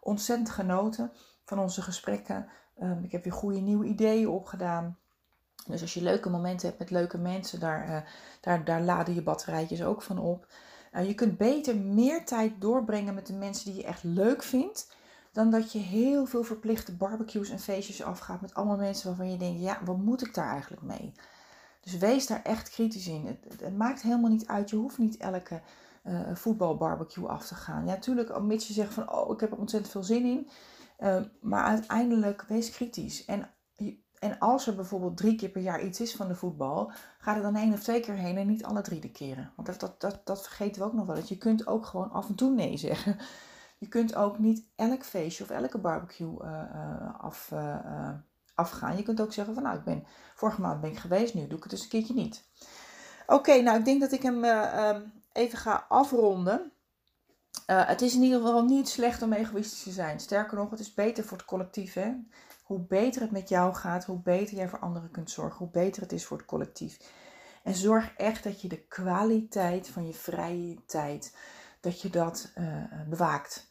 ontzettend 0.00 0.50
genoten 0.50 1.12
van 1.44 1.58
onze 1.58 1.82
gesprekken. 1.82 2.48
Um, 2.82 3.04
ik 3.04 3.12
heb 3.12 3.24
weer 3.24 3.32
goede 3.32 3.60
nieuwe 3.60 3.84
ideeën 3.84 4.28
opgedaan. 4.28 4.98
Dus 5.66 5.80
als 5.80 5.94
je 5.94 6.02
leuke 6.02 6.30
momenten 6.30 6.66
hebt 6.66 6.78
met 6.78 6.90
leuke 6.90 7.18
mensen, 7.18 7.60
daar, 7.60 7.88
uh, 7.88 7.96
daar, 8.40 8.64
daar 8.64 8.82
laden 8.82 9.14
je 9.14 9.22
batterijtjes 9.22 9.82
ook 9.82 10.02
van 10.02 10.18
op. 10.18 10.46
Uh, 10.92 11.06
je 11.06 11.14
kunt 11.14 11.38
beter 11.38 11.76
meer 11.76 12.24
tijd 12.24 12.60
doorbrengen 12.60 13.14
met 13.14 13.26
de 13.26 13.32
mensen 13.32 13.64
die 13.64 13.80
je 13.80 13.86
echt 13.86 14.02
leuk 14.04 14.42
vindt. 14.42 14.96
Dan 15.32 15.50
dat 15.50 15.72
je 15.72 15.78
heel 15.78 16.26
veel 16.26 16.42
verplichte 16.44 16.96
barbecues 16.96 17.50
en 17.50 17.58
feestjes 17.58 18.02
afgaat 18.02 18.40
met 18.40 18.54
allemaal 18.54 18.76
mensen 18.76 19.06
waarvan 19.06 19.30
je 19.30 19.36
denkt, 19.36 19.60
ja, 19.60 19.78
wat 19.84 19.96
moet 19.96 20.26
ik 20.26 20.34
daar 20.34 20.50
eigenlijk 20.50 20.82
mee? 20.82 21.12
Dus 21.80 21.98
wees 21.98 22.26
daar 22.26 22.42
echt 22.42 22.70
kritisch 22.70 23.06
in. 23.06 23.26
Het, 23.26 23.60
het 23.60 23.76
maakt 23.76 24.02
helemaal 24.02 24.30
niet 24.30 24.46
uit. 24.46 24.70
Je 24.70 24.76
hoeft 24.76 24.98
niet 24.98 25.16
elke 25.16 25.60
uh, 26.04 26.20
voetbalbarbecue 26.34 27.28
af 27.28 27.46
te 27.46 27.54
gaan. 27.54 27.86
Ja, 27.86 27.92
natuurlijk, 27.92 28.40
mits 28.40 28.66
je 28.66 28.72
zegt 28.72 28.94
van, 28.94 29.12
oh, 29.12 29.32
ik 29.32 29.40
heb 29.40 29.52
er 29.52 29.58
ontzettend 29.58 29.92
veel 29.92 30.02
zin 30.02 30.24
in. 30.24 30.48
Ehm, 31.02 31.24
maar 31.40 31.64
uiteindelijk 31.64 32.44
wees 32.48 32.70
kritisch. 32.70 33.24
En, 33.24 33.50
en 34.18 34.38
als 34.38 34.66
er 34.66 34.74
bijvoorbeeld 34.74 35.16
drie 35.16 35.34
keer 35.34 35.48
per 35.48 35.62
jaar 35.62 35.84
iets 35.84 36.00
is 36.00 36.16
van 36.16 36.28
de 36.28 36.34
voetbal, 36.34 36.92
ga 37.18 37.36
er 37.36 37.42
dan 37.42 37.56
één 37.56 37.72
of 37.72 37.82
twee 37.82 38.00
keer 38.00 38.14
heen 38.14 38.36
en 38.36 38.46
niet 38.46 38.64
alle 38.64 38.80
drie 38.80 39.00
de 39.00 39.10
keren. 39.10 39.52
Want 39.56 39.68
dat, 39.68 39.80
dat, 39.80 40.00
dat, 40.00 40.20
dat 40.24 40.42
vergeten 40.42 40.82
we 40.82 40.88
ook 40.88 40.92
nog 40.92 41.06
wel. 41.06 41.14
Dat 41.14 41.28
je 41.28 41.38
kunt 41.38 41.66
ook 41.66 41.86
gewoon 41.86 42.10
af 42.10 42.28
en 42.28 42.34
toe 42.34 42.50
nee 42.50 42.76
zeggen. 42.76 43.16
Je 43.78 43.88
kunt 43.88 44.14
ook 44.14 44.38
niet 44.38 44.66
elk 44.76 45.04
feestje 45.04 45.44
of 45.44 45.50
elke 45.50 45.78
barbecue 45.78 46.42
uh, 46.42 47.20
af, 47.20 47.50
uh, 47.52 48.10
afgaan. 48.54 48.96
Je 48.96 49.02
kunt 49.02 49.20
ook 49.20 49.32
zeggen 49.32 49.54
van 49.54 49.62
nou, 49.62 49.76
ik 49.76 49.84
ben, 49.84 50.04
vorige 50.34 50.60
maand 50.60 50.80
ben 50.80 50.90
ik 50.90 50.98
geweest, 50.98 51.34
nu 51.34 51.46
doe 51.46 51.56
ik 51.56 51.62
het 51.62 51.72
dus 51.72 51.82
een 51.82 51.88
keertje 51.88 52.14
niet. 52.14 52.44
Oké, 53.26 53.60
nou 53.60 53.78
ik 53.78 53.84
denk 53.84 54.00
dat 54.00 54.12
ik 54.12 54.22
hem 54.22 54.44
ehm, 54.44 55.00
even 55.32 55.58
ga 55.58 55.86
afronden. 55.88 56.72
Uh, 57.66 57.86
het 57.86 58.00
is 58.00 58.14
in 58.14 58.22
ieder 58.22 58.40
geval 58.40 58.64
niet 58.64 58.88
slecht 58.88 59.22
om 59.22 59.32
egoïstisch 59.32 59.82
te 59.82 59.90
zijn. 59.90 60.20
Sterker 60.20 60.56
nog, 60.56 60.70
het 60.70 60.80
is 60.80 60.94
beter 60.94 61.24
voor 61.24 61.36
het 61.36 61.46
collectief. 61.46 61.94
Hè? 61.94 62.12
Hoe 62.62 62.80
beter 62.80 63.20
het 63.20 63.30
met 63.30 63.48
jou 63.48 63.74
gaat, 63.74 64.04
hoe 64.04 64.18
beter 64.18 64.56
jij 64.56 64.68
voor 64.68 64.78
anderen 64.78 65.10
kunt 65.10 65.30
zorgen, 65.30 65.58
hoe 65.58 65.70
beter 65.70 66.02
het 66.02 66.12
is 66.12 66.24
voor 66.24 66.36
het 66.36 66.46
collectief. 66.46 66.98
En 67.62 67.74
zorg 67.74 68.12
echt 68.16 68.44
dat 68.44 68.60
je 68.60 68.68
de 68.68 68.80
kwaliteit 68.80 69.88
van 69.88 70.06
je 70.06 70.12
vrije 70.12 70.84
tijd, 70.86 71.36
dat 71.80 72.00
je 72.00 72.10
dat 72.10 72.52
uh, 72.58 72.84
bewaakt. 73.08 73.70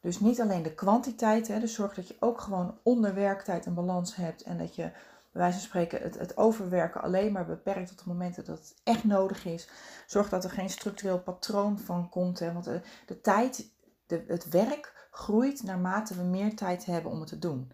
Dus 0.00 0.20
niet 0.20 0.40
alleen 0.40 0.62
de 0.62 0.74
kwantiteit, 0.74 1.48
hè, 1.48 1.60
dus 1.60 1.74
zorg 1.74 1.94
dat 1.94 2.08
je 2.08 2.16
ook 2.20 2.40
gewoon 2.40 2.78
onder 2.82 3.14
werktijd 3.14 3.66
een 3.66 3.74
balans 3.74 4.16
hebt 4.16 4.42
en 4.42 4.58
dat 4.58 4.74
je 4.74 4.90
wijze 5.38 5.58
van 5.58 5.66
spreken 5.66 6.02
het, 6.02 6.18
het 6.18 6.36
overwerken 6.36 7.02
alleen 7.02 7.32
maar 7.32 7.46
beperkt 7.46 7.88
tot 7.88 7.98
de 7.98 8.08
momenten 8.08 8.44
dat 8.44 8.58
het 8.58 8.74
echt 8.84 9.04
nodig 9.04 9.44
is. 9.44 9.68
Zorg 10.06 10.28
dat 10.28 10.44
er 10.44 10.50
geen 10.50 10.70
structureel 10.70 11.20
patroon 11.20 11.78
van 11.78 12.08
komt, 12.08 12.38
hè, 12.38 12.52
want 12.52 12.64
de, 12.64 12.80
de 13.06 13.20
tijd, 13.20 13.70
de, 14.06 14.24
het 14.26 14.48
werk 14.48 15.08
groeit 15.10 15.62
naarmate 15.62 16.14
we 16.14 16.22
meer 16.22 16.56
tijd 16.56 16.84
hebben 16.84 17.12
om 17.12 17.20
het 17.20 17.28
te 17.28 17.38
doen. 17.38 17.72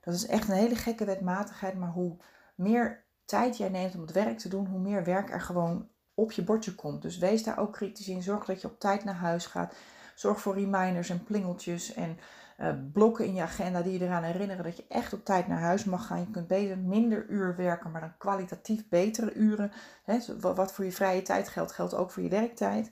Dat 0.00 0.14
is 0.14 0.26
echt 0.26 0.48
een 0.48 0.54
hele 0.54 0.76
gekke 0.76 1.04
wetmatigheid, 1.04 1.74
maar 1.74 1.90
hoe 1.90 2.16
meer 2.54 3.04
tijd 3.24 3.56
jij 3.56 3.68
neemt 3.68 3.94
om 3.94 4.00
het 4.00 4.12
werk 4.12 4.38
te 4.38 4.48
doen, 4.48 4.66
hoe 4.66 4.80
meer 4.80 5.04
werk 5.04 5.30
er 5.30 5.40
gewoon 5.40 5.88
op 6.14 6.32
je 6.32 6.42
bordje 6.42 6.74
komt. 6.74 7.02
Dus 7.02 7.18
wees 7.18 7.42
daar 7.42 7.58
ook 7.58 7.72
kritisch 7.72 8.08
in. 8.08 8.22
Zorg 8.22 8.44
dat 8.44 8.60
je 8.60 8.68
op 8.68 8.80
tijd 8.80 9.04
naar 9.04 9.14
huis 9.14 9.46
gaat. 9.46 9.74
Zorg 10.14 10.40
voor 10.40 10.54
reminders 10.54 11.10
en 11.10 11.24
plingeltjes 11.24 11.94
en 11.94 12.18
uh, 12.58 12.68
blokken 12.92 13.26
in 13.26 13.34
je 13.34 13.42
agenda 13.42 13.82
die 13.82 13.92
je 13.92 14.04
eraan 14.04 14.22
herinneren 14.22 14.64
dat 14.64 14.76
je 14.76 14.84
echt 14.88 15.12
op 15.12 15.24
tijd 15.24 15.46
naar 15.48 15.60
huis 15.60 15.84
mag 15.84 16.06
gaan. 16.06 16.20
Je 16.20 16.30
kunt 16.30 16.46
beter 16.46 16.78
minder 16.78 17.26
uur 17.28 17.56
werken, 17.56 17.90
maar 17.90 18.00
dan 18.00 18.16
kwalitatief 18.18 18.88
betere 18.88 19.32
uren. 19.34 19.72
Hè, 20.04 20.18
wat 20.40 20.72
voor 20.72 20.84
je 20.84 20.92
vrije 20.92 21.22
tijd 21.22 21.48
geldt, 21.48 21.72
geldt 21.72 21.94
ook 21.94 22.10
voor 22.10 22.22
je 22.22 22.28
werktijd. 22.28 22.90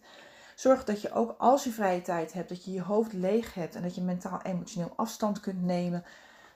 Zorg 0.55 0.85
dat 0.85 1.03
je 1.03 1.13
ook 1.13 1.35
als 1.39 1.65
je 1.65 1.71
vrije 1.71 2.03
tijd 2.03 2.33
hebt, 2.33 2.49
dat 2.49 2.65
je 2.65 2.73
je 2.73 2.83
hoofd 2.83 3.13
leeg 3.13 3.55
hebt 3.55 3.75
en 3.75 3.83
dat 3.83 3.95
je 3.95 4.01
mentaal 4.01 4.43
emotioneel 4.43 4.93
afstand 4.97 5.41
kunt 5.41 5.63
nemen. 5.63 6.05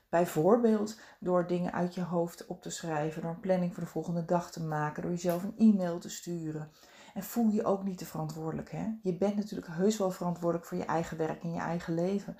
Bijvoorbeeld 0.08 1.00
door 1.20 1.46
dingen 1.46 1.72
uit 1.72 1.94
je 1.94 2.02
hoofd 2.02 2.46
op 2.46 2.62
te 2.62 2.70
schrijven, 2.70 3.22
door 3.22 3.30
een 3.30 3.40
planning 3.40 3.74
voor 3.74 3.82
de 3.82 3.88
volgende 3.88 4.24
dag 4.24 4.50
te 4.50 4.62
maken, 4.62 5.02
door 5.02 5.10
jezelf 5.10 5.42
een 5.42 5.54
e-mail 5.58 5.98
te 5.98 6.08
sturen. 6.08 6.70
En 7.14 7.22
voel 7.22 7.50
je 7.50 7.64
ook 7.64 7.84
niet 7.84 7.98
te 7.98 8.04
verantwoordelijk. 8.04 8.70
Hè? 8.70 8.86
Je 9.02 9.16
bent 9.16 9.36
natuurlijk 9.36 9.68
heus 9.70 9.98
wel 9.98 10.10
verantwoordelijk 10.10 10.68
voor 10.68 10.78
je 10.78 10.84
eigen 10.84 11.16
werk 11.16 11.42
en 11.42 11.52
je 11.52 11.60
eigen 11.60 11.94
leven. 11.94 12.36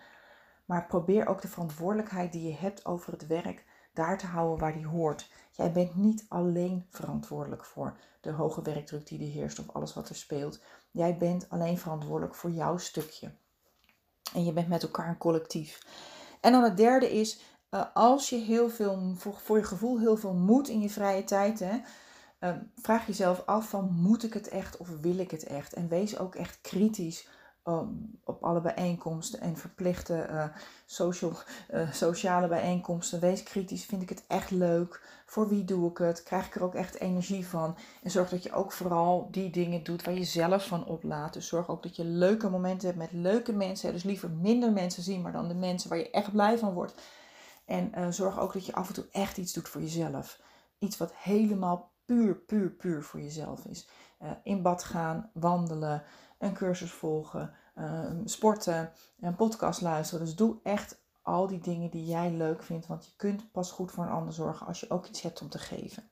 Maar 0.66 0.86
probeer 0.86 1.26
ook 1.26 1.42
de 1.42 1.48
verantwoordelijkheid 1.48 2.32
die 2.32 2.48
je 2.48 2.54
hebt 2.54 2.84
over 2.84 3.12
het 3.12 3.26
werk 3.26 3.64
daar 3.92 4.18
te 4.18 4.26
houden 4.26 4.58
waar 4.58 4.72
die 4.72 4.86
hoort. 4.86 5.30
Jij 5.50 5.72
bent 5.72 5.94
niet 5.94 6.24
alleen 6.28 6.86
verantwoordelijk 6.90 7.64
voor 7.64 7.98
de 8.20 8.30
hoge 8.30 8.62
werkdruk 8.62 9.06
die 9.06 9.20
er 9.20 9.32
heerst 9.32 9.58
of 9.58 9.70
alles 9.70 9.94
wat 9.94 10.08
er 10.08 10.16
speelt. 10.16 10.60
Jij 10.90 11.16
bent 11.16 11.48
alleen 11.48 11.78
verantwoordelijk 11.78 12.34
voor 12.34 12.50
jouw 12.50 12.76
stukje. 12.76 13.30
En 14.34 14.44
je 14.44 14.52
bent 14.52 14.68
met 14.68 14.82
elkaar 14.82 15.08
een 15.08 15.18
collectief. 15.18 15.80
En 16.40 16.52
dan 16.52 16.62
het 16.62 16.76
derde 16.76 17.12
is, 17.12 17.40
uh, 17.70 17.84
als 17.94 18.28
je 18.28 18.36
heel 18.36 18.70
veel, 18.70 19.14
voor, 19.16 19.56
je 19.56 19.64
gevoel 19.64 19.98
heel 19.98 20.16
veel 20.16 20.34
moet 20.34 20.68
in 20.68 20.80
je 20.80 20.90
vrije 20.90 21.24
tijd, 21.24 21.58
hè, 21.58 21.80
uh, 22.40 22.56
vraag 22.76 23.06
jezelf 23.06 23.42
af 23.46 23.68
van 23.68 23.92
moet 23.92 24.22
ik 24.22 24.34
het 24.34 24.48
echt 24.48 24.76
of 24.76 24.88
wil 25.00 25.18
ik 25.18 25.30
het 25.30 25.44
echt? 25.44 25.72
En 25.72 25.88
wees 25.88 26.18
ook 26.18 26.34
echt 26.34 26.60
kritisch 26.60 27.28
um, 27.66 28.20
op 28.24 28.44
alle 28.44 28.60
bijeenkomsten 28.60 29.40
en 29.40 29.56
verplichte 29.56 30.26
uh, 30.30 30.44
social, 30.86 31.32
sociale 31.92 32.48
bijeenkomsten. 32.48 33.20
Wees 33.20 33.42
kritisch, 33.42 33.84
vind 33.84 34.02
ik 34.02 34.08
het 34.08 34.24
echt 34.26 34.50
leuk? 34.50 35.02
Voor 35.26 35.48
wie 35.48 35.64
doe 35.64 35.90
ik 35.90 35.98
het? 35.98 36.22
Krijg 36.22 36.46
ik 36.46 36.54
er 36.54 36.62
ook 36.62 36.74
echt 36.74 37.00
energie 37.00 37.46
van? 37.46 37.76
En 38.02 38.10
zorg 38.10 38.28
dat 38.28 38.42
je 38.42 38.52
ook 38.52 38.72
vooral 38.72 39.28
die 39.30 39.50
dingen 39.50 39.84
doet 39.84 40.04
waar 40.04 40.14
je 40.14 40.24
zelf 40.24 40.66
van 40.66 40.84
oplaat. 40.84 41.32
Dus 41.32 41.48
zorg 41.48 41.68
ook 41.68 41.82
dat 41.82 41.96
je 41.96 42.04
leuke 42.04 42.48
momenten 42.48 42.86
hebt 42.86 42.98
met 42.98 43.12
leuke 43.12 43.52
mensen. 43.52 43.92
Dus 43.92 44.02
liever 44.02 44.30
minder 44.30 44.72
mensen 44.72 45.02
zien, 45.02 45.22
maar 45.22 45.32
dan 45.32 45.48
de 45.48 45.54
mensen 45.54 45.88
waar 45.88 45.98
je 45.98 46.10
echt 46.10 46.32
blij 46.32 46.58
van 46.58 46.72
wordt. 46.72 46.94
En 47.64 47.92
uh, 47.96 48.06
zorg 48.10 48.38
ook 48.38 48.52
dat 48.52 48.66
je 48.66 48.74
af 48.74 48.88
en 48.88 48.94
toe 48.94 49.06
echt 49.12 49.36
iets 49.36 49.52
doet 49.52 49.68
voor 49.68 49.80
jezelf. 49.80 50.40
Iets 50.78 50.96
wat 50.96 51.12
helemaal 51.14 51.90
puur, 52.04 52.34
puur, 52.34 52.70
puur 52.70 53.02
voor 53.02 53.20
jezelf 53.20 53.64
is. 53.64 53.88
In 54.42 54.62
bad 54.62 54.84
gaan, 54.84 55.30
wandelen, 55.32 56.02
een 56.38 56.54
cursus 56.54 56.90
volgen, 56.90 57.52
uh, 57.78 58.10
sporten, 58.24 58.92
een 59.20 59.36
podcast 59.36 59.80
luisteren. 59.80 60.24
Dus 60.24 60.36
doe 60.36 60.56
echt 60.62 60.98
al 61.22 61.46
die 61.46 61.60
dingen 61.60 61.90
die 61.90 62.04
jij 62.04 62.30
leuk 62.30 62.62
vindt. 62.62 62.86
Want 62.86 63.04
je 63.04 63.10
kunt 63.16 63.52
pas 63.52 63.70
goed 63.70 63.90
voor 63.90 64.04
een 64.04 64.10
ander 64.10 64.34
zorgen 64.34 64.66
als 64.66 64.80
je 64.80 64.90
ook 64.90 65.06
iets 65.06 65.22
hebt 65.22 65.40
om 65.42 65.48
te 65.48 65.58
geven. 65.58 66.10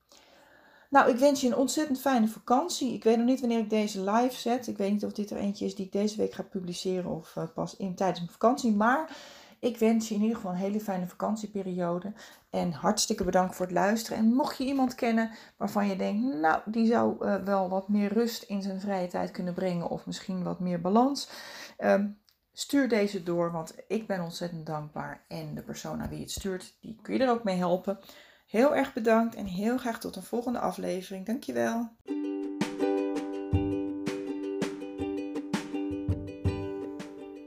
Nou, 0.90 1.10
ik 1.10 1.16
wens 1.16 1.40
je 1.40 1.46
een 1.46 1.56
ontzettend 1.56 2.00
fijne 2.00 2.28
vakantie. 2.28 2.92
Ik 2.92 3.04
weet 3.04 3.16
nog 3.16 3.26
niet 3.26 3.40
wanneer 3.40 3.58
ik 3.58 3.70
deze 3.70 4.10
live 4.10 4.36
zet. 4.36 4.66
Ik 4.66 4.76
weet 4.76 4.92
niet 4.92 5.04
of 5.04 5.12
dit 5.12 5.30
er 5.30 5.36
eentje 5.36 5.64
is 5.64 5.74
die 5.74 5.86
ik 5.86 5.92
deze 5.92 6.16
week 6.16 6.32
ga 6.32 6.42
publiceren 6.42 7.10
of 7.10 7.36
pas 7.54 7.76
in 7.76 7.94
tijdens 7.94 8.18
mijn 8.18 8.32
vakantie. 8.32 8.72
Maar 8.72 9.16
ik 9.64 9.78
wens 9.78 10.08
je 10.08 10.14
in 10.14 10.20
ieder 10.20 10.36
geval 10.36 10.50
een 10.50 10.56
hele 10.56 10.80
fijne 10.80 11.06
vakantieperiode. 11.06 12.12
En 12.50 12.72
hartstikke 12.72 13.24
bedankt 13.24 13.54
voor 13.54 13.66
het 13.66 13.74
luisteren. 13.74 14.18
En 14.18 14.32
mocht 14.32 14.58
je 14.58 14.64
iemand 14.64 14.94
kennen 14.94 15.30
waarvan 15.56 15.88
je 15.88 15.96
denkt, 15.96 16.34
nou, 16.40 16.60
die 16.64 16.86
zou 16.86 17.26
uh, 17.26 17.36
wel 17.36 17.68
wat 17.68 17.88
meer 17.88 18.12
rust 18.12 18.42
in 18.42 18.62
zijn 18.62 18.80
vrije 18.80 19.06
tijd 19.06 19.30
kunnen 19.30 19.54
brengen. 19.54 19.88
Of 19.88 20.06
misschien 20.06 20.42
wat 20.42 20.60
meer 20.60 20.80
balans. 20.80 21.28
Um, 21.78 22.18
stuur 22.52 22.88
deze 22.88 23.22
door, 23.22 23.52
want 23.52 23.74
ik 23.88 24.06
ben 24.06 24.22
ontzettend 24.22 24.66
dankbaar. 24.66 25.24
En 25.28 25.54
de 25.54 25.62
persoon 25.62 26.02
aan 26.02 26.08
wie 26.08 26.18
je 26.18 26.24
het 26.24 26.32
stuurt, 26.32 26.76
die 26.80 26.98
kun 27.02 27.14
je 27.14 27.20
er 27.20 27.30
ook 27.30 27.44
mee 27.44 27.56
helpen. 27.56 27.98
Heel 28.46 28.74
erg 28.74 28.92
bedankt 28.92 29.34
en 29.34 29.46
heel 29.46 29.78
graag 29.78 30.00
tot 30.00 30.16
een 30.16 30.22
volgende 30.22 30.58
aflevering. 30.58 31.26
Dankjewel. 31.26 31.90